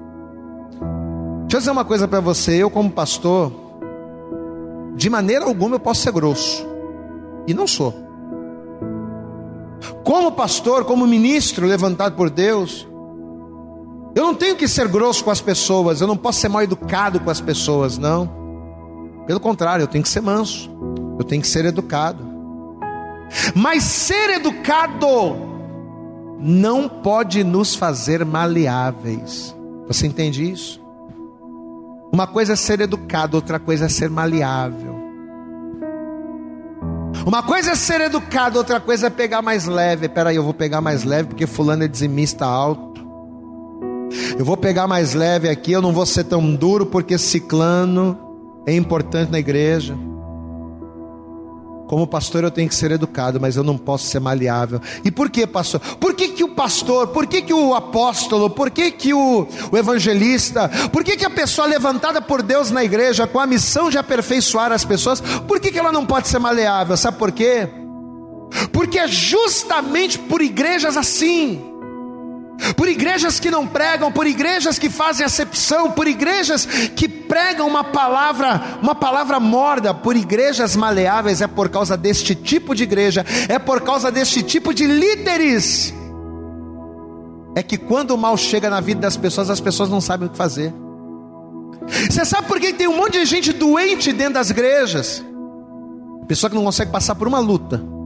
Deixa 1.42 1.56
eu 1.56 1.58
dizer 1.58 1.70
uma 1.70 1.84
coisa 1.84 2.08
para 2.08 2.20
você, 2.20 2.62
eu 2.62 2.70
como 2.70 2.90
pastor, 2.90 3.52
de 4.96 5.10
maneira 5.10 5.44
alguma 5.44 5.76
eu 5.76 5.80
posso 5.80 6.00
ser 6.00 6.12
grosso. 6.12 6.66
E 7.46 7.52
não 7.52 7.66
sou. 7.66 7.94
Como 10.02 10.32
pastor, 10.32 10.84
como 10.84 11.06
ministro 11.06 11.66
levantado 11.66 12.16
por 12.16 12.30
Deus, 12.30 12.87
eu 14.18 14.24
não 14.24 14.34
tenho 14.34 14.56
que 14.56 14.66
ser 14.66 14.88
grosso 14.88 15.22
com 15.22 15.30
as 15.30 15.40
pessoas, 15.40 16.00
eu 16.00 16.06
não 16.08 16.16
posso 16.16 16.40
ser 16.40 16.48
mal 16.48 16.60
educado 16.60 17.20
com 17.20 17.30
as 17.30 17.40
pessoas, 17.40 17.96
não. 17.96 18.28
Pelo 19.28 19.38
contrário, 19.38 19.84
eu 19.84 19.86
tenho 19.86 20.02
que 20.02 20.10
ser 20.10 20.20
manso, 20.20 20.68
eu 21.16 21.24
tenho 21.24 21.40
que 21.40 21.46
ser 21.46 21.64
educado. 21.64 22.26
Mas 23.54 23.84
ser 23.84 24.30
educado 24.30 25.06
não 26.40 26.88
pode 26.88 27.44
nos 27.44 27.76
fazer 27.76 28.24
maleáveis. 28.24 29.54
Você 29.86 30.08
entende 30.08 30.50
isso? 30.50 30.80
Uma 32.12 32.26
coisa 32.26 32.54
é 32.54 32.56
ser 32.56 32.80
educado, 32.80 33.36
outra 33.36 33.60
coisa 33.60 33.84
é 33.84 33.88
ser 33.88 34.10
maleável. 34.10 34.98
Uma 37.24 37.42
coisa 37.42 37.70
é 37.72 37.74
ser 37.76 38.00
educado, 38.00 38.58
outra 38.58 38.80
coisa 38.80 39.06
é 39.06 39.10
pegar 39.10 39.42
mais 39.42 39.66
leve. 39.66 40.08
Peraí, 40.08 40.34
eu 40.34 40.42
vou 40.42 40.54
pegar 40.54 40.80
mais 40.80 41.04
leve 41.04 41.28
porque 41.28 41.46
fulano 41.46 41.84
é 41.84 41.88
dizimista 41.88 42.44
alto. 42.44 42.87
Eu 44.36 44.44
vou 44.44 44.56
pegar 44.56 44.86
mais 44.86 45.14
leve 45.14 45.48
aqui, 45.48 45.72
eu 45.72 45.82
não 45.82 45.92
vou 45.92 46.04
ser 46.04 46.24
tão 46.24 46.54
duro 46.54 46.86
porque 46.86 47.16
ciclano 47.16 48.18
é 48.66 48.74
importante 48.74 49.30
na 49.30 49.38
igreja. 49.38 49.96
Como 51.88 52.06
pastor 52.06 52.44
eu 52.44 52.50
tenho 52.50 52.68
que 52.68 52.74
ser 52.74 52.90
educado, 52.90 53.40
mas 53.40 53.56
eu 53.56 53.64
não 53.64 53.78
posso 53.78 54.06
ser 54.06 54.20
maleável. 54.20 54.78
E 55.02 55.10
por 55.10 55.30
que, 55.30 55.46
pastor? 55.46 55.80
Por 55.98 56.14
que, 56.14 56.28
que 56.28 56.44
o 56.44 56.50
pastor, 56.50 57.08
por 57.08 57.26
que, 57.26 57.40
que 57.40 57.54
o 57.54 57.74
apóstolo, 57.74 58.50
por 58.50 58.70
que, 58.70 58.90
que 58.90 59.14
o, 59.14 59.48
o 59.72 59.76
evangelista, 59.76 60.70
por 60.92 61.02
que, 61.02 61.16
que 61.16 61.24
a 61.24 61.30
pessoa 61.30 61.66
levantada 61.66 62.20
por 62.20 62.42
Deus 62.42 62.70
na 62.70 62.84
igreja 62.84 63.26
com 63.26 63.40
a 63.40 63.46
missão 63.46 63.88
de 63.88 63.96
aperfeiçoar 63.96 64.70
as 64.70 64.84
pessoas, 64.84 65.20
por 65.20 65.58
que, 65.58 65.72
que 65.72 65.78
ela 65.78 65.90
não 65.90 66.04
pode 66.04 66.28
ser 66.28 66.38
maleável? 66.38 66.94
Sabe 66.94 67.16
por 67.16 67.32
quê? 67.32 67.66
Porque 68.70 68.98
é 68.98 69.08
justamente 69.08 70.18
por 70.18 70.42
igrejas 70.42 70.94
assim 70.94 71.67
por 72.76 72.88
igrejas 72.88 73.38
que 73.38 73.50
não 73.50 73.66
pregam, 73.66 74.10
por 74.10 74.26
igrejas 74.26 74.78
que 74.78 74.90
fazem 74.90 75.24
acepção, 75.24 75.92
por 75.92 76.08
igrejas 76.08 76.66
que 76.66 77.08
pregam 77.08 77.66
uma 77.68 77.84
palavra, 77.84 78.78
uma 78.82 78.94
palavra 78.94 79.38
morda, 79.38 79.94
por 79.94 80.16
igrejas 80.16 80.74
maleáveis, 80.74 81.40
é 81.40 81.46
por 81.46 81.68
causa 81.68 81.96
deste 81.96 82.34
tipo 82.34 82.74
de 82.74 82.82
igreja, 82.82 83.24
é 83.48 83.58
por 83.58 83.80
causa 83.82 84.10
deste 84.10 84.42
tipo 84.42 84.74
de 84.74 84.86
líderes. 84.86 85.94
É 87.54 87.62
que 87.62 87.78
quando 87.78 88.12
o 88.12 88.18
mal 88.18 88.36
chega 88.36 88.68
na 88.68 88.80
vida 88.80 89.00
das 89.00 89.16
pessoas, 89.16 89.50
as 89.50 89.60
pessoas 89.60 89.88
não 89.88 90.00
sabem 90.00 90.28
o 90.28 90.30
que 90.30 90.36
fazer. 90.36 90.72
Você 92.10 92.24
sabe 92.24 92.46
por 92.46 92.60
que 92.60 92.72
tem 92.72 92.88
um 92.88 92.96
monte 92.96 93.18
de 93.18 93.24
gente 93.24 93.52
doente 93.52 94.12
dentro 94.12 94.34
das 94.34 94.50
igrejas? 94.50 95.24
Pessoa 96.26 96.50
que 96.50 96.56
não 96.56 96.64
consegue 96.64 96.90
passar 96.90 97.14
por 97.14 97.26
uma 97.26 97.38
luta 97.38 97.97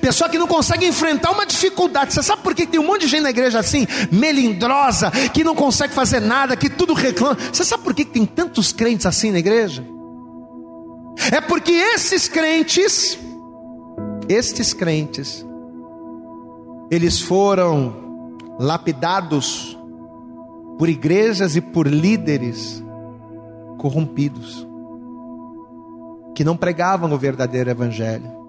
Pessoa 0.00 0.30
que 0.30 0.38
não 0.38 0.46
consegue 0.46 0.86
enfrentar 0.86 1.30
uma 1.30 1.46
dificuldade. 1.46 2.12
Você 2.12 2.22
sabe 2.22 2.42
por 2.42 2.54
que 2.54 2.66
tem 2.66 2.80
um 2.80 2.86
monte 2.86 3.02
de 3.02 3.08
gente 3.08 3.22
na 3.22 3.30
igreja 3.30 3.58
assim, 3.58 3.86
melindrosa, 4.10 5.10
que 5.32 5.42
não 5.42 5.54
consegue 5.54 5.92
fazer 5.92 6.20
nada, 6.20 6.56
que 6.56 6.68
tudo 6.68 6.94
reclama? 6.94 7.36
Você 7.52 7.64
sabe 7.64 7.82
por 7.82 7.94
que 7.94 8.04
tem 8.04 8.24
tantos 8.24 8.72
crentes 8.72 9.06
assim 9.06 9.30
na 9.30 9.38
igreja? 9.38 9.84
É 11.32 11.40
porque 11.40 11.72
esses 11.72 12.28
crentes, 12.28 13.18
estes 14.28 14.72
crentes, 14.72 15.44
eles 16.90 17.20
foram 17.20 18.36
lapidados 18.58 19.78
por 20.78 20.88
igrejas 20.88 21.56
e 21.56 21.60
por 21.60 21.86
líderes 21.86 22.82
corrompidos, 23.78 24.66
que 26.34 26.44
não 26.44 26.56
pregavam 26.56 27.12
o 27.12 27.18
verdadeiro 27.18 27.70
evangelho 27.70 28.43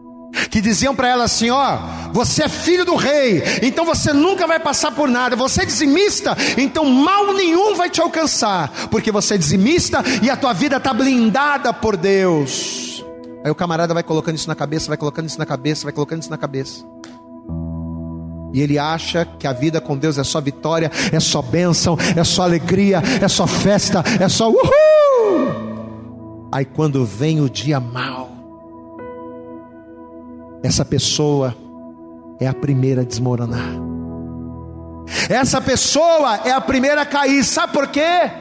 que 0.50 0.62
diziam 0.62 0.96
para 0.96 1.08
ela 1.08 1.24
assim: 1.26 1.50
ó, 1.50 1.78
você 2.12 2.44
é 2.44 2.50
filho 2.50 2.86
do 2.86 2.96
rei, 2.96 3.44
então 3.62 3.86
você 3.86 4.14
nunca 4.14 4.48
vai 4.48 4.60
passar 4.60 4.92
por 4.92 5.10
nada. 5.10 5.36
Você 5.36 5.64
é 5.64 5.66
dizimista, 5.66 6.36
então 6.58 6.86
mal 6.86 7.34
nenhum 7.34 7.76
vai 7.76 7.90
te 7.90 8.02
alcançar, 8.02 8.72
porque 8.90 9.12
você 9.12 9.36
é 9.36 9.38
dizimista 9.38 10.04
e 10.22 10.30
a 10.30 10.38
tua 10.38 10.54
vida 10.54 10.78
está 10.78 10.94
blindada 10.94 11.74
por 11.74 11.98
Deus. 11.98 13.04
Aí 13.44 13.52
o 13.52 13.56
camarada 13.56 13.94
vai 13.94 14.02
colocando 14.02 14.36
isso 14.36 14.48
na 14.48 14.56
cabeça, 14.56 14.88
vai 14.88 14.98
colocando 14.98 15.28
isso 15.28 15.38
na 15.38 15.46
cabeça, 15.46 15.84
vai 15.84 15.94
colocando 15.94 16.22
isso 16.22 16.32
na 16.32 16.38
cabeça. 16.38 16.84
E 18.56 18.62
ele 18.62 18.80
acha 18.80 19.26
que 19.26 19.46
a 19.46 19.52
vida 19.52 19.82
com 19.82 19.98
Deus 19.98 20.18
é 20.18 20.24
só 20.24 20.40
vitória, 20.40 20.90
é 21.12 21.20
só 21.20 21.42
bênção, 21.42 21.98
é 22.16 22.24
só 22.24 22.44
alegria, 22.44 23.04
é 23.22 23.28
só 23.28 23.46
festa, 23.46 24.02
é 24.20 24.30
só 24.30 24.50
uhul. 24.50 25.66
Aí 26.52 26.64
quando 26.64 27.06
vem 27.06 27.42
o 27.42 27.50
dia 27.50 27.82
mal, 27.82 28.35
essa 30.66 30.84
pessoa 30.84 31.56
é 32.40 32.48
a 32.48 32.54
primeira 32.54 33.02
a 33.02 33.06
desmoronar. 33.06 33.70
Essa 35.30 35.62
pessoa 35.62 36.38
é 36.44 36.52
a 36.52 36.60
primeira 36.60 37.02
a 37.02 37.06
cair. 37.06 37.44
Sabe 37.44 37.72
por 37.72 37.88
quê? 37.88 38.32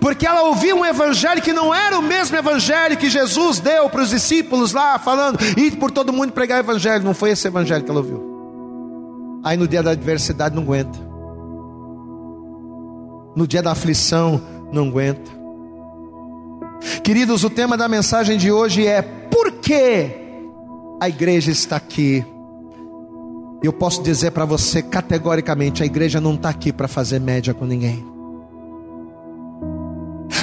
Porque 0.00 0.24
ela 0.24 0.42
ouviu 0.42 0.76
um 0.76 0.86
evangelho 0.86 1.42
que 1.42 1.52
não 1.52 1.74
era 1.74 1.98
o 1.98 2.02
mesmo 2.02 2.36
evangelho 2.36 2.96
que 2.96 3.10
Jesus 3.10 3.58
deu 3.58 3.90
para 3.90 4.02
os 4.02 4.10
discípulos 4.10 4.72
lá, 4.72 4.98
falando, 5.00 5.38
e 5.56 5.70
por 5.72 5.90
todo 5.90 6.12
mundo 6.12 6.32
pregar 6.32 6.58
o 6.58 6.64
evangelho. 6.64 7.04
Não 7.04 7.14
foi 7.14 7.30
esse 7.30 7.48
evangelho 7.48 7.82
que 7.82 7.90
ela 7.90 7.98
ouviu. 7.98 9.40
Aí 9.42 9.56
no 9.56 9.66
dia 9.66 9.82
da 9.82 9.90
adversidade 9.90 10.54
não 10.54 10.62
aguenta. 10.62 10.98
No 13.34 13.48
dia 13.48 13.62
da 13.62 13.72
aflição 13.72 14.40
não 14.72 14.88
aguenta. 14.88 15.30
Queridos, 17.02 17.42
o 17.42 17.50
tema 17.50 17.76
da 17.76 17.88
mensagem 17.88 18.38
de 18.38 18.52
hoje 18.52 18.86
é: 18.86 19.02
por 19.02 19.52
que 19.52 20.27
a 21.00 21.08
igreja 21.08 21.50
está 21.50 21.76
aqui. 21.76 22.24
Eu 23.62 23.72
posso 23.72 24.02
dizer 24.02 24.32
para 24.32 24.44
você 24.44 24.82
categoricamente: 24.82 25.82
a 25.82 25.86
igreja 25.86 26.20
não 26.20 26.34
está 26.34 26.48
aqui 26.48 26.72
para 26.72 26.88
fazer 26.88 27.20
média 27.20 27.54
com 27.54 27.64
ninguém. 27.64 28.04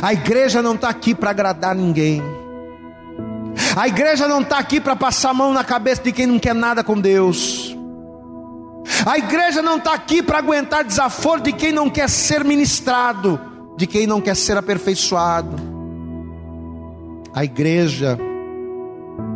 A 0.02 0.14
igreja 0.14 0.62
não 0.62 0.76
está 0.76 0.90
aqui 0.90 1.16
para 1.16 1.32
agradar 1.32 1.76
ninguém. 1.76 2.22
A 3.76 3.88
igreja 3.88 4.28
não 4.28 4.42
está 4.42 4.58
aqui 4.58 4.80
para 4.80 4.96
passar 4.96 5.32
a 5.32 5.34
mão 5.34 5.54
na 5.54 5.64
cabeça 5.64 6.04
de 6.04 6.12
quem 6.12 6.26
não 6.26 6.40
quer 6.40 6.54
nada 6.54 6.84
com 6.84 7.00
Deus. 7.00 7.76
A 9.06 9.18
igreja 9.18 9.62
não 9.62 9.78
está 9.78 9.94
aqui 9.94 10.22
para 10.22 10.38
aguentar 10.38 10.84
desaforo 10.84 11.42
de 11.42 11.52
quem 11.52 11.72
não 11.72 11.90
quer 11.90 12.10
ser 12.10 12.44
ministrado, 12.44 13.40
de 13.76 13.88
quem 13.88 14.06
não 14.06 14.22
quer 14.22 14.36
ser 14.36 14.58
aperfeiçoado. 14.58 15.56
A 17.34 17.44
igreja 17.44 18.18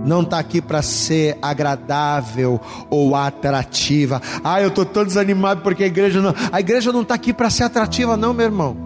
não 0.05 0.21
está 0.21 0.39
aqui 0.39 0.61
para 0.61 0.81
ser 0.81 1.37
agradável 1.41 2.59
ou 2.89 3.15
atrativa. 3.15 4.21
Ah, 4.43 4.61
eu 4.61 4.69
estou 4.69 4.85
tão 4.85 5.03
desanimado 5.03 5.61
porque 5.61 5.83
a 5.83 5.87
igreja 5.87 6.21
não. 6.21 6.33
A 6.51 6.59
igreja 6.59 6.91
não 6.91 7.01
está 7.01 7.15
aqui 7.15 7.33
para 7.33 7.49
ser 7.49 7.63
atrativa, 7.63 8.15
não, 8.15 8.33
meu 8.33 8.45
irmão. 8.45 8.77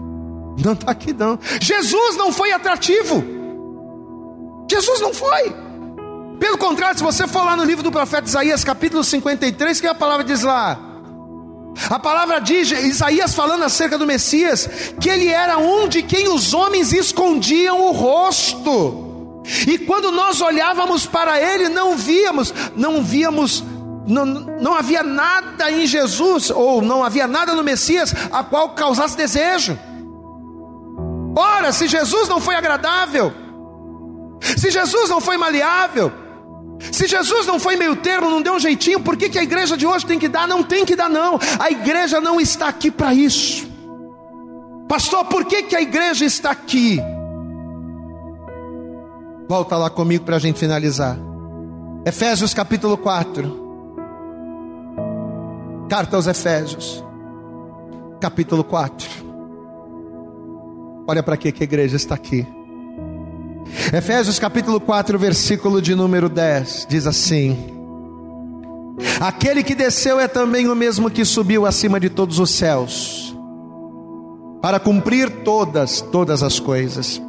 Não 0.62 0.72
está 0.72 0.90
aqui, 0.90 1.12
não. 1.12 1.38
Jesus 1.60 2.16
não 2.16 2.32
foi 2.32 2.52
atrativo. 2.52 3.24
Jesus 4.70 5.00
não 5.00 5.12
foi. 5.12 5.54
Pelo 6.38 6.58
contrário, 6.58 6.96
se 6.98 7.04
você 7.04 7.26
for 7.26 7.44
lá 7.44 7.56
no 7.56 7.64
livro 7.64 7.82
do 7.82 7.92
profeta 7.92 8.28
Isaías, 8.28 8.64
capítulo 8.64 9.04
53, 9.04 9.80
que 9.80 9.86
a 9.86 9.94
palavra 9.94 10.24
diz 10.24 10.42
lá? 10.42 10.78
A 11.90 11.98
palavra 11.98 12.40
diz, 12.40 12.70
Isaías 12.70 13.34
falando 13.34 13.64
acerca 13.64 13.98
do 13.98 14.06
Messias, 14.06 14.68
que 15.00 15.08
ele 15.08 15.28
era 15.28 15.58
um 15.58 15.88
de 15.88 16.02
quem 16.02 16.28
os 16.28 16.54
homens 16.54 16.92
escondiam 16.92 17.86
o 17.86 17.92
rosto. 17.92 19.03
E 19.66 19.78
quando 19.78 20.10
nós 20.10 20.40
olhávamos 20.40 21.04
para 21.04 21.40
ele, 21.40 21.68
não 21.68 21.96
víamos, 21.96 22.52
não 22.74 23.02
víamos, 23.02 23.62
não, 24.06 24.24
não 24.24 24.74
havia 24.74 25.02
nada 25.02 25.70
em 25.70 25.86
Jesus, 25.86 26.50
ou 26.50 26.80
não 26.80 27.04
havia 27.04 27.26
nada 27.26 27.54
no 27.54 27.62
Messias 27.62 28.14
a 28.32 28.42
qual 28.42 28.70
causasse 28.70 29.16
desejo. 29.16 29.78
Ora, 31.36 31.72
se 31.72 31.88
Jesus 31.88 32.28
não 32.28 32.40
foi 32.40 32.54
agradável, 32.54 33.32
se 34.56 34.70
Jesus 34.70 35.10
não 35.10 35.20
foi 35.20 35.36
maleável, 35.36 36.12
se 36.90 37.06
Jesus 37.06 37.46
não 37.46 37.58
foi 37.58 37.76
meio 37.76 37.96
termo, 37.96 38.30
não 38.30 38.40
deu 38.40 38.54
um 38.54 38.60
jeitinho, 38.60 39.00
por 39.00 39.16
que, 39.16 39.28
que 39.28 39.38
a 39.38 39.42
igreja 39.42 39.76
de 39.76 39.86
hoje 39.86 40.06
tem 40.06 40.18
que 40.18 40.28
dar? 40.28 40.46
Não 40.48 40.62
tem 40.62 40.84
que 40.84 40.96
dar, 40.96 41.08
não. 41.08 41.38
A 41.58 41.70
igreja 41.70 42.20
não 42.20 42.40
está 42.40 42.68
aqui 42.68 42.90
para 42.90 43.12
isso. 43.12 43.68
Pastor, 44.88 45.24
por 45.26 45.44
que, 45.44 45.64
que 45.64 45.76
a 45.76 45.80
igreja 45.80 46.24
está 46.24 46.50
aqui? 46.50 47.00
Volta 49.48 49.76
lá 49.76 49.90
comigo 49.90 50.24
para 50.24 50.36
a 50.36 50.38
gente 50.38 50.58
finalizar. 50.58 51.18
Efésios 52.06 52.54
capítulo 52.54 52.96
4. 52.96 53.64
Carta 55.88 56.16
aos 56.16 56.26
Efésios, 56.26 57.04
capítulo 58.20 58.64
4. 58.64 59.06
Olha 61.06 61.22
para 61.22 61.36
que 61.36 61.48
a 61.48 61.64
igreja 61.64 61.96
está 61.96 62.14
aqui. 62.14 62.46
Efésios 63.92 64.38
capítulo 64.38 64.80
4, 64.80 65.18
versículo 65.18 65.82
de 65.82 65.94
número 65.94 66.30
10, 66.30 66.86
diz 66.88 67.06
assim: 67.06 67.56
Aquele 69.20 69.62
que 69.62 69.74
desceu 69.74 70.18
é 70.18 70.26
também 70.26 70.68
o 70.68 70.74
mesmo 70.74 71.10
que 71.10 71.24
subiu 71.24 71.66
acima 71.66 72.00
de 72.00 72.08
todos 72.08 72.38
os 72.38 72.50
céus, 72.50 73.36
para 74.62 74.80
cumprir 74.80 75.42
todas, 75.44 76.00
todas 76.00 76.42
as 76.42 76.58
coisas. 76.58 77.20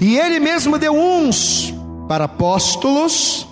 E 0.00 0.18
ele 0.18 0.38
mesmo 0.38 0.78
deu 0.78 0.94
uns 0.94 1.74
para 2.08 2.24
apóstolos, 2.24 3.46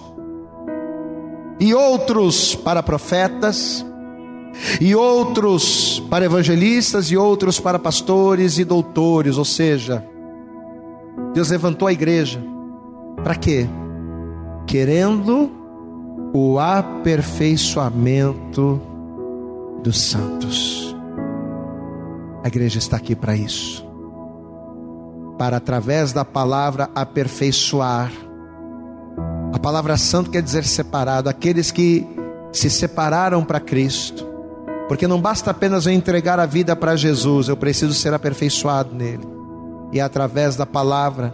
e 1.61 1.75
outros 1.75 2.55
para 2.55 2.83
profetas, 2.83 3.85
e 4.81 4.95
outros 4.95 6.03
para 6.11 6.25
evangelistas, 6.25 7.11
e 7.11 7.17
outros 7.17 7.59
para 7.61 7.79
pastores 7.79 8.59
e 8.59 8.65
doutores, 8.65 9.39
ou 9.39 9.45
seja, 9.45 10.05
Deus 11.33 11.51
levantou 11.51 11.87
a 11.89 11.93
igreja. 11.93 12.43
Para 13.23 13.35
quê? 13.35 13.67
Querendo 14.67 15.51
o 16.33 16.59
aperfeiçoamento 16.59 18.81
dos 19.83 20.01
santos. 20.01 20.97
A 22.43 22.49
igreja 22.49 22.79
está 22.79 22.97
aqui 22.97 23.15
para 23.15 23.37
isso. 23.37 23.84
Para 25.39 25.57
através 25.57 26.13
da 26.13 26.25
palavra 26.25 26.91
aperfeiçoar. 26.95 28.13
A 29.53 29.59
palavra 29.59 29.97
santo 29.97 30.31
quer 30.31 30.43
dizer 30.43 30.65
separado, 30.65 31.29
aqueles 31.29 31.71
que 31.71 32.07
se 32.53 32.69
separaram 32.71 33.45
para 33.45 33.61
Cristo. 33.61 34.27
Porque 34.89 35.07
não 35.07 35.21
basta 35.21 35.51
apenas 35.51 35.87
eu 35.87 35.93
entregar 35.93 36.39
a 36.39 36.47
vida 36.47 36.77
para 36.77 36.97
Jesus, 36.97 37.49
eu 37.49 37.57
preciso 37.57 37.95
ser 37.95 38.13
aperfeiçoado 38.13 38.95
nele 38.95 39.35
e 39.95 40.01
é 40.01 40.03
através 40.03 40.57
da 40.57 40.67
palavra, 40.67 41.33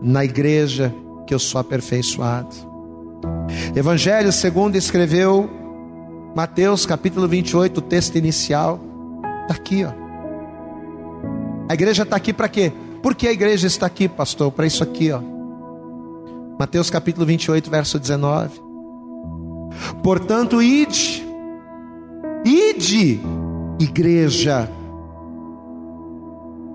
na 0.00 0.24
igreja, 0.24 0.90
que 1.26 1.34
eu 1.34 1.38
sou 1.38 1.60
aperfeiçoado. 1.60 2.48
Evangelho 3.76 4.32
segundo 4.32 4.74
escreveu 4.74 5.50
Mateus 6.34 6.86
capítulo 6.86 7.28
28, 7.28 7.76
o 7.76 7.82
texto 7.82 8.16
inicial, 8.16 8.80
está 9.42 9.54
aqui, 9.54 9.84
ó. 9.84 9.92
A 11.68 11.74
igreja 11.74 12.04
está 12.04 12.16
aqui 12.16 12.32
para 12.32 12.48
quê? 12.48 12.72
Por 13.02 13.14
que 13.14 13.26
a 13.26 13.32
igreja 13.32 13.66
está 13.66 13.86
aqui, 13.86 14.08
pastor? 14.08 14.52
Para 14.52 14.66
isso 14.66 14.82
aqui, 14.82 15.10
ó. 15.10 15.20
Mateus 16.58 16.90
capítulo 16.90 17.24
28, 17.24 17.70
verso 17.70 17.98
19. 17.98 18.60
Portanto, 20.02 20.62
ide, 20.62 21.24
ide, 22.44 23.20
igreja, 23.78 24.70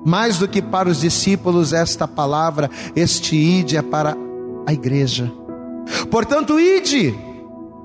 mais 0.03 0.39
do 0.39 0.47
que 0.47 0.61
para 0.61 0.89
os 0.89 1.01
discípulos, 1.01 1.73
esta 1.73 2.07
palavra, 2.07 2.69
este 2.95 3.35
ide 3.35 3.77
é 3.77 3.81
para 3.83 4.17
a 4.65 4.73
igreja. 4.73 5.31
Portanto, 6.09 6.59
ide, 6.59 7.13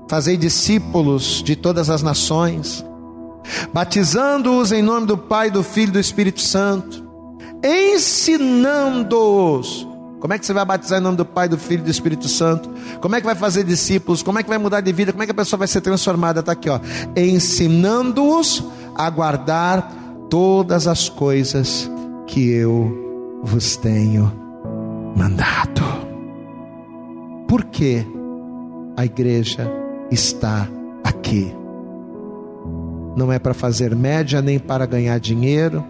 fazei 0.07 0.35
discípulos 0.35 1.43
de 1.43 1.55
todas 1.55 1.89
as 1.89 2.01
nações, 2.01 2.83
batizando-os 3.71 4.71
em 4.71 4.81
nome 4.81 5.05
do 5.05 5.17
Pai, 5.17 5.51
do 5.51 5.61
Filho 5.61 5.89
e 5.89 5.93
do 5.93 5.99
Espírito 5.99 6.41
Santo, 6.41 7.10
ensinando-os. 7.63 9.11
Como 10.19 10.33
é 10.33 10.39
que 10.39 10.45
você 10.45 10.53
vai 10.53 10.63
batizar 10.63 10.99
em 10.99 11.03
nome 11.03 11.17
do 11.17 11.25
Pai, 11.25 11.49
do 11.49 11.57
Filho 11.57 11.81
e 11.81 11.85
do 11.85 11.89
Espírito 11.89 12.27
Santo? 12.27 12.69
Como 13.01 13.15
é 13.15 13.19
que 13.19 13.25
vai 13.25 13.33
fazer 13.33 13.63
discípulos? 13.63 14.21
Como 14.21 14.37
é 14.37 14.43
que 14.43 14.49
vai 14.49 14.59
mudar 14.59 14.81
de 14.81 14.93
vida? 14.93 15.11
Como 15.11 15.23
é 15.23 15.25
que 15.25 15.31
a 15.31 15.35
pessoa 15.35 15.57
vai 15.57 15.67
ser 15.67 15.81
transformada? 15.81 16.41
Está 16.41 16.51
aqui, 16.51 16.69
ó. 16.69 16.79
Ensinando-os 17.15 18.63
a 18.95 19.09
guardar 19.09 19.91
todas 20.29 20.87
as 20.87 21.09
coisas 21.09 21.89
que 22.27 22.51
eu 22.51 23.41
vos 23.43 23.75
tenho 23.75 24.31
mandado. 25.15 25.81
Por 27.47 27.65
que 27.65 28.05
a 28.95 29.03
igreja 29.03 29.69
está 30.11 30.67
aqui? 31.03 31.51
Não 33.17 33.31
é 33.31 33.39
para 33.39 33.53
fazer 33.53 33.95
média, 33.95 34.41
nem 34.41 34.59
para 34.59 34.85
ganhar 34.85 35.19
dinheiro, 35.19 35.83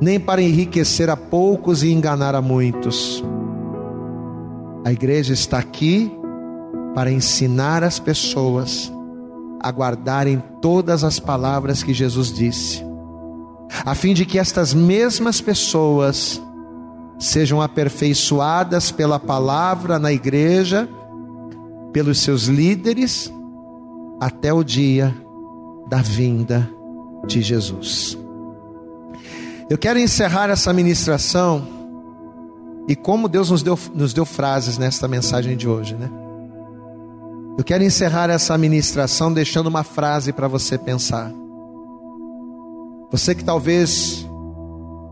nem 0.00 0.18
para 0.18 0.42
enriquecer 0.42 1.10
a 1.10 1.16
poucos 1.16 1.82
e 1.82 1.90
enganar 1.90 2.34
a 2.34 2.40
muitos. 2.40 3.22
A 4.84 4.92
igreja 4.92 5.32
está 5.32 5.58
aqui 5.58 6.10
para 6.94 7.12
ensinar 7.12 7.84
as 7.84 7.98
pessoas 7.98 8.92
a 9.60 9.70
guardarem 9.70 10.42
todas 10.60 11.04
as 11.04 11.18
palavras 11.18 11.82
que 11.82 11.92
Jesus 11.92 12.32
disse 12.32 12.90
a 13.84 13.94
fim 13.94 14.12
de 14.12 14.26
que 14.26 14.38
estas 14.38 14.74
mesmas 14.74 15.40
pessoas 15.40 16.40
sejam 17.18 17.60
aperfeiçoadas 17.62 18.90
pela 18.90 19.18
palavra 19.18 19.98
na 19.98 20.12
igreja, 20.12 20.88
pelos 21.92 22.18
seus 22.20 22.44
líderes, 22.44 23.32
até 24.20 24.52
o 24.52 24.62
dia 24.62 25.14
da 25.88 26.02
vinda 26.02 26.68
de 27.26 27.42
Jesus. 27.42 28.19
Eu 29.70 29.78
quero 29.78 30.00
encerrar 30.00 30.50
essa 30.50 30.72
ministração 30.72 31.64
e 32.88 32.96
como 32.96 33.28
Deus 33.28 33.50
nos 33.50 33.62
deu, 33.62 33.78
nos 33.94 34.12
deu 34.12 34.24
frases 34.24 34.76
nesta 34.76 35.06
mensagem 35.06 35.56
de 35.56 35.68
hoje, 35.68 35.94
né? 35.94 36.10
Eu 37.56 37.62
quero 37.62 37.84
encerrar 37.84 38.28
essa 38.30 38.58
ministração 38.58 39.32
deixando 39.32 39.68
uma 39.68 39.84
frase 39.84 40.32
para 40.32 40.48
você 40.48 40.76
pensar. 40.76 41.30
Você 43.12 43.32
que 43.32 43.44
talvez 43.44 44.26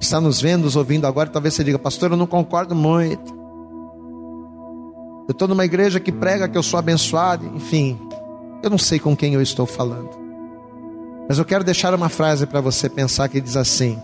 está 0.01 0.21
nos 0.21 0.41
vendo, 0.41 0.65
nos 0.65 0.75
ouvindo 0.75 1.07
agora, 1.07 1.31
talvez 1.31 1.55
você 1.55 1.63
diga, 1.63 1.79
pastor, 1.79 2.11
eu 2.11 2.17
não 2.17 2.27
concordo 2.27 2.75
muito. 2.75 3.33
Eu 5.29 5.33
estou 5.33 5.47
numa 5.47 5.65
igreja 5.65 6.01
que 6.01 6.11
prega 6.11 6.49
que 6.49 6.59
eu 6.59 6.65
sou 6.65 6.81
abençoado, 6.81 7.47
enfim, 7.55 7.97
eu 8.61 8.71
não 8.71 8.79
sei 8.79 8.99
com 8.99 9.15
quem 9.15 9.35
eu 9.35 9.43
estou 9.43 9.67
falando. 9.67 10.11
Mas 11.29 11.39
eu 11.39 11.45
quero 11.45 11.63
deixar 11.63 11.95
uma 11.95 12.09
frase 12.09 12.45
para 12.45 12.61
você 12.61 12.89
pensar 12.89 13.29
que 13.29 13.41
diz 13.41 13.57
assim: 13.57 13.97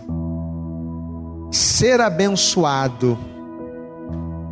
ser 1.55 2.01
abençoado 2.01 3.17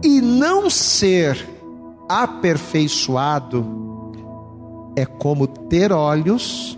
e 0.01 0.21
não 0.21 0.69
ser 0.69 1.49
aperfeiçoado 2.07 3.65
é 4.95 5.05
como 5.05 5.47
ter 5.47 5.91
olhos, 5.91 6.77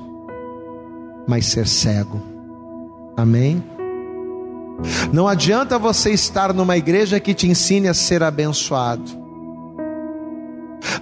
mas 1.28 1.48
ser 1.48 1.68
cego. 1.68 2.22
Amém? 3.16 3.64
Não 5.14 5.28
adianta 5.28 5.78
você 5.78 6.12
estar 6.12 6.54
numa 6.54 6.76
igreja 6.76 7.20
que 7.20 7.34
te 7.34 7.48
ensine 7.48 7.88
a 7.88 7.94
ser 7.94 8.24
abençoado. 8.24 9.24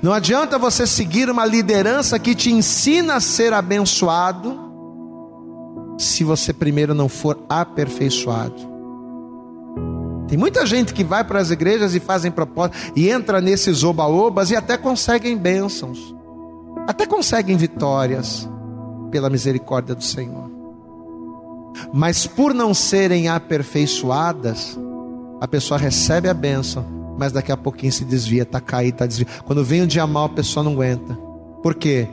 Não 0.01 0.11
adianta 0.11 0.57
você 0.59 0.85
seguir 0.85 1.29
uma 1.29 1.45
liderança 1.45 2.19
que 2.19 2.35
te 2.35 2.51
ensina 2.51 3.15
a 3.15 3.21
ser 3.21 3.53
abençoado, 3.53 4.59
se 5.97 6.23
você 6.23 6.51
primeiro 6.51 6.93
não 6.93 7.07
for 7.07 7.39
aperfeiçoado. 7.47 8.72
Tem 10.33 10.39
muita 10.39 10.65
gente 10.65 10.95
que 10.95 11.03
vai 11.03 11.23
para 11.23 11.39
as 11.39 11.51
igrejas 11.51 11.93
e 11.93 11.99
fazem 11.99 12.31
propósito 12.31 12.75
e 12.95 13.07
entra 13.07 13.39
nesses 13.39 13.83
oba-obas 13.83 14.49
e 14.49 14.55
até 14.55 14.75
conseguem 14.75 15.37
bênçãos, 15.37 16.15
até 16.87 17.05
conseguem 17.05 17.55
vitórias 17.55 18.49
pela 19.11 19.29
misericórdia 19.29 19.93
do 19.93 20.03
Senhor. 20.03 20.49
Mas 21.93 22.25
por 22.25 22.51
não 22.51 22.73
serem 22.73 23.27
aperfeiçoadas, 23.27 24.75
a 25.39 25.47
pessoa 25.47 25.79
recebe 25.79 26.27
a 26.27 26.33
bênção, 26.33 26.83
mas 27.15 27.31
daqui 27.31 27.51
a 27.51 27.57
pouquinho 27.57 27.93
se 27.93 28.03
desvia, 28.03 28.41
está 28.41 28.59
caído, 28.59 28.95
está 28.95 29.05
desviado. 29.05 29.43
Quando 29.43 29.63
vem 29.63 29.83
o 29.83 29.87
dia 29.87 30.07
mal, 30.07 30.25
a 30.25 30.29
pessoa 30.29 30.63
não 30.63 30.71
aguenta. 30.71 31.13
Por 31.61 31.75
quê? 31.75 32.07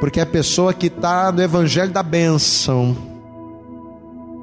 Porque 0.00 0.20
a 0.20 0.26
pessoa 0.26 0.74
que 0.74 0.88
está 0.88 1.30
no 1.30 1.40
evangelho 1.40 1.92
da 1.92 2.02
bênção, 2.02 2.96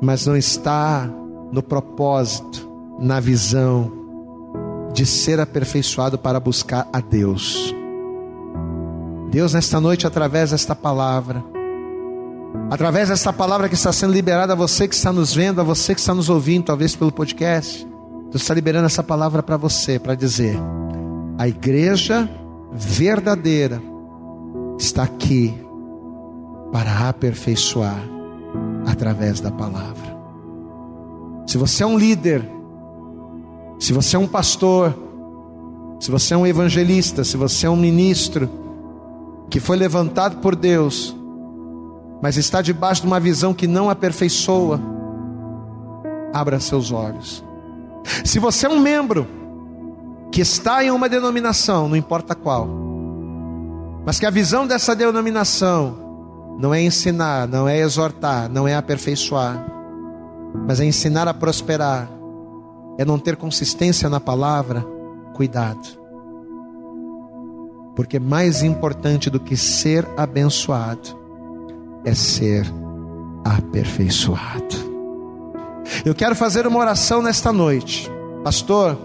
mas 0.01 0.25
não 0.25 0.37
está 0.37 1.09
no 1.51 1.61
propósito, 1.61 2.70
na 3.01 3.19
visão 3.19 3.91
de 4.93 5.05
ser 5.05 5.39
aperfeiçoado 5.39 6.17
para 6.17 6.39
buscar 6.39 6.87
a 6.93 6.99
Deus. 7.01 7.73
Deus, 9.31 9.53
nesta 9.53 9.79
noite, 9.81 10.05
através 10.05 10.51
desta 10.51 10.75
palavra, 10.75 11.43
através 12.69 13.09
desta 13.09 13.33
palavra 13.33 13.67
que 13.67 13.75
está 13.75 13.91
sendo 13.91 14.13
liberada 14.13 14.53
a 14.53 14.55
você 14.55 14.87
que 14.87 14.93
está 14.93 15.11
nos 15.11 15.33
vendo, 15.33 15.61
a 15.61 15.63
você 15.63 15.95
que 15.95 16.01
está 16.01 16.13
nos 16.13 16.29
ouvindo, 16.29 16.65
talvez 16.65 16.95
pelo 16.95 17.11
podcast, 17.11 17.87
Deus 18.29 18.43
está 18.43 18.53
liberando 18.53 18.85
essa 18.85 19.01
palavra 19.01 19.41
para 19.41 19.57
você, 19.57 19.97
para 19.97 20.13
dizer: 20.13 20.57
a 21.37 21.47
igreja 21.47 22.29
verdadeira 22.71 23.81
está 24.77 25.03
aqui 25.03 25.53
para 26.71 27.09
aperfeiçoar 27.09 28.01
através 28.85 29.39
da 29.39 29.49
palavra. 29.51 30.11
Se 31.47 31.57
você 31.57 31.83
é 31.83 31.87
um 31.87 31.97
líder, 31.97 32.60
se 33.81 33.93
você 33.93 34.15
é 34.15 34.19
um 34.19 34.27
pastor, 34.27 34.95
se 35.99 36.11
você 36.11 36.35
é 36.35 36.37
um 36.37 36.45
evangelista, 36.45 37.23
se 37.23 37.35
você 37.35 37.65
é 37.65 37.69
um 37.69 37.75
ministro 37.75 38.47
que 39.49 39.59
foi 39.59 39.75
levantado 39.75 40.37
por 40.37 40.55
Deus, 40.55 41.15
mas 42.21 42.37
está 42.37 42.61
debaixo 42.61 43.01
de 43.01 43.07
uma 43.07 43.19
visão 43.19 43.55
que 43.55 43.65
não 43.65 43.89
aperfeiçoa, 43.89 44.79
abra 46.31 46.59
seus 46.59 46.91
olhos. 46.91 47.43
Se 48.23 48.37
você 48.37 48.67
é 48.67 48.69
um 48.69 48.79
membro 48.79 49.27
que 50.31 50.41
está 50.41 50.83
em 50.83 50.91
uma 50.91 51.09
denominação, 51.09 51.89
não 51.89 51.95
importa 51.95 52.35
qual, 52.35 52.67
mas 54.05 54.19
que 54.19 54.27
a 54.27 54.31
visão 54.31 54.67
dessa 54.67 54.95
denominação 54.95 55.97
não 56.59 56.71
é 56.71 56.83
ensinar, 56.83 57.47
não 57.47 57.67
é 57.67 57.79
exortar, 57.79 58.47
não 58.47 58.67
é 58.67 58.75
aperfeiçoar, 58.75 59.65
mas 60.67 60.79
é 60.79 60.85
ensinar 60.85 61.27
a 61.27 61.33
prosperar, 61.33 62.20
é 63.01 63.05
não 63.05 63.17
ter 63.17 63.35
consistência 63.35 64.07
na 64.07 64.19
palavra, 64.19 64.85
cuidado. 65.33 65.99
Porque 67.95 68.19
mais 68.19 68.61
importante 68.61 69.27
do 69.27 69.39
que 69.39 69.57
ser 69.57 70.07
abençoado 70.15 71.17
é 72.05 72.13
ser 72.13 72.63
aperfeiçoado. 73.43 74.91
Eu 76.05 76.13
quero 76.13 76.35
fazer 76.35 76.67
uma 76.67 76.77
oração 76.77 77.23
nesta 77.23 77.51
noite, 77.51 78.07
pastor. 78.43 78.95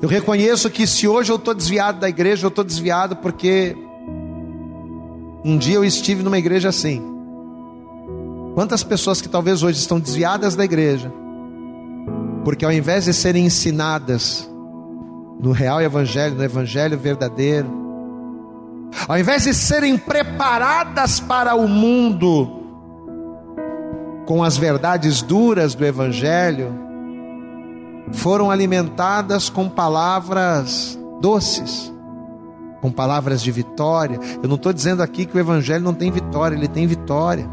Eu 0.00 0.08
reconheço 0.08 0.70
que 0.70 0.86
se 0.86 1.08
hoje 1.08 1.32
eu 1.32 1.36
estou 1.36 1.54
desviado 1.54 1.98
da 1.98 2.08
igreja, 2.08 2.46
eu 2.46 2.50
estou 2.50 2.62
desviado 2.62 3.16
porque 3.16 3.76
um 5.44 5.58
dia 5.58 5.74
eu 5.74 5.84
estive 5.84 6.22
numa 6.22 6.38
igreja 6.38 6.68
assim. 6.68 7.02
Quantas 8.54 8.84
pessoas 8.84 9.20
que 9.20 9.28
talvez 9.28 9.64
hoje 9.64 9.80
estão 9.80 9.98
desviadas 9.98 10.54
da 10.54 10.64
igreja, 10.64 11.12
porque 12.44 12.64
ao 12.64 12.72
invés 12.72 13.06
de 13.06 13.14
serem 13.14 13.46
ensinadas 13.46 14.48
no 15.40 15.50
real 15.50 15.80
evangelho, 15.80 16.34
no 16.34 16.44
evangelho 16.44 16.98
verdadeiro, 16.98 17.68
ao 19.08 19.18
invés 19.18 19.44
de 19.44 19.54
serem 19.54 19.98
preparadas 19.98 21.18
para 21.18 21.54
o 21.54 21.66
mundo 21.66 22.62
com 24.26 24.42
as 24.42 24.56
verdades 24.56 25.22
duras 25.22 25.74
do 25.74 25.84
evangelho, 25.84 26.72
foram 28.12 28.50
alimentadas 28.50 29.48
com 29.48 29.68
palavras 29.68 30.98
doces, 31.20 31.92
com 32.80 32.90
palavras 32.90 33.42
de 33.42 33.50
vitória. 33.50 34.18
Eu 34.42 34.48
não 34.48 34.56
estou 34.56 34.72
dizendo 34.72 35.02
aqui 35.02 35.24
que 35.24 35.36
o 35.36 35.40
Evangelho 35.40 35.82
não 35.82 35.94
tem 35.94 36.10
vitória, 36.10 36.54
ele 36.54 36.68
tem 36.68 36.86
vitória. 36.86 37.48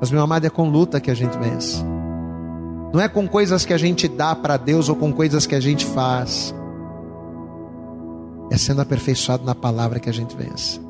Mas, 0.00 0.10
meu 0.10 0.22
amado, 0.22 0.46
é 0.46 0.50
com 0.50 0.68
luta 0.68 1.00
que 1.00 1.10
a 1.10 1.14
gente 1.14 1.38
vence. 1.38 1.84
Não 2.92 3.00
é 3.00 3.08
com 3.08 3.26
coisas 3.28 3.64
que 3.64 3.72
a 3.72 3.78
gente 3.78 4.08
dá 4.08 4.34
para 4.34 4.56
Deus 4.56 4.88
ou 4.88 4.96
com 4.96 5.12
coisas 5.12 5.46
que 5.46 5.54
a 5.54 5.60
gente 5.60 5.86
faz. 5.86 6.54
É 8.50 8.56
sendo 8.56 8.82
aperfeiçoado 8.82 9.44
na 9.44 9.54
palavra 9.54 10.00
que 10.00 10.10
a 10.10 10.12
gente 10.12 10.36
vence. 10.36 10.80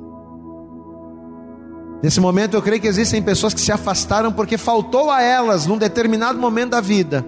Nesse 2.03 2.19
momento 2.19 2.55
eu 2.55 2.63
creio 2.63 2.81
que 2.81 2.89
existem 2.89 3.23
pessoas 3.23 3.53
que 3.53 3.61
se 3.61 3.71
afastaram 3.71 4.33
porque 4.33 4.57
faltou 4.57 5.11
a 5.11 5.23
elas, 5.23 5.67
num 5.67 5.77
determinado 5.77 6.39
momento 6.39 6.71
da 6.71 6.81
vida, 6.81 7.25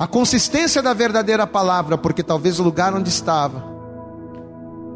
a 0.00 0.06
consistência 0.06 0.82
da 0.82 0.92
verdadeira 0.92 1.46
palavra, 1.46 1.96
porque 1.96 2.22
talvez 2.22 2.58
o 2.58 2.64
lugar 2.64 2.92
onde 2.92 3.08
estava 3.08 3.72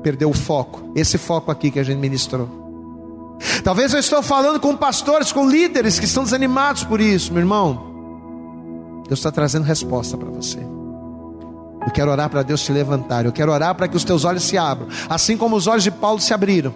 perdeu 0.02 0.30
o 0.30 0.34
foco, 0.34 0.92
esse 0.94 1.18
foco 1.18 1.50
aqui 1.50 1.70
que 1.70 1.78
a 1.78 1.82
gente 1.82 1.98
ministrou. 1.98 2.48
Talvez 3.62 3.92
eu 3.92 4.00
estou 4.00 4.22
falando 4.22 4.58
com 4.58 4.76
pastores, 4.76 5.30
com 5.30 5.48
líderes 5.48 5.98
que 5.98 6.04
estão 6.04 6.24
desanimados 6.24 6.82
por 6.82 7.00
isso, 7.00 7.32
meu 7.32 7.40
irmão. 7.40 7.87
Deus 9.08 9.18
está 9.18 9.32
trazendo 9.32 9.64
resposta 9.64 10.16
para 10.16 10.28
você. 10.28 10.58
Eu 11.84 11.90
quero 11.92 12.10
orar 12.10 12.28
para 12.28 12.42
Deus 12.42 12.60
te 12.60 12.70
levantar. 12.70 13.24
Eu 13.24 13.32
quero 13.32 13.50
orar 13.50 13.74
para 13.74 13.88
que 13.88 13.96
os 13.96 14.04
teus 14.04 14.24
olhos 14.24 14.44
se 14.44 14.58
abram, 14.58 14.88
assim 15.08 15.36
como 15.36 15.56
os 15.56 15.66
olhos 15.66 15.82
de 15.82 15.90
Paulo 15.90 16.20
se 16.20 16.34
abriram. 16.34 16.74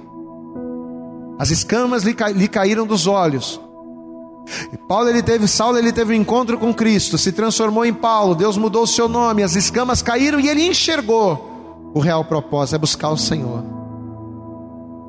As 1.38 1.50
escamas 1.50 2.02
lhe, 2.02 2.16
lhe 2.34 2.48
caíram 2.48 2.86
dos 2.86 3.06
olhos. 3.06 3.60
E 4.72 4.76
Paulo 4.76 5.08
ele 5.08 5.22
teve, 5.22 5.46
Saulo 5.46 5.76
ele 5.76 5.92
teve 5.92 6.12
um 6.12 6.16
encontro 6.16 6.58
com 6.58 6.72
Cristo, 6.72 7.18
se 7.18 7.30
transformou 7.30 7.84
em 7.84 7.92
Paulo, 7.92 8.34
Deus 8.34 8.56
mudou 8.56 8.84
o 8.84 8.86
seu 8.86 9.08
nome, 9.08 9.42
as 9.42 9.54
escamas 9.54 10.02
caíram 10.02 10.40
e 10.40 10.48
ele 10.48 10.66
enxergou 10.66 11.90
o 11.94 12.00
real 12.00 12.24
propósito, 12.24 12.76
é 12.76 12.78
buscar 12.78 13.10
o 13.10 13.16
Senhor. 13.16 13.62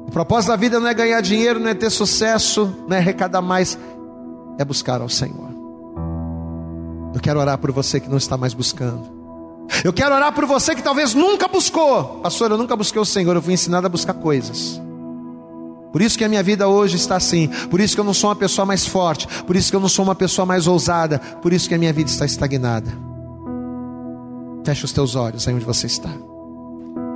O 0.07 0.11
propósito 0.11 0.49
da 0.49 0.55
vida 0.55 0.79
não 0.79 0.87
é 0.87 0.93
ganhar 0.93 1.21
dinheiro, 1.21 1.59
não 1.59 1.69
é 1.69 1.73
ter 1.73 1.89
sucesso, 1.89 2.71
não 2.87 2.95
é 2.95 2.99
arrecadar 2.99 3.41
mais, 3.41 3.77
é 4.59 4.65
buscar 4.65 5.01
ao 5.01 5.09
Senhor. 5.09 5.52
Eu 7.13 7.19
quero 7.19 7.39
orar 7.39 7.57
por 7.57 7.71
você 7.71 7.99
que 7.99 8.09
não 8.09 8.17
está 8.17 8.35
mais 8.37 8.53
buscando. 8.53 9.23
Eu 9.83 9.93
quero 9.93 10.13
orar 10.13 10.33
por 10.33 10.45
você 10.45 10.75
que 10.75 10.81
talvez 10.81 11.13
nunca 11.13 11.47
buscou. 11.47 12.19
Pastor, 12.21 12.51
eu 12.51 12.57
nunca 12.57 12.75
busquei 12.75 13.01
o 13.01 13.05
Senhor, 13.05 13.35
eu 13.35 13.41
fui 13.41 13.53
ensinado 13.53 13.85
a 13.85 13.89
buscar 13.89 14.13
coisas. 14.13 14.81
Por 15.91 16.01
isso 16.01 16.17
que 16.17 16.23
a 16.23 16.29
minha 16.29 16.41
vida 16.41 16.67
hoje 16.67 16.95
está 16.95 17.15
assim. 17.17 17.47
Por 17.69 17.79
isso 17.79 17.93
que 17.93 18.01
eu 18.01 18.03
não 18.03 18.15
sou 18.15 18.29
uma 18.29 18.35
pessoa 18.35 18.65
mais 18.65 18.85
forte. 18.85 19.27
Por 19.43 19.55
isso 19.55 19.69
que 19.69 19.75
eu 19.75 19.79
não 19.79 19.87
sou 19.87 20.03
uma 20.03 20.15
pessoa 20.15 20.43
mais 20.43 20.65
ousada. 20.65 21.19
Por 21.19 21.53
isso 21.53 21.69
que 21.69 21.75
a 21.75 21.77
minha 21.77 21.93
vida 21.93 22.09
está 22.09 22.25
estagnada. 22.25 22.91
Feche 24.65 24.85
os 24.85 24.91
teus 24.91 25.15
olhos 25.15 25.47
aí 25.47 25.53
onde 25.53 25.65
você 25.65 25.85
está. 25.85 26.09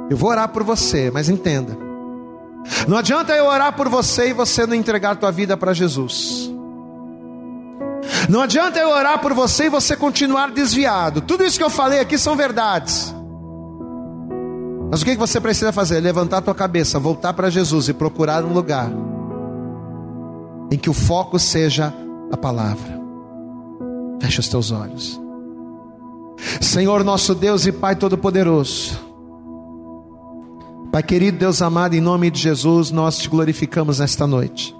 Eu 0.10 0.15
vou 0.15 0.30
orar 0.30 0.49
por 0.49 0.64
você, 0.64 1.10
mas 1.10 1.28
entenda. 1.28 1.76
Não 2.88 2.98
adianta 2.98 3.34
eu 3.34 3.45
orar 3.45 3.76
por 3.76 3.90
você 3.90 4.30
e 4.30 4.34
você 4.34 4.68
não 4.68 4.76
entregar 4.76 5.15
tua 5.15 5.32
vida 5.32 5.57
para 5.57 5.74
Jesus. 5.74 6.52
Não 8.30 8.42
adianta 8.42 8.80
eu 8.80 8.90
orar 8.90 9.20
por 9.20 9.34
você 9.34 9.66
e 9.66 9.70
você 9.70 9.96
continuar 9.96 10.52
desviado. 10.52 11.22
Tudo 11.22 11.44
isso 11.44 11.58
que 11.58 11.64
eu 11.64 11.70
falei 11.70 12.00
aqui 12.00 12.18
são 12.18 12.36
verdades. 12.36 13.14
Mas 14.90 15.02
o 15.02 15.06
que 15.06 15.16
você 15.16 15.40
precisa 15.40 15.72
fazer? 15.72 16.00
Levantar 16.00 16.38
a 16.38 16.42
tua 16.42 16.56
cabeça, 16.56 17.00
voltar 17.00 17.34
para 17.34 17.50
Jesus 17.50 17.90
e 17.90 17.94
procurar 17.94 18.44
um 18.44 18.54
lugar 18.54 18.90
em 20.72 20.78
que 20.78 20.90
o 20.90 20.94
foco 20.94 21.38
seja 21.38 21.94
a 22.32 22.38
palavra. 22.38 22.98
Fecha 24.22 24.40
os 24.40 24.48
teus 24.48 24.72
olhos. 24.72 25.20
Senhor 26.62 27.04
nosso 27.04 27.34
Deus 27.36 27.66
e 27.66 27.72
Pai 27.72 27.96
Todo-Poderoso. 27.96 28.98
Pai 30.92 31.04
querido, 31.04 31.38
Deus 31.38 31.62
amado, 31.62 31.96
em 31.96 32.02
nome 32.02 32.32
de 32.32 32.40
Jesus, 32.40 32.92
nós 32.92 33.18
te 33.18 33.30
glorificamos 33.30 34.00
nesta 34.00 34.26
noite. 34.26 34.76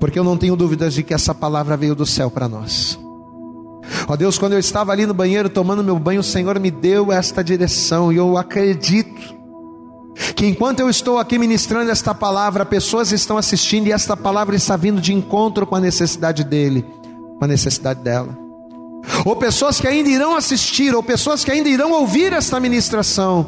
Porque 0.00 0.18
eu 0.18 0.24
não 0.24 0.36
tenho 0.36 0.56
dúvidas 0.56 0.94
de 0.94 1.02
que 1.02 1.14
essa 1.14 1.34
palavra 1.34 1.76
veio 1.76 1.94
do 1.94 2.06
céu 2.06 2.30
para 2.30 2.48
nós. 2.48 2.98
Ó 4.08 4.16
Deus, 4.16 4.38
quando 4.38 4.52
eu 4.52 4.58
estava 4.58 4.92
ali 4.92 5.06
no 5.06 5.14
banheiro 5.14 5.48
tomando 5.48 5.82
meu 5.82 5.98
banho, 5.98 6.20
o 6.20 6.24
Senhor 6.24 6.58
me 6.58 6.70
deu 6.70 7.12
esta 7.12 7.42
direção 7.42 8.12
e 8.12 8.16
eu 8.16 8.36
acredito 8.36 9.36
que 10.34 10.46
enquanto 10.46 10.80
eu 10.80 10.88
estou 10.88 11.18
aqui 11.18 11.38
ministrando 11.38 11.90
esta 11.90 12.14
palavra, 12.14 12.64
pessoas 12.64 13.12
estão 13.12 13.36
assistindo 13.36 13.86
e 13.86 13.92
esta 13.92 14.16
palavra 14.16 14.56
está 14.56 14.76
vindo 14.76 15.00
de 15.00 15.12
encontro 15.12 15.66
com 15.66 15.76
a 15.76 15.80
necessidade 15.80 16.42
dele, 16.44 16.84
com 17.38 17.44
a 17.44 17.48
necessidade 17.48 18.00
dela. 18.02 18.36
Ou 19.24 19.36
pessoas 19.36 19.80
que 19.80 19.86
ainda 19.86 20.08
irão 20.08 20.34
assistir, 20.34 20.94
ou 20.94 21.02
pessoas 21.02 21.44
que 21.44 21.50
ainda 21.50 21.68
irão 21.68 21.92
ouvir 21.92 22.32
esta 22.32 22.58
ministração, 22.58 23.46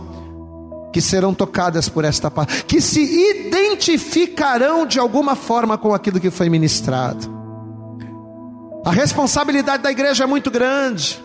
que 0.93 1.01
serão 1.01 1.35
tocadas 1.35 1.89
por 1.89 2.05
esta 2.05 2.31
palavra, 2.31 2.55
que 2.67 2.81
se 2.81 3.01
identificarão 3.01 4.87
de 4.87 4.99
alguma 4.99 5.35
forma 5.35 5.77
com 5.77 5.93
aquilo 5.93 6.21
que 6.21 6.31
foi 6.31 6.49
ministrado. 6.49 7.39
A 8.85 8.91
responsabilidade 8.91 9.83
da 9.83 9.91
igreja 9.91 10.25
é 10.25 10.27
muito 10.27 10.51
grande. 10.51 11.23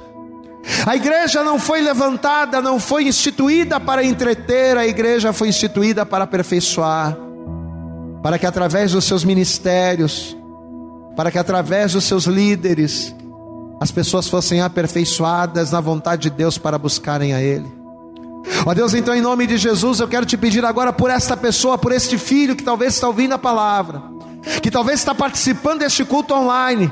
A 0.85 0.95
igreja 0.95 1.44
não 1.44 1.60
foi 1.60 1.81
levantada, 1.81 2.61
não 2.61 2.80
foi 2.80 3.03
instituída 3.03 3.80
para 3.80 4.03
entreter, 4.03 4.77
a 4.77 4.88
igreja 4.88 5.34
foi 5.34 5.49
instituída 5.49 6.06
para 6.06 6.23
aperfeiçoar, 6.23 7.18
para 8.22 8.40
que 8.40 8.45
através 8.45 8.94
dos 8.94 9.03
seus 9.03 9.23
ministérios, 9.26 10.38
para 11.15 11.31
que 11.31 11.38
através 11.38 11.94
dos 11.94 12.06
seus 12.06 12.26
líderes, 12.26 13.14
as 13.80 13.91
pessoas 13.91 14.30
fossem 14.30 14.61
aperfeiçoadas 14.61 15.72
na 15.72 15.81
vontade 15.81 16.23
de 16.23 16.30
Deus 16.30 16.57
para 16.57 16.77
buscarem 16.77 17.34
a 17.34 17.41
Ele. 17.41 17.82
Ó 18.65 18.74
Deus, 18.74 18.94
então 18.94 19.14
em 19.14 19.22
nome 19.22 19.48
de 19.48 19.57
Jesus, 19.57 19.99
eu 19.99 20.07
quero 20.07 20.26
te 20.26 20.38
pedir 20.38 20.64
agora 20.65 20.91
por 20.91 21.10
esta 21.10 21.36
pessoa, 21.36 21.78
por 21.78 21.91
este 21.91 22.18
filho 22.18 22.56
que 22.56 22.64
talvez 22.64 22.94
está 22.94 23.07
ouvindo 23.07 23.34
a 23.34 23.40
palavra, 23.40 24.03
que 24.61 24.72
talvez 24.72 24.99
está 24.99 25.15
participando 25.15 25.80
deste 25.80 26.03
culto 26.03 26.34
online 26.34 26.91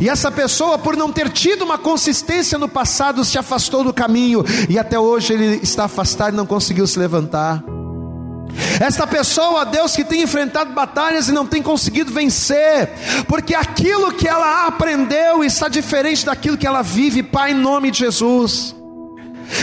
e 0.00 0.08
essa 0.08 0.30
pessoa, 0.30 0.78
por 0.78 0.96
não 0.96 1.10
ter 1.10 1.30
tido 1.30 1.62
uma 1.62 1.78
consistência 1.78 2.58
no 2.58 2.68
passado, 2.68 3.24
se 3.24 3.38
afastou 3.38 3.82
do 3.84 3.92
caminho 3.92 4.44
e 4.68 4.78
até 4.78 4.98
hoje 4.98 5.32
ele 5.32 5.60
está 5.62 5.84
afastado 5.84 6.34
e 6.34 6.36
não 6.36 6.46
conseguiu 6.46 6.86
se 6.86 6.98
levantar. 6.98 7.62
Esta 8.80 9.06
pessoa, 9.06 9.64
Deus, 9.64 9.96
que 9.96 10.04
tem 10.04 10.22
enfrentado 10.22 10.72
batalhas 10.72 11.28
e 11.28 11.32
não 11.32 11.46
tem 11.46 11.62
conseguido 11.62 12.12
vencer, 12.12 12.90
porque 13.26 13.54
aquilo 13.54 14.12
que 14.12 14.28
ela 14.28 14.66
aprendeu 14.66 15.42
está 15.42 15.68
diferente 15.68 16.26
daquilo 16.26 16.56
que 16.56 16.66
ela 16.66 16.82
vive, 16.82 17.22
Pai, 17.22 17.52
em 17.52 17.54
nome 17.54 17.90
de 17.90 18.00
Jesus. 18.00 18.74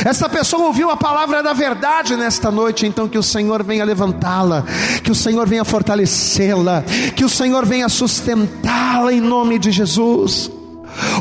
Essa 0.05 0.29
pessoa 0.29 0.67
ouviu 0.67 0.89
a 0.89 0.97
palavra 0.97 1.41
da 1.43 1.53
verdade 1.53 2.15
nesta 2.15 2.49
noite, 2.51 2.85
então 2.85 3.07
que 3.07 3.17
o 3.17 3.23
Senhor 3.23 3.63
venha 3.63 3.83
levantá-la, 3.83 4.63
que 5.03 5.11
o 5.11 5.15
Senhor 5.15 5.47
venha 5.47 5.65
fortalecê-la, 5.65 6.83
que 7.15 7.23
o 7.23 7.29
Senhor 7.29 7.65
venha 7.65 7.89
sustentá-la 7.89 9.13
em 9.13 9.21
nome 9.21 9.59
de 9.59 9.71
Jesus. 9.71 10.51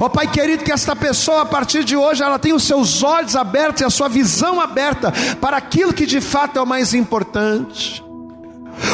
Ó 0.01 0.07
oh, 0.07 0.11
Pai 0.11 0.27
querido, 0.27 0.65
que 0.65 0.73
esta 0.73 0.97
pessoa 0.97 1.43
a 1.43 1.47
partir 1.47 1.85
de 1.85 1.97
hoje 1.97 2.23
ela 2.23 2.39
tenha 2.39 2.55
os 2.55 2.65
seus 2.65 3.03
olhos 3.03 3.37
abertos 3.37 3.82
e 3.82 3.85
a 3.85 3.91
sua 3.91 4.09
visão 4.09 4.61
aberta 4.61 5.12
para 5.41 5.57
aquilo 5.57 5.93
que 5.93 6.07
de 6.07 6.20
fato 6.20 6.59
é 6.59 6.62
o 6.62 6.66
mais 6.66 6.93
importante. 6.93 8.10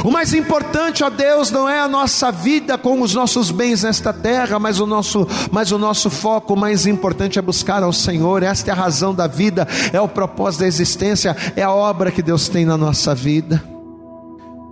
O 0.04 0.10
mais 0.10 0.32
importante, 0.32 1.02
ó 1.02 1.10
Deus, 1.10 1.50
não 1.50 1.68
é 1.68 1.80
a 1.80 1.88
nossa 1.88 2.30
vida 2.30 2.76
com 2.78 3.00
os 3.00 3.14
nossos 3.14 3.50
bens 3.50 3.82
nesta 3.82 4.12
terra, 4.12 4.58
mas 4.58 4.80
o 4.80 4.86
nosso, 4.86 5.26
mas 5.50 5.72
o 5.72 5.78
nosso 5.78 6.10
foco 6.10 6.56
mais 6.56 6.86
importante 6.86 7.38
é 7.38 7.42
buscar 7.42 7.82
ao 7.82 7.92
Senhor. 7.92 8.42
Esta 8.42 8.70
é 8.70 8.72
a 8.72 8.76
razão 8.76 9.14
da 9.14 9.26
vida, 9.26 9.66
é 9.92 10.00
o 10.00 10.08
propósito 10.08 10.60
da 10.60 10.66
existência, 10.66 11.36
é 11.56 11.62
a 11.62 11.70
obra 11.70 12.10
que 12.10 12.22
Deus 12.22 12.48
tem 12.48 12.64
na 12.64 12.76
nossa 12.76 13.14
vida. 13.14 13.62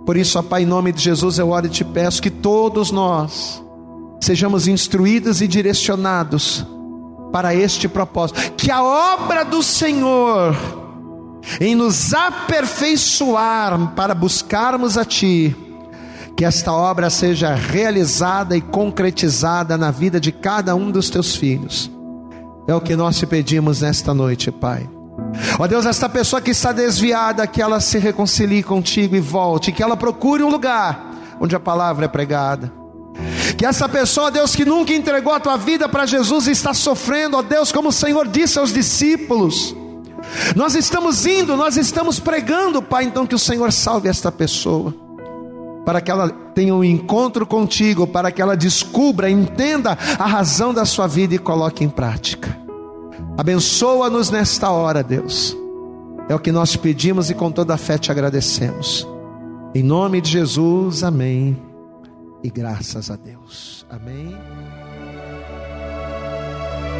Por 0.05 0.15
isso, 0.15 0.37
ó 0.37 0.41
Pai, 0.41 0.63
em 0.63 0.67
nome 0.67 0.91
de 0.91 1.01
Jesus, 1.01 1.39
eu 1.39 1.49
oro 1.49 1.65
e 1.65 1.69
te 1.69 1.83
peço 1.83 2.21
que 2.21 2.29
todos 2.29 2.91
nós 2.91 3.63
sejamos 4.21 4.67
instruídos 4.67 5.41
e 5.41 5.47
direcionados 5.47 6.65
para 7.31 7.53
este 7.53 7.87
propósito, 7.87 8.53
que 8.53 8.71
a 8.71 8.83
obra 8.83 9.43
do 9.43 9.61
Senhor 9.61 10.55
em 11.59 11.75
nos 11.75 12.13
aperfeiçoar 12.13 13.93
para 13.95 14.13
buscarmos 14.13 14.97
a 14.97 15.05
Ti, 15.05 15.55
que 16.35 16.43
esta 16.43 16.71
obra 16.73 17.09
seja 17.09 17.53
realizada 17.53 18.57
e 18.57 18.61
concretizada 18.61 19.77
na 19.77 19.91
vida 19.91 20.19
de 20.19 20.31
cada 20.31 20.75
um 20.75 20.91
dos 20.91 21.09
Teus 21.09 21.35
filhos. 21.35 21.91
É 22.67 22.73
o 22.73 22.81
que 22.81 22.95
nós 22.95 23.17
te 23.17 23.25
pedimos 23.25 23.81
nesta 23.81 24.13
noite, 24.13 24.51
Pai. 24.51 24.89
Ó 25.59 25.67
Deus, 25.67 25.85
esta 25.85 26.09
pessoa 26.09 26.41
que 26.41 26.51
está 26.51 26.71
desviada, 26.71 27.47
que 27.47 27.61
ela 27.61 27.79
se 27.79 27.97
reconcilie 27.99 28.63
contigo 28.63 29.15
e 29.15 29.19
volte, 29.19 29.71
que 29.71 29.83
ela 29.83 29.95
procure 29.95 30.43
um 30.43 30.49
lugar 30.49 31.11
onde 31.39 31.55
a 31.55 31.59
palavra 31.59 32.05
é 32.05 32.07
pregada. 32.07 32.71
Que 33.57 33.65
essa 33.65 33.87
pessoa, 33.87 34.31
Deus, 34.31 34.55
que 34.55 34.65
nunca 34.65 34.93
entregou 34.93 35.33
a 35.33 35.39
tua 35.39 35.55
vida 35.57 35.87
para 35.87 36.05
Jesus, 36.05 36.47
está 36.47 36.73
sofrendo, 36.73 37.37
ó 37.37 37.41
Deus, 37.41 37.71
como 37.71 37.89
o 37.89 37.93
Senhor 37.93 38.27
disse 38.27 38.59
aos 38.59 38.73
discípulos 38.73 39.75
nós 40.55 40.75
estamos 40.75 41.25
indo, 41.25 41.55
nós 41.55 41.77
estamos 41.77 42.19
pregando, 42.19 42.81
Pai, 42.81 43.05
então 43.05 43.25
que 43.25 43.35
o 43.35 43.39
Senhor 43.39 43.71
salve 43.71 44.09
esta 44.09 44.31
pessoa, 44.31 44.93
para 45.85 46.01
que 46.01 46.11
ela 46.11 46.29
tenha 46.29 46.73
um 46.73 46.83
encontro 46.83 47.45
contigo, 47.45 48.07
para 48.07 48.31
que 48.31 48.41
ela 48.41 48.55
descubra, 48.55 49.29
entenda 49.29 49.97
a 50.17 50.25
razão 50.25 50.73
da 50.73 50.85
sua 50.85 51.07
vida 51.07 51.35
e 51.35 51.39
coloque 51.39 51.83
em 51.83 51.89
prática. 51.89 52.57
Abençoa-nos 53.37 54.29
nesta 54.29 54.69
hora, 54.69 55.03
Deus. 55.03 55.55
É 56.27 56.33
o 56.33 56.39
que 56.39 56.51
nós 56.51 56.75
pedimos 56.75 57.29
e 57.29 57.35
com 57.35 57.51
toda 57.51 57.73
a 57.73 57.77
fé 57.77 57.97
te 57.97 58.11
agradecemos. 58.11 59.07
Em 59.75 59.83
nome 59.83 60.21
de 60.21 60.31
Jesus, 60.31 61.03
amém. 61.03 61.57
E 62.43 62.49
graças 62.49 63.11
a 63.11 63.15
Deus. 63.15 63.85
Amém. 63.89 64.35